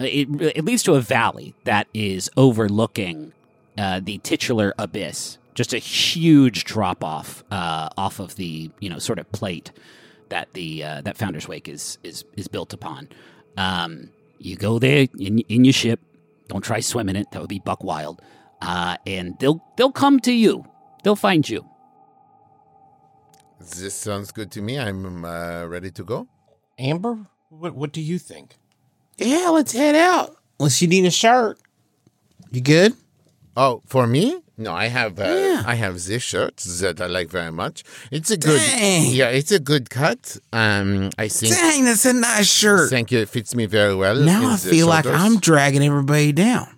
it, 0.00 0.28
it 0.56 0.66
leads 0.66 0.82
to 0.82 0.96
a 0.96 1.00
valley 1.00 1.54
that 1.64 1.86
is 1.94 2.28
overlooking 2.36 3.32
uh, 3.78 4.00
the 4.04 4.18
titular 4.18 4.74
abyss. 4.78 5.38
Just 5.54 5.72
a 5.72 5.78
huge 5.78 6.64
drop 6.64 7.02
off 7.02 7.42
uh, 7.50 7.88
off 7.96 8.20
of 8.20 8.36
the 8.36 8.70
you 8.80 8.90
know 8.90 8.98
sort 8.98 9.18
of 9.18 9.32
plate 9.32 9.72
that 10.34 10.52
the 10.52 10.82
uh, 10.82 11.00
that 11.02 11.16
Founder's 11.16 11.46
Wake 11.46 11.68
is 11.68 11.96
is 12.02 12.24
is 12.36 12.48
built 12.48 12.72
upon. 12.72 13.08
Um, 13.56 14.10
you 14.38 14.56
go 14.56 14.80
there 14.80 15.06
in 15.16 15.38
in 15.54 15.64
your 15.64 15.72
ship. 15.72 16.00
Don't 16.48 16.64
try 16.64 16.80
swimming 16.80 17.14
it; 17.14 17.30
that 17.30 17.40
would 17.40 17.48
be 17.48 17.60
buck 17.60 17.84
wild. 17.84 18.20
Uh, 18.60 18.96
and 19.06 19.38
they'll 19.38 19.62
they'll 19.76 19.92
come 19.92 20.18
to 20.20 20.32
you. 20.32 20.64
They'll 21.04 21.22
find 21.30 21.48
you. 21.48 21.64
This 23.60 23.94
sounds 23.94 24.32
good 24.32 24.50
to 24.52 24.60
me. 24.60 24.76
I'm 24.76 25.24
uh, 25.24 25.66
ready 25.66 25.92
to 25.92 26.02
go. 26.02 26.26
Amber, 26.78 27.14
what 27.50 27.76
what 27.76 27.92
do 27.92 28.00
you 28.00 28.18
think? 28.18 28.56
Yeah, 29.18 29.50
let's 29.50 29.72
head 29.72 29.94
out. 29.94 30.36
Unless 30.58 30.82
you 30.82 30.88
need 30.88 31.04
a 31.04 31.12
shirt. 31.12 31.58
You 32.50 32.60
good? 32.60 32.94
Oh, 33.56 33.82
for 33.86 34.06
me? 34.06 34.40
No, 34.56 34.72
I 34.72 34.86
have 34.86 35.18
uh, 35.18 35.24
Yeah. 35.24 35.62
I 35.66 35.74
have 35.74 35.94
this 36.04 36.22
shirt 36.22 36.56
that 36.56 37.00
I 37.00 37.06
like 37.06 37.28
very 37.28 37.50
much. 37.50 37.82
It's 38.10 38.30
a 38.30 38.36
good 38.36 38.60
Dang. 38.60 39.12
yeah, 39.12 39.28
it's 39.28 39.50
a 39.50 39.58
good 39.58 39.90
cut. 39.90 40.36
Um, 40.52 41.10
I 41.18 41.28
think. 41.28 41.54
Dang, 41.54 41.84
that's 41.84 42.04
a 42.04 42.12
nice 42.12 42.48
shirt. 42.50 42.90
Thank 42.90 43.10
you. 43.10 43.18
It 43.20 43.28
fits 43.28 43.54
me 43.54 43.66
very 43.66 43.94
well. 43.94 44.16
Now 44.16 44.50
I 44.50 44.56
the 44.56 44.70
feel 44.70 44.86
like. 44.86 45.06
I'm 45.06 45.38
dragging 45.40 45.82
everybody 45.82 46.32
down. 46.32 46.68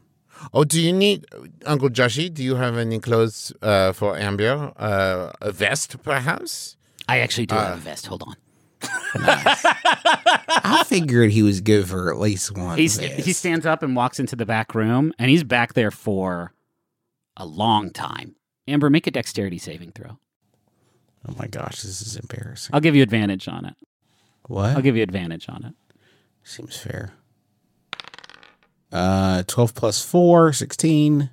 Oh, 0.55 0.65
do 0.65 0.81
you 0.81 0.93
need 0.93 1.27
Uncle 1.67 1.91
Joshy? 1.91 2.33
Do 2.33 2.43
you 2.43 2.55
have 2.55 2.79
any 2.79 2.99
clothes 2.99 3.53
uh, 3.61 3.93
for 3.93 4.17
Amber? 4.17 4.73
Uh, 4.77 5.33
a 5.41 5.53
vest, 5.53 6.03
perhaps? 6.03 6.77
I 7.09 7.19
actually 7.19 7.47
do 7.47 7.57
have 7.57 7.79
a 7.79 7.81
vest. 7.81 8.07
Hold 8.07 8.23
on. 8.23 8.37
I 9.19 10.85
figured 10.87 11.31
he 11.33 11.43
was 11.43 11.61
good 11.61 11.89
for 11.89 12.11
at 12.13 12.19
least 12.19 12.57
one. 12.57 12.79
He's, 12.79 12.99
he 12.99 13.33
stands 13.33 13.67
up 13.67 13.83
and 13.83 13.97
walks 13.97 14.19
into 14.21 14.37
the 14.37 14.47
back 14.47 14.75
room, 14.75 15.13
and 15.19 15.31
he's 15.31 15.45
back 15.45 15.75
there 15.75 15.91
for 15.91 16.53
a 17.37 17.47
long 17.47 17.91
time. 17.91 18.37
Amber, 18.69 18.91
make 18.91 19.07
a 19.07 19.11
dexterity 19.11 19.59
saving 19.59 19.93
throw. 19.93 20.19
oh 21.29 21.35
my 21.39 21.47
gosh, 21.47 21.83
this 21.83 22.03
is 22.03 22.17
embarrassing. 22.17 22.75
I'll 22.75 22.81
give 22.81 22.97
you 22.97 23.03
advantage 23.03 23.49
on 23.49 23.65
it. 23.65 23.75
What? 24.49 24.77
I'll 24.77 24.83
give 24.83 24.97
you 24.97 25.03
advantage 25.03 25.49
on 25.49 25.65
it. 25.65 25.75
Seems 26.43 26.77
fair. 26.77 27.13
Uh, 28.93 29.43
12 29.47 29.75
plus 29.75 30.05
4, 30.05 30.53
16. 30.53 31.31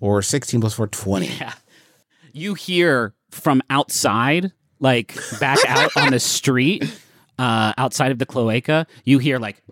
Or 0.00 0.20
16 0.22 0.60
plus 0.60 0.74
4, 0.74 0.86
20. 0.88 1.26
Yeah. 1.26 1.52
You 2.32 2.54
hear 2.54 3.14
from 3.30 3.62
outside, 3.70 4.52
like 4.80 5.14
back 5.40 5.58
out 5.68 5.96
on 5.96 6.10
the 6.10 6.20
street, 6.20 6.84
uh, 7.38 7.72
outside 7.78 8.12
of 8.12 8.18
the 8.18 8.26
cloaca, 8.26 8.86
you 9.04 9.18
hear 9.18 9.38
like 9.38 9.62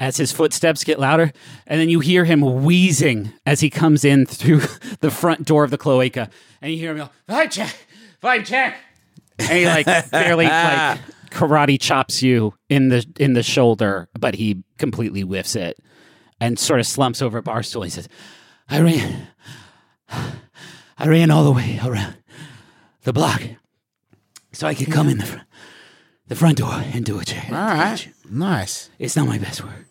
as 0.00 0.16
his 0.16 0.32
footsteps 0.32 0.84
get 0.84 0.98
louder, 0.98 1.32
and 1.66 1.80
then 1.80 1.88
you 1.88 2.00
hear 2.00 2.24
him 2.24 2.62
wheezing 2.64 3.32
as 3.46 3.60
he 3.60 3.70
comes 3.70 4.04
in 4.04 4.26
through 4.26 4.60
the 5.00 5.10
front 5.10 5.44
door 5.44 5.64
of 5.64 5.70
the 5.70 5.78
cloaca, 5.78 6.30
and 6.62 6.72
you 6.72 6.78
hear 6.78 6.92
him 6.92 6.98
go, 6.98 7.10
"Five 7.26 7.50
check, 7.50 7.74
five 8.20 8.44
check," 8.44 8.76
and 9.38 9.50
he 9.50 9.66
like 9.66 9.86
barely 10.10 10.46
like 10.46 11.00
karate 11.30 11.80
chops 11.80 12.22
you 12.22 12.54
in 12.68 12.88
the 12.88 13.04
in 13.18 13.32
the 13.32 13.42
shoulder, 13.42 14.08
but 14.18 14.34
he 14.34 14.62
completely 14.78 15.22
whiffs 15.22 15.56
it, 15.56 15.78
and 16.40 16.58
sort 16.58 16.80
of 16.80 16.86
slumps 16.86 17.20
over 17.22 17.38
a 17.38 17.42
bar 17.42 17.62
stool. 17.62 17.82
He 17.82 17.90
says, 17.90 18.08
I 18.68 18.80
ran 18.80 19.28
I 20.98 21.06
ran 21.06 21.30
all 21.30 21.44
the 21.44 21.52
way 21.52 21.78
around 21.84 22.16
the 23.02 23.12
block 23.12 23.42
so 24.52 24.66
I 24.66 24.74
could 24.74 24.90
come 24.90 25.08
in 25.08 25.18
the, 25.18 25.26
fr- 25.26 25.38
the 26.26 26.34
front 26.34 26.58
door 26.58 26.72
and 26.92 27.04
do 27.04 27.20
a 27.20 27.24
chair. 27.24 27.46
All 27.48 27.54
right. 27.54 28.08
Nice. 28.28 28.90
It's 28.98 29.16
not 29.16 29.28
my 29.28 29.38
best 29.38 29.62
work. 29.62 29.86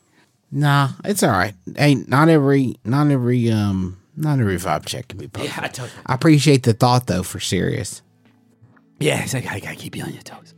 Nah, 0.51 0.89
it's 1.03 1.23
all 1.23 1.31
right. 1.31 1.53
Hey, 1.75 1.95
not 1.95 2.29
every, 2.29 2.75
not 2.85 3.07
every, 3.11 3.51
um, 3.51 3.97
not 4.15 4.39
every 4.39 4.55
vibe 4.57 4.85
check 4.85 5.09
can 5.09 5.19
be 5.19 5.27
perfect. 5.27 5.55
Yeah, 5.57 5.63
I 5.63 5.67
told 5.67 5.89
I 6.05 6.13
appreciate 6.13 6.63
the 6.63 6.73
thought 6.73 7.07
though, 7.07 7.23
for 7.23 7.39
serious. 7.39 8.01
Yeah, 8.99 9.21
it's 9.23 9.33
like, 9.33 9.45
I 9.47 9.59
gotta 9.59 9.75
keep 9.75 9.95
you 9.95 10.03
on 10.03 10.13
your 10.13 10.21
toes. 10.23 10.53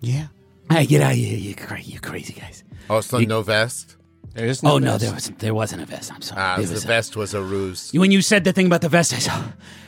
Yeah. 0.00 0.28
Hey, 0.70 0.86
get 0.86 1.02
out 1.02 1.12
of 1.12 1.18
here, 1.18 1.36
you, 1.36 1.54
cra- 1.54 1.80
you 1.80 2.00
crazy 2.00 2.32
guys. 2.34 2.64
Also, 2.88 3.18
no 3.18 3.42
vest. 3.42 3.96
There 4.34 4.46
is 4.46 4.62
no 4.62 4.72
Oh, 4.72 4.78
no 4.78 4.92
no, 4.92 4.98
there, 4.98 5.12
was, 5.12 5.28
there 5.38 5.54
wasn't 5.54 5.82
a 5.82 5.86
vest. 5.86 6.12
I'm 6.12 6.22
sorry. 6.22 6.40
Ah, 6.40 6.54
It 6.60 6.66
the 6.66 6.72
was 6.74 6.84
a- 6.84 6.86
vest 6.86 7.16
was 7.16 7.34
a 7.34 7.42
ruse. 7.42 7.90
when 7.92 8.10
you 8.10 8.22
said 8.22 8.44
the 8.44 8.52
thing 8.52 8.66
about 8.66 8.80
the 8.82 8.88
vest, 8.88 9.12
I 9.12 9.18
saw, 9.18 9.42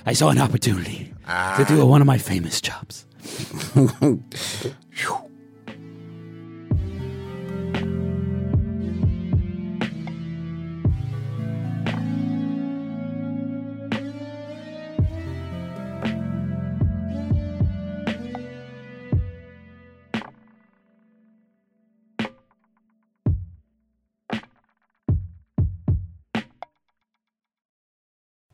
I 0.07 0.13
saw 0.15 0.31
an 0.31 0.39
opportunity 0.39 1.13
to 1.27 1.65
do 1.69 1.85
one 1.87 2.01
of 2.01 2.07
my 2.07 2.19
famous 2.19 2.61
jobs. 2.61 3.07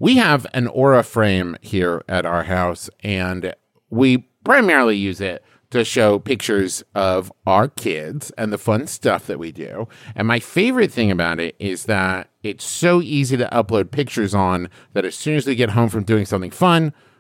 We 0.05 0.17
have 0.17 0.47
an 0.53 0.67
Aura 0.67 1.03
frame 1.03 1.57
here 1.63 2.05
at 2.11 2.27
our 2.27 2.43
house, 2.43 2.91
and 3.03 3.55
we 3.89 4.29
primarily 4.45 4.99
use 4.99 5.19
it 5.19 5.43
to 5.71 5.83
show 5.83 6.19
pictures 6.19 6.85
of 6.95 7.33
our 7.47 7.69
kids 7.69 8.31
and 8.37 8.53
the 8.53 8.59
fun 8.59 8.87
stuff 8.87 9.27
that 9.29 9.39
we 9.39 9.51
do. 9.51 9.89
And 10.15 10.29
my 10.29 10.41
favorite 10.41 10.93
thing 10.93 11.11
about 11.11 11.41
it 11.41 11.57
is 11.59 11.87
that 11.87 12.29
it's 12.43 12.67
so 12.67 13.01
easy 13.01 13.39
to 13.39 13.49
upload 13.51 13.93
pictures 13.93 14.35
on 14.35 14.69
that 14.93 15.07
as 15.07 15.15
soon 15.15 15.37
as 15.37 15.47
we 15.47 15.55
get 15.55 15.71
home 15.71 15.89
from 15.89 16.05
doing 16.05 16.27
something 16.27 16.51
fun, 16.51 16.93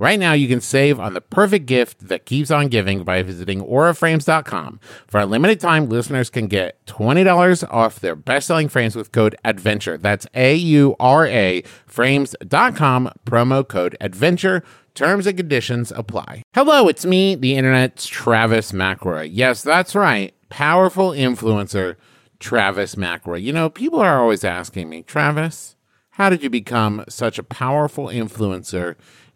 Right 0.00 0.20
now, 0.20 0.32
you 0.32 0.46
can 0.46 0.60
save 0.60 1.00
on 1.00 1.14
the 1.14 1.20
perfect 1.20 1.66
gift 1.66 2.06
that 2.06 2.24
keeps 2.24 2.52
on 2.52 2.68
giving 2.68 3.02
by 3.02 3.22
visiting 3.22 3.60
auraframes.com. 3.64 4.78
For 5.08 5.18
a 5.18 5.26
limited 5.26 5.58
time, 5.58 5.88
listeners 5.88 6.30
can 6.30 6.46
get 6.46 6.84
$20 6.86 7.68
off 7.68 7.98
their 7.98 8.14
best 8.14 8.46
selling 8.46 8.68
frames 8.68 8.94
with 8.94 9.10
code 9.10 9.34
ADVENTURE. 9.44 9.98
That's 9.98 10.26
A 10.34 10.54
U 10.54 10.94
R 11.00 11.26
A 11.26 11.62
frames.com, 11.86 13.10
promo 13.26 13.66
code 13.66 13.96
ADVENTURE. 14.00 14.62
Terms 14.94 15.26
and 15.26 15.36
conditions 15.36 15.92
apply. 15.92 16.42
Hello, 16.54 16.88
it's 16.88 17.04
me, 17.04 17.34
the 17.34 17.54
internet's 17.56 18.06
Travis 18.06 18.72
McElroy. 18.72 19.28
Yes, 19.32 19.62
that's 19.62 19.94
right. 19.94 20.34
Powerful 20.48 21.10
influencer, 21.10 21.96
Travis 22.40 22.94
McElroy. 22.94 23.42
You 23.42 23.52
know, 23.52 23.68
people 23.68 24.00
are 24.00 24.20
always 24.20 24.44
asking 24.44 24.88
me, 24.88 25.02
Travis, 25.02 25.76
how 26.10 26.30
did 26.30 26.42
you 26.42 26.50
become 26.50 27.04
such 27.08 27.38
a 27.38 27.44
powerful 27.44 28.06
influencer 28.06 28.96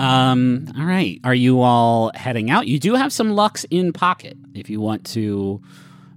Um, 0.00 0.66
all 0.78 0.86
right. 0.86 1.20
Are 1.24 1.34
you 1.34 1.60
all 1.60 2.10
heading 2.14 2.50
out? 2.50 2.66
You 2.66 2.78
do 2.78 2.94
have 2.94 3.12
some 3.12 3.32
Lux 3.32 3.64
in 3.70 3.92
pocket 3.92 4.38
if 4.54 4.70
you 4.70 4.80
want 4.80 5.04
to 5.08 5.60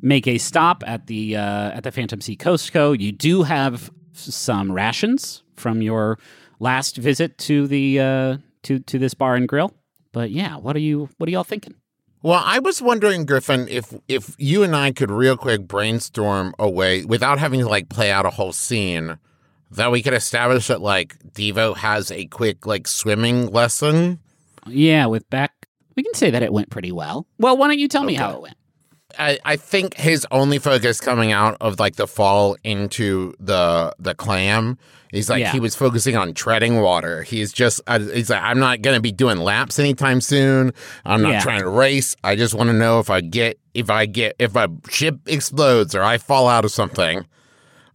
make 0.01 0.25
a 0.25 0.37
stop 0.37 0.83
at 0.87 1.07
the 1.07 1.35
uh, 1.35 1.71
at 1.71 1.83
the 1.83 1.91
Phantom 1.91 2.21
Sea 2.21 2.37
Coast 2.37 2.71
Co. 2.71 2.93
You 2.93 3.11
do 3.11 3.43
have 3.43 3.91
some 4.13 4.71
rations 4.71 5.43
from 5.57 5.81
your 5.81 6.17
last 6.59 6.95
visit 6.95 7.37
to 7.39 7.67
the 7.67 7.99
uh, 7.99 8.37
to 8.63 8.79
to 8.79 8.97
this 8.97 9.13
bar 9.13 9.35
and 9.35 9.49
grill. 9.49 9.73
But 10.13 10.31
yeah, 10.31 10.55
what 10.55 10.77
are 10.77 10.79
you 10.79 11.09
what 11.17 11.27
are 11.27 11.31
y'all 11.31 11.43
thinking? 11.43 11.75
Well, 12.23 12.41
I 12.43 12.59
was 12.59 12.81
wondering, 12.81 13.25
Griffin, 13.25 13.67
if 13.67 13.93
if 14.07 14.33
you 14.37 14.63
and 14.63 14.73
I 14.73 14.93
could 14.93 15.11
real 15.11 15.35
quick 15.35 15.67
brainstorm 15.67 16.55
a 16.57 16.69
way 16.69 17.03
without 17.03 17.37
having 17.37 17.59
to 17.59 17.67
like 17.67 17.89
play 17.89 18.11
out 18.11 18.25
a 18.25 18.29
whole 18.29 18.53
scene 18.53 19.19
that 19.71 19.91
we 19.91 20.01
could 20.01 20.13
establish 20.13 20.67
that 20.67 20.81
like 20.81 21.17
Devo 21.33 21.75
has 21.75 22.11
a 22.11 22.25
quick 22.27 22.65
like 22.65 22.87
swimming 22.87 23.47
lesson. 23.47 24.19
Yeah, 24.65 25.07
with 25.07 25.29
Beck, 25.29 25.51
we 25.97 26.03
can 26.03 26.13
say 26.13 26.31
that 26.31 26.41
it 26.41 26.53
went 26.53 26.69
pretty 26.69 26.93
well. 26.93 27.27
Well, 27.39 27.57
why 27.57 27.67
don't 27.67 27.79
you 27.79 27.89
tell 27.89 28.05
me 28.05 28.13
how 28.13 28.31
it 28.31 28.41
went? 28.41 28.55
I, 29.19 29.39
I 29.45 29.55
think 29.57 29.95
his 29.95 30.25
only 30.31 30.59
focus 30.59 30.99
coming 30.99 31.31
out 31.31 31.57
of 31.61 31.79
like 31.79 31.95
the 31.95 32.07
fall 32.07 32.55
into 32.63 33.33
the 33.39 33.93
the 33.99 34.15
clam 34.15 34.77
he's 35.11 35.29
like 35.29 35.41
Yeah. 35.41 35.51
he 35.51 35.59
was 35.59 35.75
focusing 35.75 36.15
on 36.17 36.33
treading 36.33 36.81
water 36.81 37.23
he's 37.23 37.53
just 37.53 37.81
uh, 37.87 37.99
he's 37.99 38.29
like 38.29 38.41
i'm 38.41 38.59
not 38.59 38.81
gonna 38.81 38.99
be 38.99 39.11
doing 39.11 39.37
laps 39.37 39.77
anytime 39.79 40.21
soon 40.21 40.73
i'm 41.05 41.21
not 41.21 41.31
Yeah. 41.33 41.41
trying 41.41 41.59
to 41.61 41.69
race 41.69 42.15
i 42.23 42.35
just 42.35 42.53
want 42.55 42.69
to 42.69 42.73
know 42.73 42.99
if 42.99 43.09
i 43.09 43.21
get 43.21 43.59
if 43.73 43.89
i 43.89 44.05
get 44.05 44.35
if 44.39 44.55
a 44.55 44.67
ship 44.89 45.19
explodes 45.27 45.93
or 45.95 46.01
i 46.03 46.17
fall 46.17 46.47
out 46.47 46.65
of 46.65 46.71
something 46.71 47.25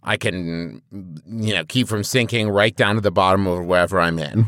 i 0.03 0.15
can 0.15 0.81
you 0.91 1.53
know 1.53 1.65
keep 1.65 1.87
from 1.87 2.03
sinking 2.03 2.49
right 2.49 2.75
down 2.75 2.95
to 2.95 3.01
the 3.01 3.11
bottom 3.11 3.45
of 3.47 3.65
wherever 3.65 3.99
i'm 3.99 4.17
in 4.19 4.47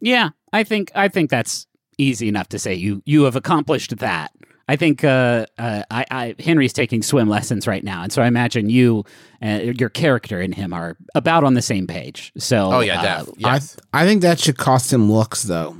Yeah, 0.00 0.30
I 0.52 0.62
think 0.64 0.92
I 0.94 1.08
think 1.08 1.30
that's 1.30 1.66
easy 1.98 2.28
enough 2.28 2.48
to 2.50 2.58
say. 2.58 2.74
You 2.74 3.02
you 3.06 3.24
have 3.24 3.36
accomplished 3.36 3.96
that. 3.98 4.30
I 4.66 4.76
think 4.76 5.04
uh, 5.04 5.46
uh, 5.58 5.82
I, 5.90 6.04
I 6.10 6.34
Henry's 6.38 6.72
taking 6.72 7.02
swim 7.02 7.28
lessons 7.28 7.66
right 7.66 7.84
now, 7.84 8.02
and 8.02 8.12
so 8.12 8.22
I 8.22 8.26
imagine 8.26 8.70
you, 8.70 9.04
uh, 9.42 9.60
your 9.78 9.90
character 9.90 10.40
and 10.40 10.54
him 10.54 10.72
are 10.72 10.96
about 11.14 11.44
on 11.44 11.54
the 11.54 11.62
same 11.62 11.86
page. 11.86 12.32
So 12.38 12.72
oh 12.72 12.80
yeah 12.80 13.00
uh, 13.00 13.24
def 13.24 13.34
yes 13.36 13.76
I 13.92 14.02
I 14.02 14.06
think 14.06 14.22
that 14.22 14.38
should 14.40 14.56
cost 14.56 14.92
him 14.92 15.10
lux 15.10 15.42
though. 15.42 15.76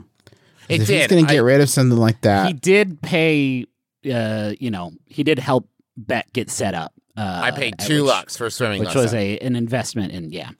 it 0.68 0.82
if 0.82 0.86
did 0.86 0.98
he's 0.98 1.06
gonna 1.06 1.22
I- 1.22 1.34
get 1.34 1.42
rid 1.42 1.60
of 1.60 1.70
something 1.70 1.98
like 1.98 2.20
that, 2.22 2.46
he 2.46 2.52
did 2.52 3.00
pay. 3.00 3.66
Uh, 4.10 4.52
you 4.60 4.70
know, 4.70 4.92
he 5.06 5.24
did 5.24 5.38
help 5.38 5.66
Bet 5.96 6.30
get 6.34 6.50
set 6.50 6.74
up. 6.74 6.92
Uh, 7.16 7.40
i 7.44 7.50
paid 7.52 7.78
two 7.78 8.02
which, 8.02 8.12
bucks 8.12 8.36
for 8.36 8.50
swimming 8.50 8.80
which 8.80 8.94
was 8.94 9.14
a 9.14 9.38
an 9.38 9.54
investment 9.56 10.12
in 10.12 10.30
yeah. 10.30 10.50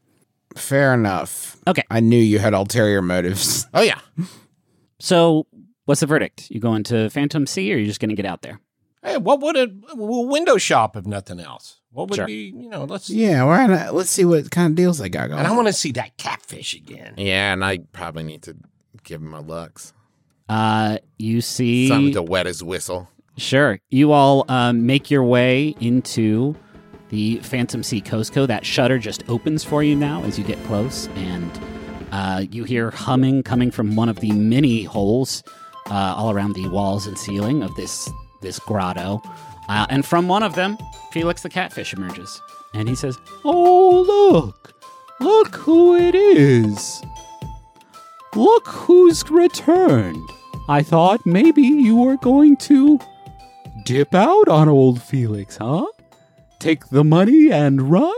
fair 0.56 0.94
enough. 0.94 1.56
Okay. 1.66 1.82
I 1.90 2.00
knew 2.00 2.16
you 2.16 2.38
had 2.38 2.54
ulterior 2.54 3.02
motives. 3.02 3.66
oh 3.74 3.82
yeah 3.82 3.98
So 5.00 5.46
what's 5.84 6.00
the 6.00 6.06
verdict? 6.06 6.50
You 6.50 6.60
going 6.60 6.82
to 6.84 7.10
Phantom 7.10 7.46
Sea, 7.46 7.72
or 7.72 7.76
are 7.76 7.78
you 7.78 7.86
just 7.86 8.00
going 8.00 8.10
to 8.10 8.14
get 8.16 8.26
out 8.26 8.42
there? 8.42 8.60
Hey, 9.02 9.18
what 9.18 9.40
would 9.40 9.56
a, 9.56 9.68
a 9.90 9.96
window 9.96 10.56
shop 10.56 10.96
if 10.96 11.06
nothing 11.06 11.38
else? 11.40 11.80
What 11.90 12.08
would 12.08 12.16
Sure. 12.16 12.26
be, 12.26 12.54
you 12.56 12.68
know, 12.68 12.84
let's. 12.84 13.08
Yeah, 13.10 13.44
we're 13.44 13.54
at 13.54 13.88
a, 13.88 13.92
let's 13.92 14.10
see 14.10 14.24
what 14.24 14.50
kind 14.50 14.70
of 14.72 14.74
deals 14.76 14.98
they 14.98 15.08
got 15.08 15.28
going. 15.28 15.38
And 15.38 15.46
I 15.46 15.52
want 15.52 15.68
to 15.68 15.72
see 15.72 15.92
that 15.92 16.16
catfish 16.16 16.74
again. 16.74 17.14
Yeah, 17.16 17.52
and 17.52 17.64
I 17.64 17.78
probably 17.92 18.22
need 18.24 18.42
to 18.44 18.56
give 19.04 19.20
him 19.20 19.34
a 19.34 19.40
lux. 19.40 19.92
Uh, 20.48 20.98
you 21.18 21.40
see 21.40 21.88
Something 21.88 22.14
to 22.14 22.22
wet 22.22 22.46
his 22.46 22.62
whistle. 22.62 23.08
Sure. 23.36 23.78
You 23.90 24.12
all 24.12 24.44
um, 24.48 24.86
make 24.86 25.10
your 25.10 25.24
way 25.24 25.74
into 25.80 26.54
the 27.10 27.38
Phantom 27.40 27.82
Sea 27.82 28.00
Costco. 28.00 28.46
That 28.46 28.64
shutter 28.64 28.98
just 28.98 29.22
opens 29.28 29.64
for 29.64 29.82
you 29.82 29.94
now 29.96 30.22
as 30.24 30.38
you 30.38 30.44
get 30.44 30.62
close, 30.64 31.08
and 31.16 31.50
uh, 32.12 32.44
you 32.50 32.64
hear 32.64 32.90
humming 32.90 33.42
coming 33.42 33.70
from 33.70 33.96
one 33.96 34.08
of 34.08 34.20
the 34.20 34.32
many 34.32 34.82
holes 34.84 35.42
uh, 35.90 36.14
all 36.16 36.30
around 36.30 36.54
the 36.54 36.68
walls 36.68 37.06
and 37.06 37.18
ceiling 37.18 37.62
of 37.62 37.74
this 37.74 38.10
this 38.40 38.58
grotto. 38.58 39.22
Uh, 39.68 39.86
and 39.88 40.04
from 40.04 40.28
one 40.28 40.42
of 40.42 40.54
them, 40.54 40.76
Felix 41.12 41.42
the 41.42 41.48
catfish 41.48 41.94
emerges, 41.94 42.40
and 42.74 42.88
he 42.88 42.94
says, 42.94 43.18
"Oh, 43.44 44.02
look! 44.02 44.74
Look 45.20 45.54
who 45.56 45.96
it 45.96 46.14
is! 46.14 47.02
Look 48.34 48.66
who's 48.68 49.30
returned! 49.30 50.28
I 50.68 50.82
thought 50.82 51.24
maybe 51.24 51.62
you 51.62 51.96
were 51.96 52.16
going 52.16 52.56
to." 52.68 52.98
dip 53.84 54.14
out 54.14 54.48
on 54.48 54.68
old 54.68 55.02
Felix, 55.02 55.58
huh? 55.58 55.86
Take 56.58 56.88
the 56.88 57.04
money 57.04 57.50
and 57.52 57.90
run? 57.90 58.14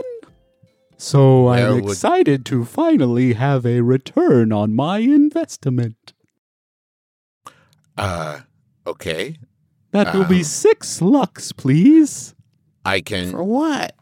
So 0.97 1.49
I'm 1.49 1.83
would- 1.83 1.91
excited 1.91 2.47
to 2.47 2.65
finally 2.65 3.35
have 3.35 3.67
a 3.67 3.81
return 3.81 4.53
on 4.53 4.75
my 4.75 4.99
investment. 4.99 6.13
Uh, 7.97 8.41
okay. 8.87 9.39
That 9.93 10.15
will 10.15 10.25
be 10.25 10.39
Um, 10.39 10.45
six 10.45 11.01
lux, 11.01 11.53
please. 11.53 12.35
I 12.85 13.01
can. 13.01 13.31
For 13.31 13.43
what? 13.43 13.95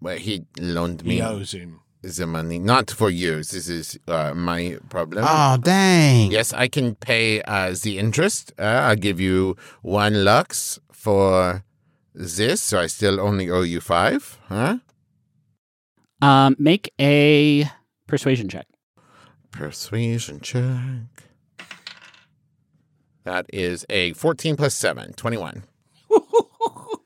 Well, 0.00 0.18
he 0.18 0.44
loaned 0.58 1.02
He 1.02 1.08
me 1.08 1.22
owes 1.22 1.52
him. 1.52 1.80
the 2.02 2.26
money, 2.26 2.58
not 2.58 2.90
for 2.90 3.10
years. 3.10 3.50
This 3.50 3.68
is 3.68 3.98
uh, 4.06 4.32
my 4.34 4.78
problem. 4.88 5.24
Oh 5.26 5.56
dang! 5.60 6.30
Yes, 6.30 6.52
I 6.52 6.68
can 6.68 6.94
pay 6.94 7.42
uh, 7.42 7.74
the 7.82 7.98
interest. 7.98 8.52
Uh, 8.58 8.62
I'll 8.86 8.96
give 8.96 9.18
you 9.18 9.56
one 9.82 10.24
lux 10.24 10.78
for 10.92 11.64
this, 12.14 12.62
so 12.62 12.78
I 12.80 12.86
still 12.86 13.18
only 13.20 13.50
owe 13.50 13.62
you 13.62 13.80
five. 13.80 14.38
Huh? 14.48 14.78
Um, 16.22 16.54
make 16.58 16.92
a 17.00 17.64
persuasion 18.06 18.48
check. 18.48 18.66
Persuasion 19.50 20.40
check. 20.40 21.27
That 23.28 23.44
is 23.52 23.84
a 23.90 24.14
14 24.14 24.56
plus 24.56 24.74
7, 24.74 25.12
21. 25.12 25.62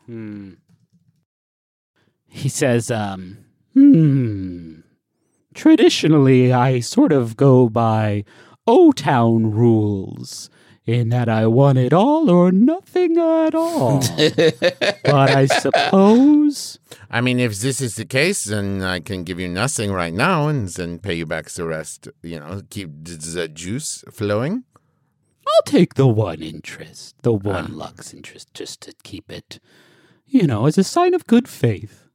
Hmm. 0.07 0.53
He 2.29 2.49
says, 2.49 2.93
um, 2.93 3.39
hmm. 3.75 4.83
Traditionally, 5.53 6.53
I 6.53 6.79
sort 6.79 7.11
of 7.11 7.37
go 7.37 7.69
by 7.69 8.25
O 8.69 8.93
Town 8.93 9.51
rules 9.51 10.49
in 10.87 11.09
that 11.09 11.29
I 11.29 11.49
want 11.49 11.79
it 11.79 11.93
all 11.93 12.31
or 12.31 12.53
nothing 12.53 13.19
at 13.19 13.57
all. 13.57 13.99
but 15.05 15.31
I 15.31 15.47
suppose. 15.47 16.79
I 17.11 17.21
mean, 17.21 17.41
if 17.41 17.59
this 17.59 17.81
is 17.81 17.97
the 17.97 18.05
case, 18.05 18.45
then 18.45 18.81
I 18.83 19.01
can 19.01 19.25
give 19.25 19.41
you 19.41 19.49
nothing 19.49 19.91
right 19.93 20.15
now 20.15 20.47
and 20.47 20.69
then 20.69 21.01
pay 21.01 21.15
you 21.15 21.27
back 21.27 21.49
the 21.49 21.67
rest. 21.67 22.07
You 22.23 22.39
know, 22.39 22.63
keep 22.71 22.91
the, 23.03 23.17
the 23.17 23.49
juice 23.49 24.05
flowing. 24.13 24.63
I'll 25.55 25.63
take 25.65 25.95
the 25.95 26.07
one 26.07 26.43
interest, 26.43 27.17
the 27.23 27.33
one 27.33 27.77
lux 27.77 28.15
interest, 28.15 28.53
just 28.55 28.81
to 28.83 28.95
keep 29.03 29.31
it, 29.31 29.61
you 30.27 30.47
know, 30.47 30.67
as 30.67 30.79
a 30.79 30.85
sign 30.85 31.15
of 31.15 31.27
good 31.27 31.49
faith. 31.49 32.09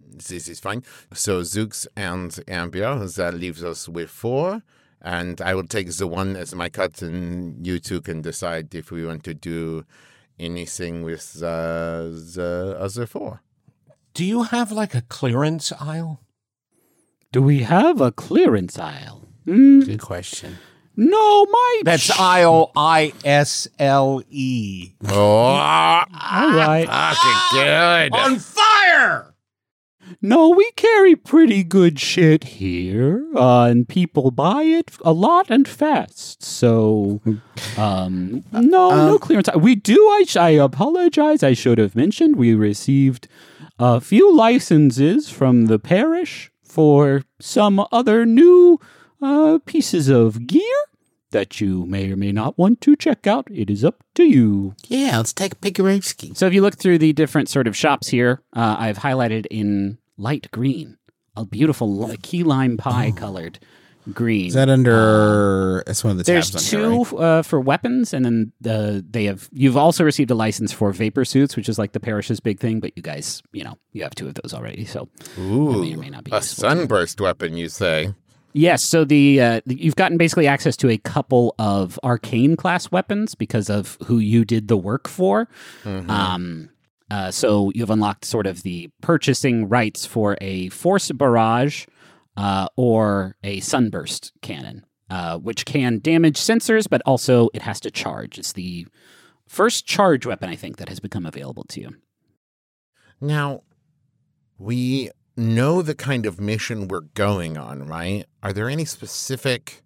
This 0.00 0.48
is 0.48 0.60
fine. 0.60 0.84
So 1.12 1.40
Zooks 1.40 1.86
and 1.96 2.38
Amber, 2.46 3.06
that 3.06 3.34
leaves 3.34 3.64
us 3.64 3.88
with 3.88 4.10
four. 4.10 4.62
And 5.02 5.40
I 5.42 5.54
will 5.54 5.66
take 5.66 5.92
the 5.92 6.06
one 6.06 6.34
as 6.34 6.54
my 6.54 6.70
cut, 6.70 7.02
and 7.02 7.66
you 7.66 7.78
two 7.78 8.00
can 8.00 8.22
decide 8.22 8.74
if 8.74 8.90
we 8.90 9.04
want 9.04 9.22
to 9.24 9.34
do 9.34 9.84
anything 10.38 11.02
with 11.02 11.42
uh, 11.42 12.08
the 12.08 12.76
other 12.78 13.06
four. 13.06 13.42
Do 14.14 14.24
you 14.24 14.44
have 14.44 14.72
like 14.72 14.94
a 14.94 15.02
clearance 15.02 15.72
aisle? 15.72 16.20
Do 17.32 17.42
we 17.42 17.64
have 17.64 18.00
a 18.00 18.12
clearance 18.12 18.78
aisle? 18.78 19.28
Hmm. 19.44 19.80
Good 19.80 20.00
question. 20.00 20.56
No, 20.96 21.44
my. 21.46 21.82
That's 21.84 22.10
Isle, 22.18 22.70
I 22.76 23.12
S 23.24 23.66
L 23.78 24.22
E. 24.30 24.92
Oh, 25.08 25.16
all 25.16 26.04
right. 26.10 26.86
fucking 26.86 27.58
good. 27.58 28.12
On 28.14 28.38
fire! 28.38 29.34
No, 30.20 30.50
we 30.50 30.70
carry 30.72 31.16
pretty 31.16 31.64
good 31.64 31.98
shit 31.98 32.44
here, 32.44 33.26
uh, 33.34 33.64
and 33.64 33.88
people 33.88 34.30
buy 34.30 34.62
it 34.62 34.90
a 35.04 35.12
lot 35.12 35.50
and 35.50 35.66
fast. 35.66 36.42
So, 36.42 37.20
um, 37.76 38.44
no, 38.52 38.90
no 39.06 39.18
clearance. 39.18 39.48
We 39.56 39.74
do. 39.74 39.96
I, 39.96 40.24
sh- 40.26 40.36
I 40.36 40.50
apologize. 40.50 41.42
I 41.42 41.54
should 41.54 41.78
have 41.78 41.96
mentioned 41.96 42.36
we 42.36 42.54
received 42.54 43.28
a 43.78 44.00
few 44.00 44.34
licenses 44.34 45.30
from 45.30 45.66
the 45.66 45.78
parish 45.78 46.52
for 46.62 47.22
some 47.40 47.84
other 47.90 48.24
new 48.26 48.78
uh, 49.24 49.58
pieces 49.64 50.08
of 50.08 50.46
gear 50.46 50.62
that 51.30 51.60
you 51.60 51.84
may 51.86 52.10
or 52.12 52.16
may 52.16 52.30
not 52.30 52.56
want 52.58 52.80
to 52.82 52.94
check 52.94 53.26
out. 53.26 53.48
It 53.50 53.68
is 53.70 53.84
up 53.84 54.04
to 54.14 54.22
you. 54.24 54.74
Yeah, 54.86 55.16
let's 55.16 55.32
take 55.32 55.52
a 55.54 55.56
Pikarewski. 55.56 56.36
So 56.36 56.46
if 56.46 56.54
you 56.54 56.62
look 56.62 56.76
through 56.78 56.98
the 56.98 57.12
different 57.12 57.48
sort 57.48 57.66
of 57.66 57.76
shops 57.76 58.08
here, 58.08 58.42
uh, 58.54 58.76
I've 58.78 58.98
highlighted 58.98 59.46
in 59.50 59.98
light 60.16 60.48
green 60.52 60.96
a 61.36 61.44
beautiful 61.44 61.92
li- 61.92 62.16
key 62.18 62.44
lime 62.44 62.76
pie 62.76 63.10
colored 63.10 63.58
green. 64.12 64.46
Is 64.46 64.54
that 64.54 64.68
under? 64.68 65.82
That's 65.86 66.04
one 66.04 66.12
of 66.12 66.18
the 66.18 66.24
There's 66.24 66.50
tabs 66.50 66.72
under, 66.72 66.94
two 67.04 67.16
right? 67.16 67.24
uh, 67.24 67.42
for 67.42 67.58
weapons, 67.60 68.14
and 68.14 68.24
then 68.24 68.52
the 68.60 69.04
they 69.08 69.24
have. 69.24 69.48
You've 69.50 69.76
also 69.76 70.04
received 70.04 70.30
a 70.30 70.34
license 70.36 70.72
for 70.72 70.92
vapor 70.92 71.24
suits, 71.24 71.56
which 71.56 71.68
is 71.68 71.78
like 71.78 71.92
the 71.92 72.00
parish's 72.00 72.38
big 72.38 72.60
thing. 72.60 72.78
But 72.78 72.92
you 72.96 73.02
guys, 73.02 73.42
you 73.52 73.64
know, 73.64 73.76
you 73.92 74.04
have 74.04 74.14
two 74.14 74.28
of 74.28 74.34
those 74.34 74.54
already, 74.54 74.84
so 74.84 75.08
Ooh, 75.38 75.82
may 75.82 75.94
or 75.94 75.98
may 75.98 76.10
not 76.10 76.22
be 76.22 76.30
a 76.30 76.36
useful 76.36 76.68
to 76.70 76.76
sunburst 76.76 77.20
weapon, 77.20 77.56
you 77.56 77.68
say? 77.68 78.14
Yes, 78.56 78.84
so 78.84 79.04
the 79.04 79.40
uh, 79.40 79.60
you've 79.66 79.96
gotten 79.96 80.16
basically 80.16 80.46
access 80.46 80.76
to 80.76 80.88
a 80.88 80.96
couple 80.96 81.56
of 81.58 81.98
arcane 82.04 82.54
class 82.56 82.90
weapons 82.92 83.34
because 83.34 83.68
of 83.68 83.98
who 84.04 84.18
you 84.18 84.44
did 84.44 84.68
the 84.68 84.76
work 84.76 85.08
for. 85.08 85.48
Um, 86.08 86.70
uh, 87.10 87.32
so 87.32 87.72
you've 87.74 87.90
unlocked 87.90 88.24
sort 88.24 88.46
of 88.46 88.62
the 88.62 88.90
purchasing 89.02 89.68
rights 89.68 90.06
for 90.06 90.38
a 90.40 90.68
force 90.68 91.10
barrage 91.10 91.86
uh, 92.36 92.68
or 92.76 93.36
a 93.42 93.58
sunburst 93.58 94.32
cannon, 94.40 94.86
uh, 95.10 95.36
which 95.38 95.66
can 95.66 95.98
damage 95.98 96.38
sensors, 96.38 96.86
but 96.88 97.02
also 97.04 97.48
it 97.54 97.62
has 97.62 97.80
to 97.80 97.90
charge. 97.90 98.38
It's 98.38 98.52
the 98.52 98.86
first 99.48 99.84
charge 99.84 100.26
weapon 100.26 100.48
I 100.48 100.54
think 100.54 100.76
that 100.76 100.88
has 100.88 101.00
become 101.00 101.26
available 101.26 101.64
to 101.70 101.80
you. 101.80 101.96
Now, 103.20 103.62
we 104.58 105.10
know 105.36 105.82
the 105.82 105.94
kind 105.94 106.26
of 106.26 106.40
mission 106.40 106.88
we're 106.88 107.00
going 107.00 107.56
on, 107.56 107.86
right? 107.86 108.24
Are 108.42 108.52
there 108.52 108.68
any 108.68 108.84
specific 108.84 109.82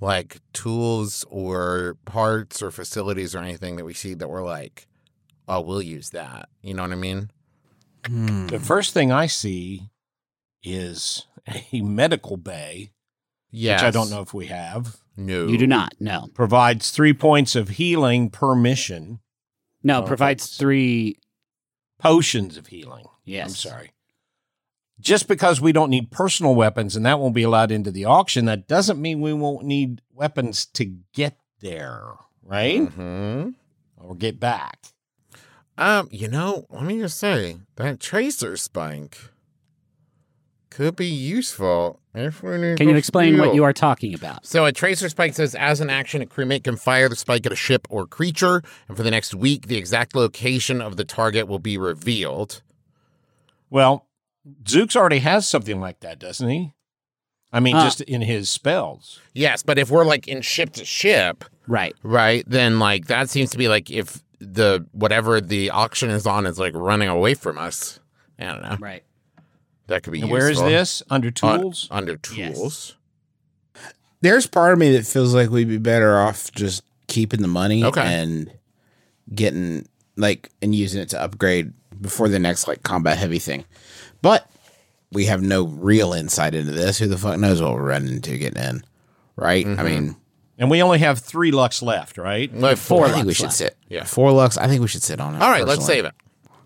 like 0.00 0.38
tools 0.52 1.24
or 1.28 1.96
parts 2.06 2.62
or 2.62 2.70
facilities 2.70 3.34
or 3.34 3.38
anything 3.40 3.76
that 3.76 3.84
we 3.84 3.92
see 3.94 4.14
that 4.14 4.28
we're 4.28 4.42
like, 4.44 4.88
oh, 5.46 5.60
we'll 5.60 5.82
use 5.82 6.10
that. 6.10 6.48
You 6.62 6.74
know 6.74 6.82
what 6.82 6.92
I 6.92 6.96
mean? 6.96 7.30
Hmm. 8.06 8.46
The 8.46 8.58
first 8.60 8.94
thing 8.94 9.12
I 9.12 9.26
see 9.26 9.90
is 10.62 11.26
a 11.72 11.80
medical 11.82 12.36
bay, 12.38 12.92
Yes. 13.50 13.80
which 13.82 13.88
I 13.88 13.90
don't 13.90 14.10
know 14.10 14.22
if 14.22 14.32
we 14.32 14.46
have. 14.46 14.96
No. 15.16 15.46
You 15.48 15.58
do 15.58 15.66
not, 15.66 15.94
no, 16.00 16.28
Provides 16.34 16.90
three 16.92 17.12
points 17.12 17.54
of 17.54 17.68
healing 17.70 18.30
per 18.30 18.54
mission, 18.54 19.20
no. 19.82 20.02
Oh, 20.02 20.06
provides 20.06 20.56
three. 20.56 21.18
potions 21.98 22.56
of 22.56 22.68
healing. 22.68 23.04
Yes, 23.24 23.48
I'm 23.50 23.54
sorry. 23.70 23.90
Just 25.00 25.28
because 25.28 25.60
we 25.60 25.72
don't 25.72 25.90
need 25.90 26.10
personal 26.10 26.54
weapons 26.54 26.94
and 26.94 27.06
that 27.06 27.18
won't 27.18 27.34
be 27.34 27.42
allowed 27.42 27.72
into 27.72 27.90
the 27.90 28.04
auction, 28.04 28.44
that 28.44 28.68
doesn't 28.68 29.00
mean 29.00 29.20
we 29.20 29.32
won't 29.32 29.64
need 29.64 30.02
weapons 30.12 30.66
to 30.66 30.84
get 31.12 31.38
there, 31.60 32.02
right? 32.42 32.80
hmm 32.80 33.50
Or 33.96 34.14
get 34.14 34.38
back. 34.38 34.78
Um, 35.78 36.08
you 36.10 36.28
know, 36.28 36.66
let 36.68 36.84
me 36.84 36.98
just 36.98 37.18
say 37.18 37.58
that 37.76 38.00
tracer 38.00 38.56
spike 38.56 39.16
could 40.68 40.94
be 40.94 41.06
useful 41.06 42.00
if 42.14 42.42
we 42.42 42.56
need 42.58 42.76
Can 42.76 42.88
you 42.88 42.94
to 42.94 42.98
explain 42.98 43.38
what 43.38 43.54
you 43.54 43.64
are 43.64 43.72
talking 43.72 44.14
about? 44.14 44.44
So 44.46 44.64
a 44.66 44.72
tracer 44.72 45.08
spike 45.08 45.34
says, 45.34 45.54
as 45.54 45.80
an 45.80 45.90
action, 45.90 46.22
a 46.22 46.26
crewmate 46.26 46.64
can 46.64 46.76
fire 46.76 47.08
the 47.08 47.16
spike 47.16 47.46
at 47.46 47.52
a 47.52 47.56
ship 47.56 47.86
or 47.90 48.06
creature, 48.06 48.62
and 48.88 48.96
for 48.96 49.02
the 49.02 49.10
next 49.10 49.34
week, 49.34 49.68
the 49.68 49.76
exact 49.76 50.14
location 50.14 50.80
of 50.80 50.96
the 50.96 51.04
target 51.04 51.48
will 51.48 51.58
be 51.58 51.78
revealed. 51.78 52.62
Well, 53.70 54.06
Zooks 54.64 54.96
already 54.96 55.18
has 55.20 55.46
something 55.48 55.80
like 55.80 56.00
that, 56.00 56.18
doesn't 56.18 56.48
he? 56.48 56.72
I 57.52 57.60
mean, 57.60 57.74
Uh, 57.76 57.84
just 57.84 58.00
in 58.02 58.20
his 58.22 58.48
spells. 58.48 59.20
Yes, 59.34 59.62
but 59.62 59.78
if 59.78 59.90
we're 59.90 60.04
like 60.04 60.28
in 60.28 60.40
ship 60.42 60.72
to 60.74 60.84
ship, 60.84 61.44
Right. 61.66 61.94
right, 62.02 62.44
then 62.46 62.78
like 62.78 63.06
that 63.08 63.28
seems 63.28 63.50
to 63.50 63.58
be 63.58 63.68
like 63.68 63.90
if 63.90 64.22
the 64.38 64.86
whatever 64.92 65.40
the 65.40 65.70
auction 65.70 66.10
is 66.10 66.26
on 66.26 66.46
is 66.46 66.58
like 66.58 66.74
running 66.74 67.08
away 67.08 67.34
from 67.34 67.58
us. 67.58 67.98
I 68.38 68.44
don't 68.44 68.62
know. 68.62 68.76
Right. 68.80 69.02
That 69.88 70.02
could 70.04 70.12
be. 70.12 70.20
And 70.22 70.30
where 70.30 70.48
is 70.50 70.60
this? 70.60 71.02
Under 71.10 71.28
Un- 71.42 71.60
tools? 71.60 71.88
under 71.90 72.18
Yes. 72.34 72.54
tools. 72.56 72.96
There's 74.22 74.46
part 74.46 74.72
of 74.72 74.78
me 74.78 74.92
that 74.96 75.06
feels 75.06 75.34
like 75.34 75.50
we'd 75.50 75.68
be 75.68 75.78
better 75.78 76.18
off 76.18 76.52
just 76.52 76.82
keeping 77.08 77.42
the 77.42 77.48
money 77.48 77.82
Okay. 77.84 78.00
and 78.02 78.52
getting 79.34 79.86
like 80.16 80.50
and 80.62 80.74
using 80.74 81.00
it 81.00 81.08
to 81.10 81.20
upgrade 81.20 81.72
before 82.00 82.28
the 82.28 82.38
next 82.38 82.68
like 82.68 82.82
combat 82.82 83.18
heavy 83.18 83.38
thing. 83.38 83.64
But 84.22 84.48
we 85.12 85.26
have 85.26 85.42
no 85.42 85.64
real 85.64 86.12
insight 86.12 86.54
into 86.54 86.72
this. 86.72 86.98
Who 86.98 87.06
the 87.06 87.18
fuck 87.18 87.38
knows 87.38 87.60
what 87.60 87.74
we're 87.74 87.82
running 87.82 88.14
into 88.14 88.36
getting 88.38 88.62
in? 88.62 88.82
Right? 89.36 89.66
I 89.66 89.70
mm-hmm. 89.70 89.84
mean, 89.84 90.16
and 90.58 90.70
we 90.70 90.82
only 90.82 90.98
have 90.98 91.18
three 91.18 91.50
lux 91.50 91.82
left, 91.82 92.18
right? 92.18 92.54
Like 92.54 92.76
Four 92.76 93.06
I 93.06 93.12
think 93.12 93.22
we 93.24 93.28
lux 93.28 93.36
should 93.38 93.44
left. 93.44 93.56
sit. 93.56 93.76
Yeah. 93.88 94.04
Four 94.04 94.32
lux. 94.32 94.58
I 94.58 94.66
think 94.66 94.82
we 94.82 94.88
should 94.88 95.02
sit 95.02 95.20
on 95.20 95.34
it. 95.34 95.42
All 95.42 95.50
right, 95.50 95.66
let's 95.66 95.86
save 95.86 96.04
it. 96.04 96.14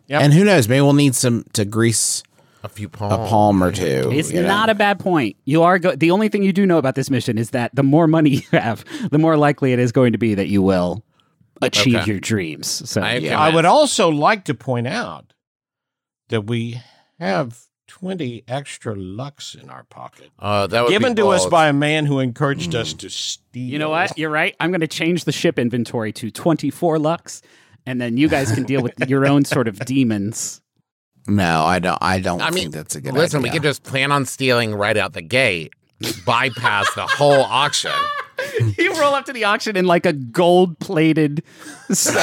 Yep. 0.09 0.23
And 0.23 0.33
who 0.33 0.45
knows? 0.45 0.69
Maybe 0.69 0.81
we'll 0.81 0.93
need 0.93 1.15
some 1.15 1.45
to 1.55 1.65
grease 1.65 2.23
A 2.63 2.69
few 2.69 2.89
a 2.89 2.89
palm 2.91 3.63
or 3.63 3.73
two. 3.73 4.11
It's 4.13 4.31
you 4.31 4.43
know? 4.43 4.49
not 4.49 4.69
a 4.69 4.75
bad 4.75 4.99
point. 4.99 5.37
You 5.45 5.63
are 5.63 5.79
go- 5.79 5.97
the 5.97 6.11
only 6.11 6.29
thing 6.29 6.43
you 6.43 6.53
do 6.53 6.67
know 6.67 6.79
about 6.79 6.95
this 6.95 7.09
mission 7.09 7.39
is 7.39 7.51
that 7.51 7.75
the 7.75 7.83
more 7.83 8.07
money 8.07 8.31
you 8.31 8.43
have, 8.53 8.85
the 9.11 9.19
more 9.19 9.37
likely 9.37 9.73
it 9.73 9.79
is 9.79 9.93
going 9.93 10.13
to 10.13 10.19
be 10.19 10.35
that 10.35 10.49
you 10.49 10.61
will 10.61 11.03
achieve 11.63 11.95
Okay. 11.97 12.11
your 12.11 12.21
dreams. 12.21 12.89
So 12.91 13.01
I 13.01 13.15
yeah. 13.17 13.41
I 13.41 13.55
would 13.55 13.65
also 13.65 14.11
like 14.11 14.45
to 14.47 14.55
point 14.55 14.87
out 14.89 15.33
that 16.29 16.43
we 16.43 16.83
have 17.19 17.67
20 17.87 18.45
extra 18.49 18.95
lux 18.95 19.55
in 19.55 19.71
our 19.71 19.85
pocket. 19.85 20.31
Uh, 20.39 20.67
that 20.67 20.83
would 20.83 20.89
be 20.89 20.95
Given 20.95 21.17
to 21.17 21.29
us 21.29 21.47
by 21.47 21.69
a 21.69 21.73
man 21.73 22.07
who 22.07 22.19
encouraged 22.19 22.75
us 22.75 22.93
to 22.95 23.11
steal. 23.11 23.63
You 23.63 23.79
know 23.79 23.91
what? 23.91 24.17
You're 24.19 24.31
right. 24.31 24.57
I'm 24.61 24.71
going 24.71 24.81
to 24.81 24.89
change 24.89 25.25
the 25.25 25.33
ship 25.33 25.59
inventory 25.59 26.13
to 26.15 26.31
24 26.31 26.99
lux, 26.99 27.43
and 27.87 28.01
then 28.01 28.17
you 28.17 28.29
guys 28.29 28.53
can 28.53 28.65
deal 28.65 28.83
with 28.83 28.95
your 29.09 29.27
own 29.27 29.45
sort 29.45 29.69
of 29.69 29.79
demons. 29.81 30.61
No, 31.27 31.65
I 31.65 31.79
don't. 31.79 31.99
I 32.03 32.21
don't 32.21 32.41
I 32.43 32.51
mean, 32.51 32.65
think 32.65 32.75
that's 32.75 32.97
a 32.97 33.01
good 33.01 33.15
Listen, 33.15 33.39
idea. 33.39 33.51
we 33.51 33.53
could 33.55 33.63
just 33.63 33.83
plan 33.83 34.13
on 34.13 34.27
stealing 34.27 34.75
right 34.75 34.97
out 34.97 35.13
the 35.13 35.23
gate, 35.23 35.73
bypass 36.27 36.93
the 36.95 37.07
whole 37.07 37.43
auction. 37.43 37.93
you 38.79 38.93
roll 39.01 39.15
up 39.15 39.25
to 39.27 39.33
the 39.33 39.45
auction 39.45 39.77
in 39.77 39.87
like 39.87 40.05
a 40.05 40.13
gold-plated. 40.13 41.43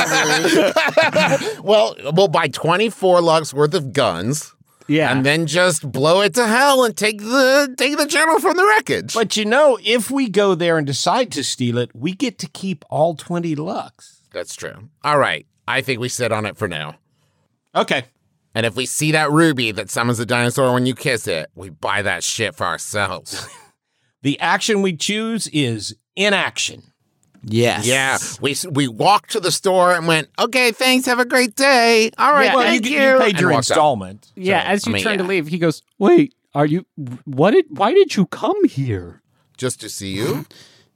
well, 1.63 1.95
we'll 2.13 2.27
buy 2.27 2.47
24 2.47 3.21
lux 3.21 3.53
worth 3.53 3.73
of 3.73 3.93
guns 3.93 4.53
yeah, 4.91 5.11
and 5.11 5.25
then 5.25 5.47
just 5.47 5.91
blow 5.91 6.21
it 6.21 6.33
to 6.35 6.47
hell 6.47 6.83
and 6.83 6.95
take 6.95 7.19
the 7.19 7.73
take 7.77 7.97
the 7.97 8.05
journal 8.05 8.39
from 8.39 8.57
the 8.57 8.65
wreckage. 8.65 9.13
But 9.13 9.37
you 9.37 9.45
know, 9.45 9.79
if 9.83 10.11
we 10.11 10.29
go 10.29 10.55
there 10.55 10.77
and 10.77 10.85
decide 10.85 11.31
to 11.33 11.43
steal 11.43 11.77
it, 11.77 11.91
we 11.95 12.13
get 12.13 12.37
to 12.39 12.47
keep 12.47 12.85
all 12.89 13.15
20 13.15 13.55
lux. 13.55 14.23
That's 14.31 14.55
true. 14.55 14.89
All 15.03 15.17
right. 15.17 15.45
I 15.67 15.81
think 15.81 15.99
we 15.99 16.09
sit 16.09 16.31
on 16.31 16.45
it 16.45 16.57
for 16.57 16.67
now. 16.67 16.95
Okay. 17.75 18.03
And 18.53 18.65
if 18.65 18.75
we 18.75 18.85
see 18.85 19.13
that 19.13 19.31
ruby 19.31 19.71
that 19.71 19.89
summons 19.89 20.19
a 20.19 20.25
dinosaur 20.25 20.73
when 20.73 20.85
you 20.85 20.93
kiss 20.93 21.27
it, 21.27 21.49
we 21.55 21.69
buy 21.69 22.01
that 22.01 22.23
shit 22.23 22.55
for 22.55 22.65
ourselves. 22.65 23.47
The 24.23 24.39
action 24.39 24.81
we 24.83 24.95
choose 24.95 25.47
is 25.47 25.95
inaction. 26.15 26.90
Yes. 27.43 27.85
yeah. 27.87 28.17
We 28.41 28.55
we 28.71 28.87
walked 28.87 29.31
to 29.31 29.39
the 29.39 29.51
store 29.51 29.93
and 29.93 30.07
went, 30.07 30.29
okay, 30.39 30.71
thanks. 30.71 31.05
Have 31.07 31.19
a 31.19 31.25
great 31.25 31.55
day. 31.55 32.11
All 32.17 32.31
right. 32.33 32.45
Yeah, 32.45 32.55
Well, 32.55 32.63
thank 32.65 32.85
you, 32.85 32.99
you. 32.99 33.11
you 33.13 33.19
paid 33.19 33.39
your 33.39 33.49
walked 33.51 33.71
out. 33.71 33.75
installment. 33.77 34.31
yeah. 34.35 34.61
As 34.65 34.85
you 34.85 34.91
I 34.91 34.95
mean, 34.95 35.03
turn 35.03 35.17
to 35.17 35.23
leave, 35.23 35.47
he 35.47 35.57
goes, 35.57 35.81
"Wait, 35.97 36.33
are 36.53 36.65
you? 36.65 36.85
What 37.25 37.51
did? 37.51 37.65
Why 37.69 37.93
did 37.93 38.15
you 38.15 38.25
come 38.27 38.65
here? 38.65 39.21
Just 39.57 39.79
to 39.81 39.89
see 39.89 40.13
you. 40.15 40.45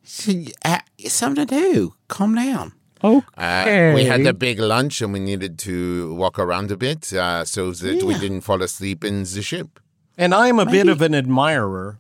See, 0.04 0.54
uh, 0.66 0.80
something 1.08 1.46
to 1.48 1.56
do. 1.56 1.94
Calm 2.08 2.36
down. 2.36 2.74
Oh, 3.04 3.24
Uh, 3.38 3.92
we 3.94 4.06
had 4.06 4.26
a 4.26 4.34
big 4.34 4.58
lunch 4.60 5.02
and 5.02 5.14
we 5.14 5.20
needed 5.20 5.60
to 5.60 6.16
walk 6.16 6.40
around 6.40 6.72
a 6.72 6.78
bit 6.78 7.14
uh, 7.14 7.46
so 7.46 7.72
that 7.72 8.02
we 8.02 8.18
didn't 8.18 8.42
fall 8.42 8.64
asleep 8.64 9.04
in 9.04 9.24
the 9.24 9.42
ship. 9.44 9.80
And 10.18 10.34
I 10.34 10.48
am 10.48 10.60
a 10.60 10.66
bit 10.66 10.88
of 10.88 11.02
an 11.02 11.14
admirer, 11.14 12.00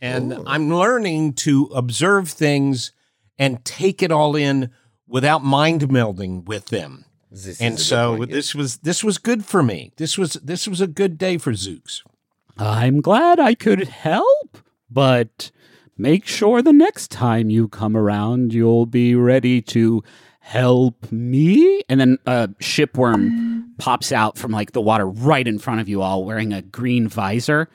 and 0.00 0.32
I'm 0.46 0.72
learning 0.72 1.34
to 1.44 1.64
observe 1.74 2.30
things 2.30 2.92
and 3.38 3.64
take 3.64 4.02
it 4.02 4.10
all 4.12 4.34
in 4.36 4.70
without 5.06 5.42
mind 5.44 5.82
melding 5.82 6.44
with 6.44 6.66
them. 6.66 7.04
This 7.30 7.60
And 7.60 7.74
is 7.74 7.80
a 7.80 7.82
good 7.82 7.84
so 7.84 8.16
point. 8.16 8.30
this 8.30 8.54
was 8.54 8.76
this 8.78 9.04
was 9.04 9.18
good 9.18 9.44
for 9.44 9.62
me. 9.62 9.92
This 9.96 10.16
was 10.16 10.34
this 10.34 10.66
was 10.66 10.80
a 10.80 10.86
good 10.86 11.18
day 11.18 11.38
for 11.38 11.52
Zooks. 11.52 12.00
I'm 12.56 13.00
glad 13.00 13.38
I 13.38 13.54
could 13.54 13.86
help, 13.88 14.58
but 14.90 15.50
make 15.96 16.26
sure 16.26 16.62
the 16.62 16.72
next 16.72 17.10
time 17.10 17.50
you 17.50 17.68
come 17.68 17.96
around, 17.96 18.52
you'll 18.52 18.86
be 18.86 19.14
ready 19.14 19.60
to 19.62 20.02
help 20.40 21.12
me. 21.12 21.82
And 21.88 22.00
then 22.00 22.18
a 22.26 22.48
shipworm 22.60 23.76
pops 23.78 24.10
out 24.10 24.38
from 24.38 24.50
like 24.50 24.72
the 24.72 24.80
water 24.80 25.06
right 25.06 25.46
in 25.46 25.58
front 25.58 25.80
of 25.80 25.88
you 25.88 26.00
all 26.02 26.24
wearing 26.24 26.52
a 26.52 26.62
green 26.62 27.06
visor. 27.08 27.68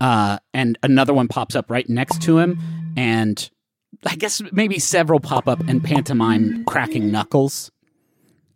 Uh, 0.00 0.38
and 0.54 0.78
another 0.82 1.12
one 1.12 1.28
pops 1.28 1.54
up 1.56 1.70
right 1.70 1.88
next 1.88 2.22
to 2.22 2.38
him. 2.38 2.58
And 2.96 3.50
I 4.06 4.16
guess 4.16 4.42
maybe 4.52 4.78
several 4.78 5.20
pop 5.20 5.46
up 5.48 5.60
and 5.68 5.82
pantomime 5.82 6.64
cracking 6.64 7.10
knuckles. 7.10 7.70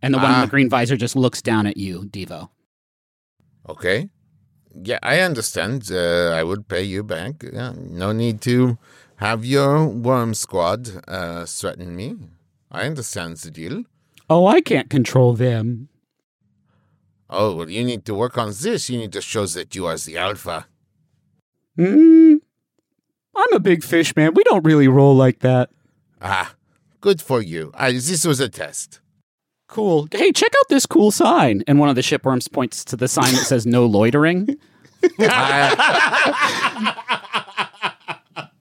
And 0.02 0.12
the 0.14 0.18
one 0.18 0.30
in 0.30 0.36
Ah. 0.36 0.40
the 0.44 0.50
green 0.50 0.68
visor 0.68 0.96
just 0.96 1.16
looks 1.16 1.40
down 1.42 1.66
at 1.66 1.76
you, 1.76 2.04
Devo. 2.10 2.50
Okay. 3.68 4.08
Yeah, 4.74 4.98
I 5.02 5.20
understand. 5.20 5.90
Uh, 5.90 6.30
I 6.38 6.42
would 6.42 6.68
pay 6.68 6.82
you 6.82 7.02
back. 7.02 7.44
Yeah, 7.52 7.72
no 7.76 8.12
need 8.12 8.40
to 8.42 8.76
have 9.16 9.44
your 9.44 9.86
worm 9.86 10.34
squad 10.34 10.90
uh, 11.08 11.46
threaten 11.46 11.96
me. 11.96 12.14
I 12.70 12.84
understand 12.86 13.38
the 13.38 13.50
deal. 13.50 13.84
Oh, 14.28 14.46
I 14.46 14.60
can't 14.60 14.90
control 14.90 15.32
them. 15.34 15.88
Oh, 17.30 17.56
well, 17.56 17.70
you 17.70 17.84
need 17.84 18.04
to 18.04 18.14
work 18.14 18.36
on 18.36 18.52
this. 18.60 18.90
You 18.90 18.98
need 18.98 19.12
to 19.12 19.22
show 19.22 19.46
that 19.46 19.74
you 19.74 19.86
are 19.86 19.96
the 19.96 20.16
alpha. 20.18 20.66
Mm, 21.78 22.40
I'm 23.36 23.52
a 23.52 23.60
big 23.60 23.84
fish, 23.84 24.14
man. 24.16 24.34
We 24.34 24.42
don't 24.44 24.64
really 24.64 24.88
roll 24.88 25.14
like 25.14 25.40
that. 25.40 25.70
Ah, 26.20 26.54
good 27.00 27.20
for 27.20 27.42
you. 27.42 27.70
I, 27.74 27.92
this 27.92 28.24
was 28.26 28.40
a 28.40 28.48
test. 28.48 29.00
Cool. 29.68 30.08
Hey, 30.12 30.32
check 30.32 30.52
out 30.58 30.68
this 30.68 30.86
cool 30.86 31.10
sign. 31.10 31.62
And 31.66 31.78
one 31.78 31.88
of 31.88 31.96
the 31.96 32.00
shipworms 32.02 32.50
points 32.50 32.84
to 32.86 32.96
the 32.96 33.08
sign 33.08 33.32
that 33.34 33.44
says 33.44 33.66
no 33.66 33.84
loitering. 33.86 34.56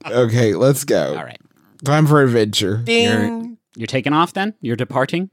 Okay, 0.07 0.53
let's 0.53 0.83
go. 0.83 1.17
All 1.17 1.23
right. 1.23 1.41
Time 1.83 2.05
for 2.05 2.21
adventure. 2.21 2.83
You're, 2.85 3.43
you're 3.75 3.87
taking 3.87 4.13
off 4.13 4.33
then? 4.33 4.53
You're 4.61 4.75
departing? 4.75 5.31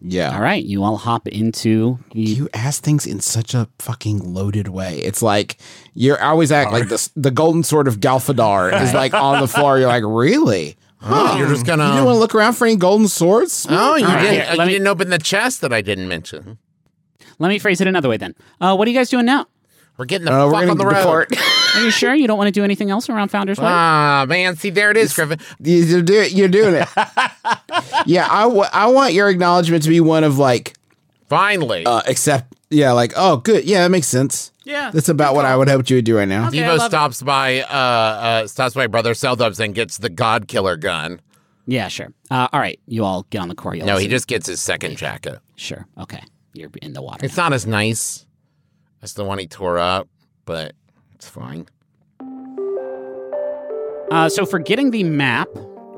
Yeah. 0.00 0.34
All 0.34 0.40
right. 0.40 0.64
You 0.64 0.84
all 0.84 0.96
hop 0.96 1.26
into 1.28 1.98
the. 2.12 2.20
You 2.20 2.48
ask 2.54 2.82
things 2.82 3.06
in 3.06 3.20
such 3.20 3.54
a 3.54 3.68
fucking 3.78 4.32
loaded 4.34 4.68
way. 4.68 4.98
It's 4.98 5.22
like 5.22 5.58
you're 5.94 6.22
I 6.22 6.28
always 6.28 6.52
act 6.52 6.70
like 6.72 6.88
this. 6.88 7.10
The 7.16 7.30
golden 7.30 7.62
sword 7.64 7.88
of 7.88 7.98
Galfadar 8.00 8.80
is 8.82 8.94
like 8.94 9.12
on 9.14 9.40
the 9.40 9.48
floor. 9.48 9.78
You're 9.78 9.88
like, 9.88 10.04
really? 10.06 10.76
Oh, 11.02 11.36
you're 11.38 11.48
just 11.48 11.64
gonna. 11.66 11.84
You 11.84 11.90
didn't 11.90 12.04
want 12.06 12.14
gonna. 12.14 12.18
look 12.20 12.34
around 12.34 12.54
for 12.54 12.66
any 12.66 12.76
golden 12.76 13.08
swords? 13.08 13.66
Oh, 13.70 13.96
you 13.96 14.04
All 14.04 14.12
right, 14.14 14.20
didn't. 14.22 14.34
here, 14.34 14.46
uh, 14.52 14.56
let 14.56 14.58
you 14.58 14.66
me- 14.66 14.72
didn't 14.74 14.86
open 14.88 15.10
the 15.10 15.18
chest 15.18 15.60
that 15.60 15.72
I 15.72 15.80
didn't 15.80 16.08
mention. 16.08 16.58
Let 17.38 17.48
me 17.48 17.58
phrase 17.60 17.80
it 17.80 17.86
another 17.86 18.08
way 18.08 18.16
then. 18.16 18.34
Uh, 18.60 18.74
what 18.76 18.88
are 18.88 18.90
you 18.90 18.96
guys 18.98 19.08
doing 19.10 19.24
now? 19.26 19.46
We're 19.98 20.04
getting 20.06 20.26
the 20.26 20.32
Uh, 20.32 20.46
we're 20.46 20.52
fuck 20.52 20.70
on 20.70 20.78
the 20.78 20.86
road. 20.86 20.94
depart. 20.94 21.32
Are 21.76 21.80
you 21.84 21.90
sure 21.90 22.14
you 22.14 22.26
don't 22.26 22.38
want 22.38 22.48
to 22.48 22.52
do 22.52 22.64
anything 22.64 22.90
else 22.90 23.08
around 23.10 23.28
Founder's 23.28 23.58
Wake? 23.58 23.66
Ah, 23.68 24.24
man. 24.28 24.56
See, 24.56 24.70
there 24.70 24.90
it 24.90 24.96
is, 24.96 25.12
Griffin. 25.12 25.38
You're 25.60 26.02
doing. 26.02 26.30
You're 26.32 26.48
doing 26.48 26.74
it. 26.74 26.88
yeah, 28.06 28.26
I, 28.30 28.42
w- 28.44 28.62
I 28.72 28.86
want 28.86 29.12
your 29.12 29.28
acknowledgement 29.28 29.82
to 29.82 29.88
be 29.90 30.00
one 30.00 30.24
of 30.24 30.38
like, 30.38 30.74
Finally. 31.28 31.84
uh, 31.84 32.00
accept. 32.06 32.54
Yeah, 32.70 32.92
like, 32.92 33.12
oh, 33.16 33.38
good. 33.38 33.64
Yeah, 33.64 33.82
that 33.82 33.90
makes 33.90 34.06
sense. 34.06 34.52
yeah. 34.64 34.90
That's 34.92 35.08
about 35.08 35.34
what 35.34 35.44
I 35.46 35.56
would 35.56 35.68
hope 35.68 35.88
you 35.90 35.96
would 35.96 36.04
do 36.04 36.16
right 36.16 36.28
now. 36.28 36.48
Okay, 36.48 36.58
Devo 36.58 36.76
love 36.78 36.86
it. 36.86 36.90
stops 36.90 37.22
by, 37.22 37.60
uh, 37.62 37.64
uh, 37.66 38.46
stops 38.46 38.74
by 38.74 38.86
Brother 38.86 39.12
Seldubs 39.14 39.58
and 39.58 39.74
gets 39.74 39.98
the 39.98 40.08
God 40.10 40.48
Killer 40.48 40.76
gun. 40.76 41.20
Yeah, 41.66 41.88
sure. 41.88 42.08
Uh, 42.30 42.48
all 42.52 42.60
right. 42.60 42.78
You 42.86 43.04
all 43.04 43.26
get 43.30 43.40
on 43.40 43.48
the 43.48 43.54
Coriolis. 43.54 43.84
No, 43.84 43.96
he 43.98 44.06
just 44.08 44.26
gets 44.26 44.46
his 44.46 44.60
second 44.60 44.96
jacket. 44.96 45.38
Sure. 45.56 45.86
Okay. 45.98 46.22
You're 46.54 46.70
in 46.82 46.92
the 46.94 47.02
water. 47.02 47.24
It's 47.26 47.36
not 47.36 47.52
as 47.52 47.66
nice 47.66 48.24
as 49.02 49.14
the 49.14 49.24
one 49.24 49.38
he 49.38 49.46
tore 49.46 49.78
up, 49.78 50.08
but 50.44 50.74
it's 51.14 51.28
fine. 51.28 51.66
Uh, 54.10 54.28
so 54.28 54.46
for 54.46 54.58
getting 54.58 54.90
the 54.90 55.04
map 55.04 55.48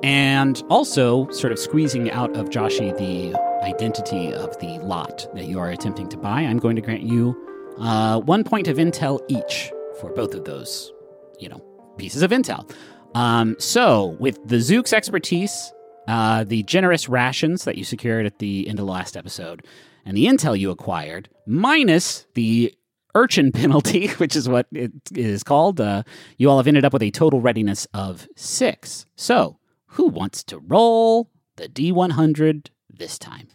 and 0.02 0.62
also 0.68 1.28
sort 1.30 1.52
of 1.52 1.58
squeezing 1.58 2.10
out 2.10 2.34
of 2.36 2.48
Joshy 2.50 2.96
the 2.98 3.38
identity 3.64 4.32
of 4.32 4.58
the 4.58 4.78
lot 4.80 5.28
that 5.34 5.44
you 5.44 5.58
are 5.58 5.70
attempting 5.70 6.08
to 6.08 6.16
buy, 6.16 6.40
I'm 6.40 6.58
going 6.58 6.76
to 6.76 6.82
grant 6.82 7.02
you 7.02 7.36
uh, 7.78 8.20
one 8.20 8.44
point 8.44 8.68
of 8.68 8.78
intel 8.78 9.20
each 9.28 9.70
for 10.00 10.10
both 10.10 10.34
of 10.34 10.44
those, 10.44 10.92
you 11.38 11.48
know, 11.48 11.62
pieces 11.98 12.22
of 12.22 12.30
intel. 12.30 12.70
Um, 13.14 13.56
so 13.58 14.16
with 14.18 14.38
the 14.46 14.56
Zook's 14.56 14.92
expertise, 14.92 15.72
uh, 16.08 16.44
the 16.44 16.62
generous 16.64 17.08
rations 17.08 17.64
that 17.64 17.76
you 17.76 17.84
secured 17.84 18.26
at 18.26 18.38
the 18.38 18.68
end 18.68 18.78
of 18.78 18.86
the 18.86 18.92
last 18.92 19.16
episode, 19.16 19.66
and 20.04 20.16
the 20.16 20.26
intel 20.26 20.58
you 20.58 20.70
acquired, 20.70 21.28
minus 21.46 22.26
the 22.34 22.74
urchin 23.14 23.52
penalty, 23.52 24.08
which 24.08 24.36
is 24.36 24.48
what 24.48 24.66
it 24.72 24.92
is 25.14 25.42
called, 25.42 25.80
uh, 25.80 26.02
you 26.38 26.48
all 26.50 26.56
have 26.58 26.66
ended 26.66 26.84
up 26.84 26.92
with 26.92 27.02
a 27.02 27.10
total 27.10 27.40
readiness 27.40 27.86
of 27.94 28.26
six. 28.36 29.06
So, 29.16 29.58
who 29.86 30.06
wants 30.06 30.42
to 30.44 30.58
roll 30.58 31.28
the 31.56 31.68
D100 31.68 32.68
this 32.92 33.18
time? 33.18 33.48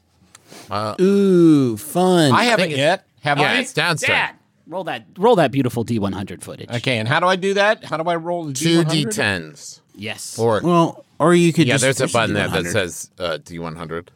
Ooh, 0.99 1.77
fun. 1.77 2.31
I 2.31 2.45
haven't 2.45 2.71
yet. 2.71 3.05
Have 3.21 3.39
Yeah, 3.39 3.51
I? 3.51 3.59
it's 3.59 3.73
Dad's. 3.73 4.01
Dad, 4.01 4.35
roll 4.67 4.83
that 4.85 5.05
roll 5.17 5.35
that 5.37 5.51
beautiful 5.51 5.83
D100 5.83 6.41
footage. 6.41 6.69
Okay, 6.69 6.97
and 6.97 7.07
how 7.07 7.19
do 7.19 7.25
I 7.27 7.35
do 7.35 7.53
that? 7.55 7.83
How 7.83 7.97
do 7.97 8.07
I 8.09 8.15
roll 8.15 8.45
the 8.45 8.53
Two 8.53 8.83
D100? 8.83 9.05
D10s. 9.07 9.81
Yes. 9.95 10.37
Or, 10.37 10.61
well, 10.61 11.05
or 11.19 11.33
you 11.33 11.53
could 11.53 11.67
yeah, 11.67 11.75
just. 11.77 11.83
there's 11.97 12.01
a 12.01 12.13
button 12.13 12.33
the 12.33 12.47
there 12.47 12.63
that 12.63 12.71
says 12.71 13.09
uh, 13.17 13.37
D100. 13.41 14.09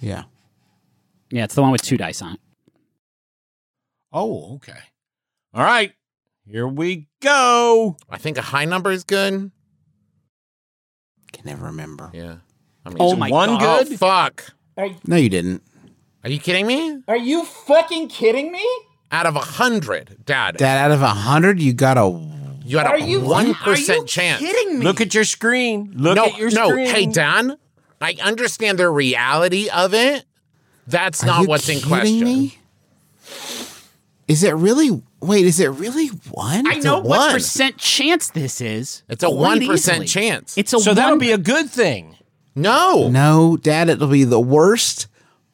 Yeah. 0.00 0.24
yeah, 1.30 1.44
it's 1.44 1.54
the 1.54 1.62
one 1.62 1.70
with 1.70 1.82
two 1.82 1.96
dice 1.96 2.20
on 2.22 2.34
it. 2.34 2.40
Oh, 4.14 4.54
okay. 4.54 4.78
All 5.52 5.64
right. 5.64 5.92
Here 6.46 6.68
we 6.68 7.08
go. 7.20 7.96
I 8.08 8.16
think 8.16 8.38
a 8.38 8.42
high 8.42 8.64
number 8.64 8.90
is 8.92 9.02
good. 9.04 9.50
Can 11.32 11.44
never 11.44 11.66
remember. 11.66 12.10
Yeah. 12.14 12.36
I 12.86 12.90
mean, 12.90 12.98
Oh 13.00 13.10
so- 13.10 13.16
my 13.16 13.28
one 13.28 13.58
god. 13.58 13.86
good? 13.88 13.94
Oh, 13.94 13.96
fuck. 13.96 14.54
No, 15.06 15.16
you 15.16 15.28
didn't. 15.28 15.62
Are 16.22 16.30
you 16.30 16.38
kidding 16.38 16.66
me? 16.66 17.02
Are 17.08 17.16
you 17.16 17.44
fucking 17.44 18.08
kidding 18.08 18.50
me? 18.52 18.64
Out 19.12 19.26
of 19.26 19.36
a 19.36 19.40
hundred, 19.40 20.16
Dad, 20.24 20.56
Dad, 20.56 20.78
out 20.86 20.90
of 20.90 21.02
a 21.02 21.08
hundred, 21.08 21.60
you 21.60 21.72
got 21.72 21.96
a. 21.98 22.08
you 22.64 22.78
had 22.78 23.00
a 23.00 23.16
one 23.18 23.54
percent 23.54 24.08
chance. 24.08 24.40
Kidding 24.40 24.78
me? 24.80 24.84
Look 24.84 25.00
at 25.00 25.14
your 25.14 25.24
screen. 25.24 25.92
Look 25.94 26.16
no, 26.16 26.24
at 26.26 26.38
your 26.38 26.50
no. 26.50 26.70
screen. 26.70 26.86
Hey, 26.86 27.06
Dan, 27.06 27.56
I 28.00 28.16
understand 28.22 28.78
the 28.78 28.88
reality 28.90 29.68
of 29.68 29.94
it. 29.94 30.24
That's 30.86 31.22
Are 31.22 31.26
not 31.26 31.42
you 31.42 31.48
what's 31.48 31.68
in 31.68 31.80
question. 31.80 32.24
Me? 32.24 32.58
Is 34.28 34.42
it 34.42 34.54
really? 34.54 35.02
Wait, 35.20 35.44
is 35.46 35.60
it 35.60 35.68
really 35.68 36.08
one? 36.30 36.66
I 36.66 36.74
It's 36.76 36.84
know 36.84 36.96
what 37.00 37.18
one. 37.18 37.32
percent 37.32 37.76
chance 37.78 38.30
this 38.30 38.60
is. 38.60 39.02
It's 39.08 39.22
a 39.22 39.26
quite 39.26 39.36
one 39.38 39.66
percent 39.66 40.04
easily. 40.04 40.06
chance. 40.28 40.56
It's 40.58 40.72
a 40.72 40.80
So 40.80 40.90
one, 40.90 40.96
that'll 40.96 41.18
be 41.18 41.32
a 41.32 41.38
good 41.38 41.68
thing. 41.70 42.16
no. 42.54 43.08
No, 43.08 43.56
Dad, 43.56 43.88
it'll 43.88 44.08
be 44.08 44.24
the 44.24 44.40
worst 44.40 45.06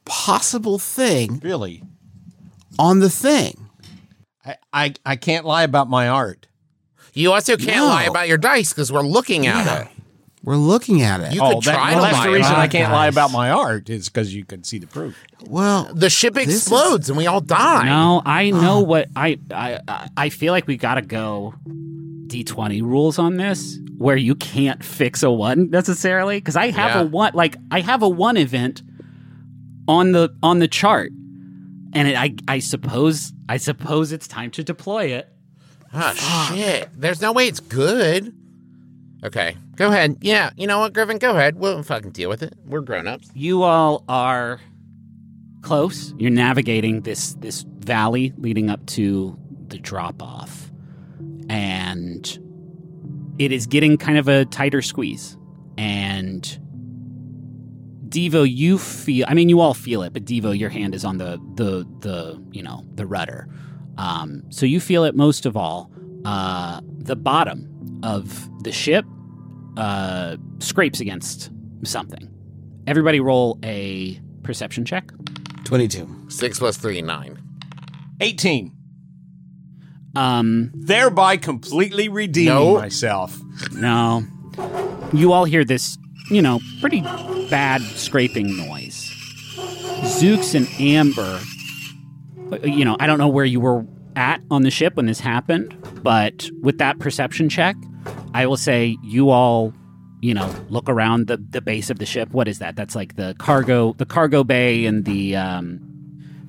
possible 0.05 0.79
thing 0.79 1.41
Really. 1.43 1.83
on 2.79 3.01
the 3.01 3.11
thing. 3.11 3.69
I, 4.45 4.57
I, 4.73 4.95
I 5.05 5.17
can't 5.17 5.45
lie 5.45 5.63
about 5.65 5.89
my 5.89 6.09
art. 6.09 6.47
You 7.13 7.33
also 7.33 7.57
can't 7.57 7.77
No. 7.77 7.87
lie 7.87 8.05
about 8.05 8.29
your 8.29 8.39
dice 8.39 8.73
because 8.73 8.93
we're 8.93 9.03
looking 9.03 9.47
at 9.47 9.83
it. 9.83 9.89
We're 10.43 10.57
looking 10.57 11.03
at 11.03 11.21
it. 11.21 11.35
You 11.35 11.43
oh, 11.43 11.55
could 11.57 11.65
that, 11.65 11.75
try 11.75 11.91
well, 11.95 11.97
to 11.97 12.01
that's 12.03 12.13
lie 12.19 12.27
the 12.27 12.33
reason 12.33 12.53
about 12.53 12.61
I 12.61 12.65
it. 12.65 12.71
can't 12.71 12.93
lie 12.93 13.07
guys. 13.09 13.15
about 13.15 13.31
my 13.33 13.51
art 13.51 13.91
is 13.91 14.09
because 14.09 14.35
you 14.35 14.45
can 14.45 14.65
see 14.65 14.79
the 14.79 14.87
proof. 14.87 15.23
well, 15.47 15.91
The 15.95 16.09
ship 16.09 16.33
This 16.35 16.49
is- 16.49 16.57
explodes 16.63 17.09
and 17.11 17.19
we 17.19 17.27
all 17.27 17.41
die. 17.43 17.85
No, 17.87 18.23
I 18.25 18.51
know 18.65 18.81
what 18.81 19.09
I 19.15 19.39
I 19.51 19.81
I- 19.87 20.09
I 20.17 20.29
feel 20.31 20.53
like 20.53 20.67
we 20.67 20.77
gotta 20.79 21.03
go 21.03 21.55
D20 21.67 22.81
rules 22.83 23.19
on 23.19 23.37
this 23.37 23.79
where 23.99 24.17
you 24.17 24.35
can't 24.35 24.83
fix 24.83 25.23
a 25.23 25.31
one 25.31 25.69
necessarily 25.69 26.39
because 26.39 26.57
I 26.57 26.71
have 26.71 26.95
Yeah. 26.95 27.03
a 27.03 27.05
one 27.05 27.33
like 27.35 27.57
I 27.71 27.81
have 27.81 28.03
a 28.03 28.09
one 28.09 28.37
event 28.39 28.83
on 29.89 30.13
the 30.13 30.31
on 30.43 30.59
the 30.59 30.69
chart 30.69 31.13
and 31.93 32.09
it, 32.09 32.17
I 32.17 32.35
I 32.49 32.61
suppose 32.61 33.33
I 33.49 33.59
suppose 33.59 34.11
it's 34.13 34.27
time 34.29 34.51
to 34.53 34.65
deploy 34.65 35.07
it. 35.07 35.29
Ah, 35.93 36.51
shit. 36.55 36.89
There's 36.97 37.21
no 37.21 37.33
way 37.33 37.47
it's 37.49 37.61
good. 37.61 38.33
Okay, 39.23 39.57
go 39.77 39.89
ahead. 39.89 40.17
Yeah, 40.23 40.51
you 40.57 40.67
know 40.67 40.79
what, 40.79 40.95
Griffin? 40.95 41.19
Go 41.19 41.33
ahead. 41.33 41.57
We'll 41.57 41.83
fucking 41.83 42.13
deal 42.13 42.31
with 42.31 42.43
it. 42.43 42.55
We're 42.65 42.81
grown 42.81 43.07
ups. 43.07 43.31
You 43.35 43.63
all 43.63 44.03
are 44.09 44.61
close. 45.63 46.15
You're 46.19 46.31
navigating 46.31 47.03
this 47.03 47.35
this 47.35 47.65
valley 47.81 48.33
leading 48.39 48.71
up 48.71 48.85
to 48.87 49.39
the 49.69 49.79
drop 49.79 50.23
off, 50.23 50.71
and 51.51 52.39
it 53.39 53.53
is 53.53 53.67
getting 53.67 53.99
kind 53.99 54.17
of 54.17 54.27
a 54.27 54.47
tighter 54.47 54.81
squeeze. 54.81 55.37
And 55.77 56.43
Devo, 58.09 58.51
you 58.51 58.79
feel. 58.79 59.27
I 59.29 59.35
mean, 59.35 59.51
you 59.51 59.61
all 59.61 59.75
feel 59.75 60.03
it, 60.03 60.15
but 60.15 60.25
Devo, 60.25 60.59
your 60.59 60.71
hand 60.71 60.95
is 60.95 61.05
on 61.05 61.19
the 61.19 61.39
the 61.57 61.87
the 62.01 62.43
you 62.53 62.63
know 62.63 62.87
the 62.95 63.05
rudder, 63.05 63.49
um, 63.99 64.43
so 64.49 64.65
you 64.65 64.81
feel 64.81 65.05
it 65.05 65.15
most 65.15 65.45
of 65.45 65.59
all. 65.59 65.91
Uh, 66.25 66.81
the 66.99 67.17
bottom 67.17 67.70
of 68.03 68.49
the 68.63 68.73
ship 68.73 69.05
uh, 69.77 70.37
scrapes 70.59 71.01
against 71.01 71.51
something. 71.85 72.29
Everybody 72.87 73.21
roll 73.21 73.59
a 73.63 74.21
perception 74.43 74.85
check. 74.85 75.11
twenty-two. 75.65 76.27
Six 76.29 76.59
plus 76.59 76.77
three, 76.77 77.03
nine. 77.03 77.39
18. 78.21 78.73
Um, 80.17 80.73
Thereby 80.75 81.37
completely 81.37 82.09
redeeming 82.09 82.53
No. 82.55 82.75
myself. 82.79 83.39
no, 83.73 84.25
you 85.13 85.33
all 85.33 85.45
hear 85.45 85.65
this, 85.65 85.97
you 86.31 86.43
know, 86.43 86.61
pretty 86.81 87.01
bad 87.49 87.81
scraping 87.81 88.57
noise. 88.57 89.09
Zooks 90.03 90.55
and 90.55 90.69
Amber, 90.81 91.41
uh, 92.53 92.67
you 92.67 92.85
know, 92.85 92.97
I 92.99 93.07
don't 93.07 93.19
know 93.19 93.29
where 93.29 93.45
you 93.45 93.61
were 93.61 93.87
at 94.17 94.41
on 94.51 94.63
the 94.63 94.71
ship 94.71 94.97
when 94.97 95.07
this 95.07 95.21
happened, 95.21 95.77
but 96.03 96.51
with 96.61 96.79
that 96.79 96.99
perception 96.99 97.49
check, 97.49 97.77
I 98.35 98.47
will 98.47 98.57
say 98.57 98.97
you 99.03 99.31
all, 99.31 99.73
you 100.21 100.35
know, 100.35 100.53
look 100.69 100.89
around 100.89 101.27
the, 101.27 101.37
the 101.37 101.61
base 101.61 101.91
of 101.91 101.99
the 101.99 102.07
ship. 102.07 102.31
What 102.31 102.49
is 102.49 102.59
that? 102.61 102.77
That's 102.77 102.95
like 102.95 103.17
the 103.17 103.35
cargo 103.39 103.95
the 103.95 104.07
cargo 104.07 104.45
bay 104.45 104.87
and 104.87 105.05
the 105.05 105.37
um, 105.37 105.81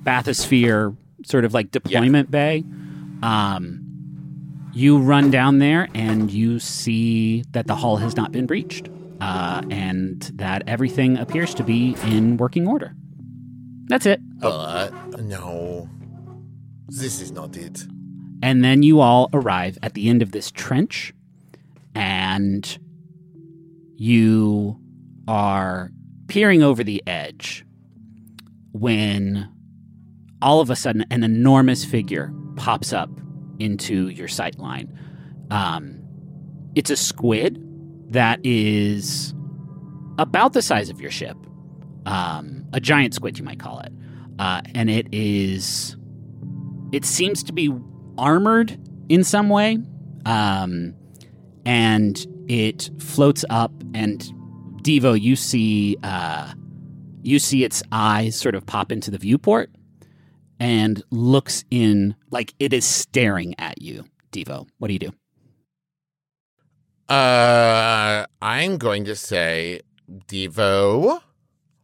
bathysphere 0.02 0.96
sort 1.24 1.44
of 1.44 1.54
like 1.54 1.70
deployment 1.70 2.30
bay. 2.30 2.64
Um, 3.22 3.78
you 4.74 4.98
run 4.98 5.30
down 5.30 5.58
there 5.58 5.88
and 5.94 6.30
you 6.30 6.58
see 6.58 7.44
that 7.50 7.66
the 7.66 7.76
hull 7.76 7.96
has 7.98 8.16
not 8.16 8.32
been 8.32 8.46
breached, 8.46 8.88
uh, 9.20 9.62
and 9.70 10.22
that 10.34 10.62
everything 10.66 11.18
appears 11.18 11.54
to 11.54 11.62
be 11.62 11.96
in 12.04 12.36
working 12.38 12.66
order. 12.66 12.94
That's 13.86 14.06
it. 14.06 14.20
But 14.40 14.90
no, 15.20 15.88
this 16.88 17.20
is 17.20 17.32
not 17.32 17.56
it. 17.56 17.84
And 18.42 18.64
then 18.64 18.82
you 18.82 19.00
all 19.00 19.28
arrive 19.32 19.78
at 19.82 19.94
the 19.94 20.08
end 20.08 20.22
of 20.22 20.32
this 20.32 20.50
trench, 20.50 21.14
and 21.94 22.78
you 23.96 24.78
are 25.28 25.90
peering 26.28 26.62
over 26.62 26.82
the 26.82 27.02
edge 27.06 27.64
when 28.72 29.48
all 30.40 30.60
of 30.60 30.70
a 30.70 30.76
sudden 30.76 31.04
an 31.10 31.22
enormous 31.22 31.84
figure 31.84 32.32
pops 32.56 32.92
up 32.92 33.10
into 33.58 34.08
your 34.08 34.28
sight 34.28 34.58
line. 34.58 34.98
Um, 35.50 36.02
it's 36.74 36.90
a 36.90 36.96
squid 36.96 37.58
that 38.12 38.40
is 38.44 39.34
about 40.18 40.52
the 40.52 40.62
size 40.62 40.90
of 40.90 41.00
your 41.00 41.10
ship, 41.10 41.36
um, 42.06 42.64
a 42.72 42.80
giant 42.80 43.14
squid, 43.14 43.38
you 43.38 43.44
might 43.44 43.58
call 43.58 43.80
it. 43.80 43.92
Uh, 44.38 44.62
and 44.74 44.90
it 44.90 45.06
is, 45.12 45.96
it 46.92 47.04
seems 47.04 47.42
to 47.44 47.52
be 47.52 47.72
armored 48.18 48.78
in 49.08 49.22
some 49.24 49.48
way. 49.48 49.78
Um, 50.24 50.94
and 51.64 52.26
it 52.48 52.90
floats 52.98 53.44
up, 53.50 53.72
and 53.94 54.20
Devo, 54.82 55.20
you 55.20 55.36
see, 55.36 55.96
uh, 56.02 56.52
you 57.22 57.38
see 57.38 57.64
its 57.64 57.82
eyes 57.92 58.36
sort 58.36 58.54
of 58.54 58.66
pop 58.66 58.90
into 58.90 59.10
the 59.10 59.18
viewport 59.18 59.70
and 60.58 61.02
looks 61.10 61.64
in 61.70 62.14
like 62.30 62.54
it 62.58 62.72
is 62.72 62.84
staring 62.84 63.54
at 63.58 63.80
you. 63.80 64.04
Devo, 64.32 64.66
what 64.78 64.88
do 64.88 64.94
you 64.94 64.98
do? 64.98 65.12
Uh, 67.08 68.26
I'm 68.40 68.78
going 68.78 69.04
to 69.04 69.14
say 69.14 69.80
Devo 70.28 71.20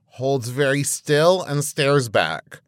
holds 0.06 0.48
very 0.48 0.82
still 0.82 1.42
and 1.42 1.62
stares 1.62 2.08
back. 2.08 2.60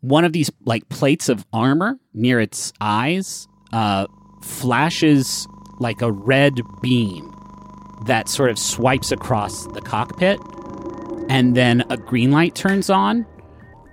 One 0.00 0.24
of 0.24 0.32
these 0.32 0.50
like 0.64 0.88
plates 0.88 1.28
of 1.28 1.46
armor 1.52 1.98
near 2.14 2.40
its 2.40 2.72
eyes 2.80 3.46
uh, 3.72 4.06
flashes 4.42 5.46
like 5.78 6.02
a 6.02 6.10
red 6.10 6.60
beam 6.80 7.34
that 8.06 8.28
sort 8.28 8.50
of 8.50 8.58
swipes 8.58 9.10
across 9.12 9.66
the 9.68 9.80
cockpit, 9.80 10.40
and 11.28 11.56
then 11.56 11.84
a 11.90 11.96
green 11.96 12.30
light 12.30 12.54
turns 12.54 12.88
on, 12.88 13.26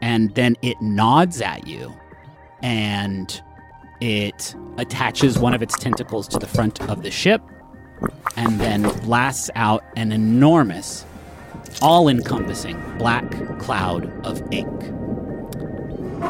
and 0.01 0.33
then 0.36 0.55
it 0.61 0.79
nods 0.81 1.41
at 1.41 1.67
you, 1.67 1.93
and 2.61 3.41
it 4.01 4.55
attaches 4.77 5.38
one 5.39 5.53
of 5.53 5.61
its 5.61 5.77
tentacles 5.77 6.27
to 6.27 6.38
the 6.38 6.47
front 6.47 6.81
of 6.89 7.01
the 7.01 7.11
ship, 7.11 7.41
and 8.36 8.59
then 8.59 8.83
blasts 8.99 9.49
out 9.55 9.83
an 9.95 10.11
enormous, 10.11 11.05
all 11.81 12.07
encompassing 12.07 12.81
black 12.97 13.29
cloud 13.59 14.05
of 14.25 14.41
ink. 14.51 14.69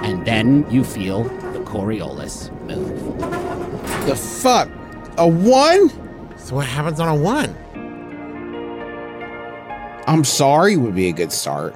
And 0.03 0.25
then 0.25 0.69
you 0.69 0.83
feel 0.83 1.23
the 1.23 1.59
Coriolis 1.59 2.51
move. 2.67 3.17
The 4.07 4.15
fuck? 4.15 4.69
A 5.17 5.27
one? 5.27 5.89
So 6.37 6.55
what 6.55 6.65
happens 6.65 6.99
on 6.99 7.07
a 7.07 7.15
one? 7.15 7.55
I'm 10.07 10.23
sorry 10.23 10.77
would 10.77 10.93
be 10.93 11.09
a 11.09 11.13
good 11.13 11.31
start. 11.31 11.75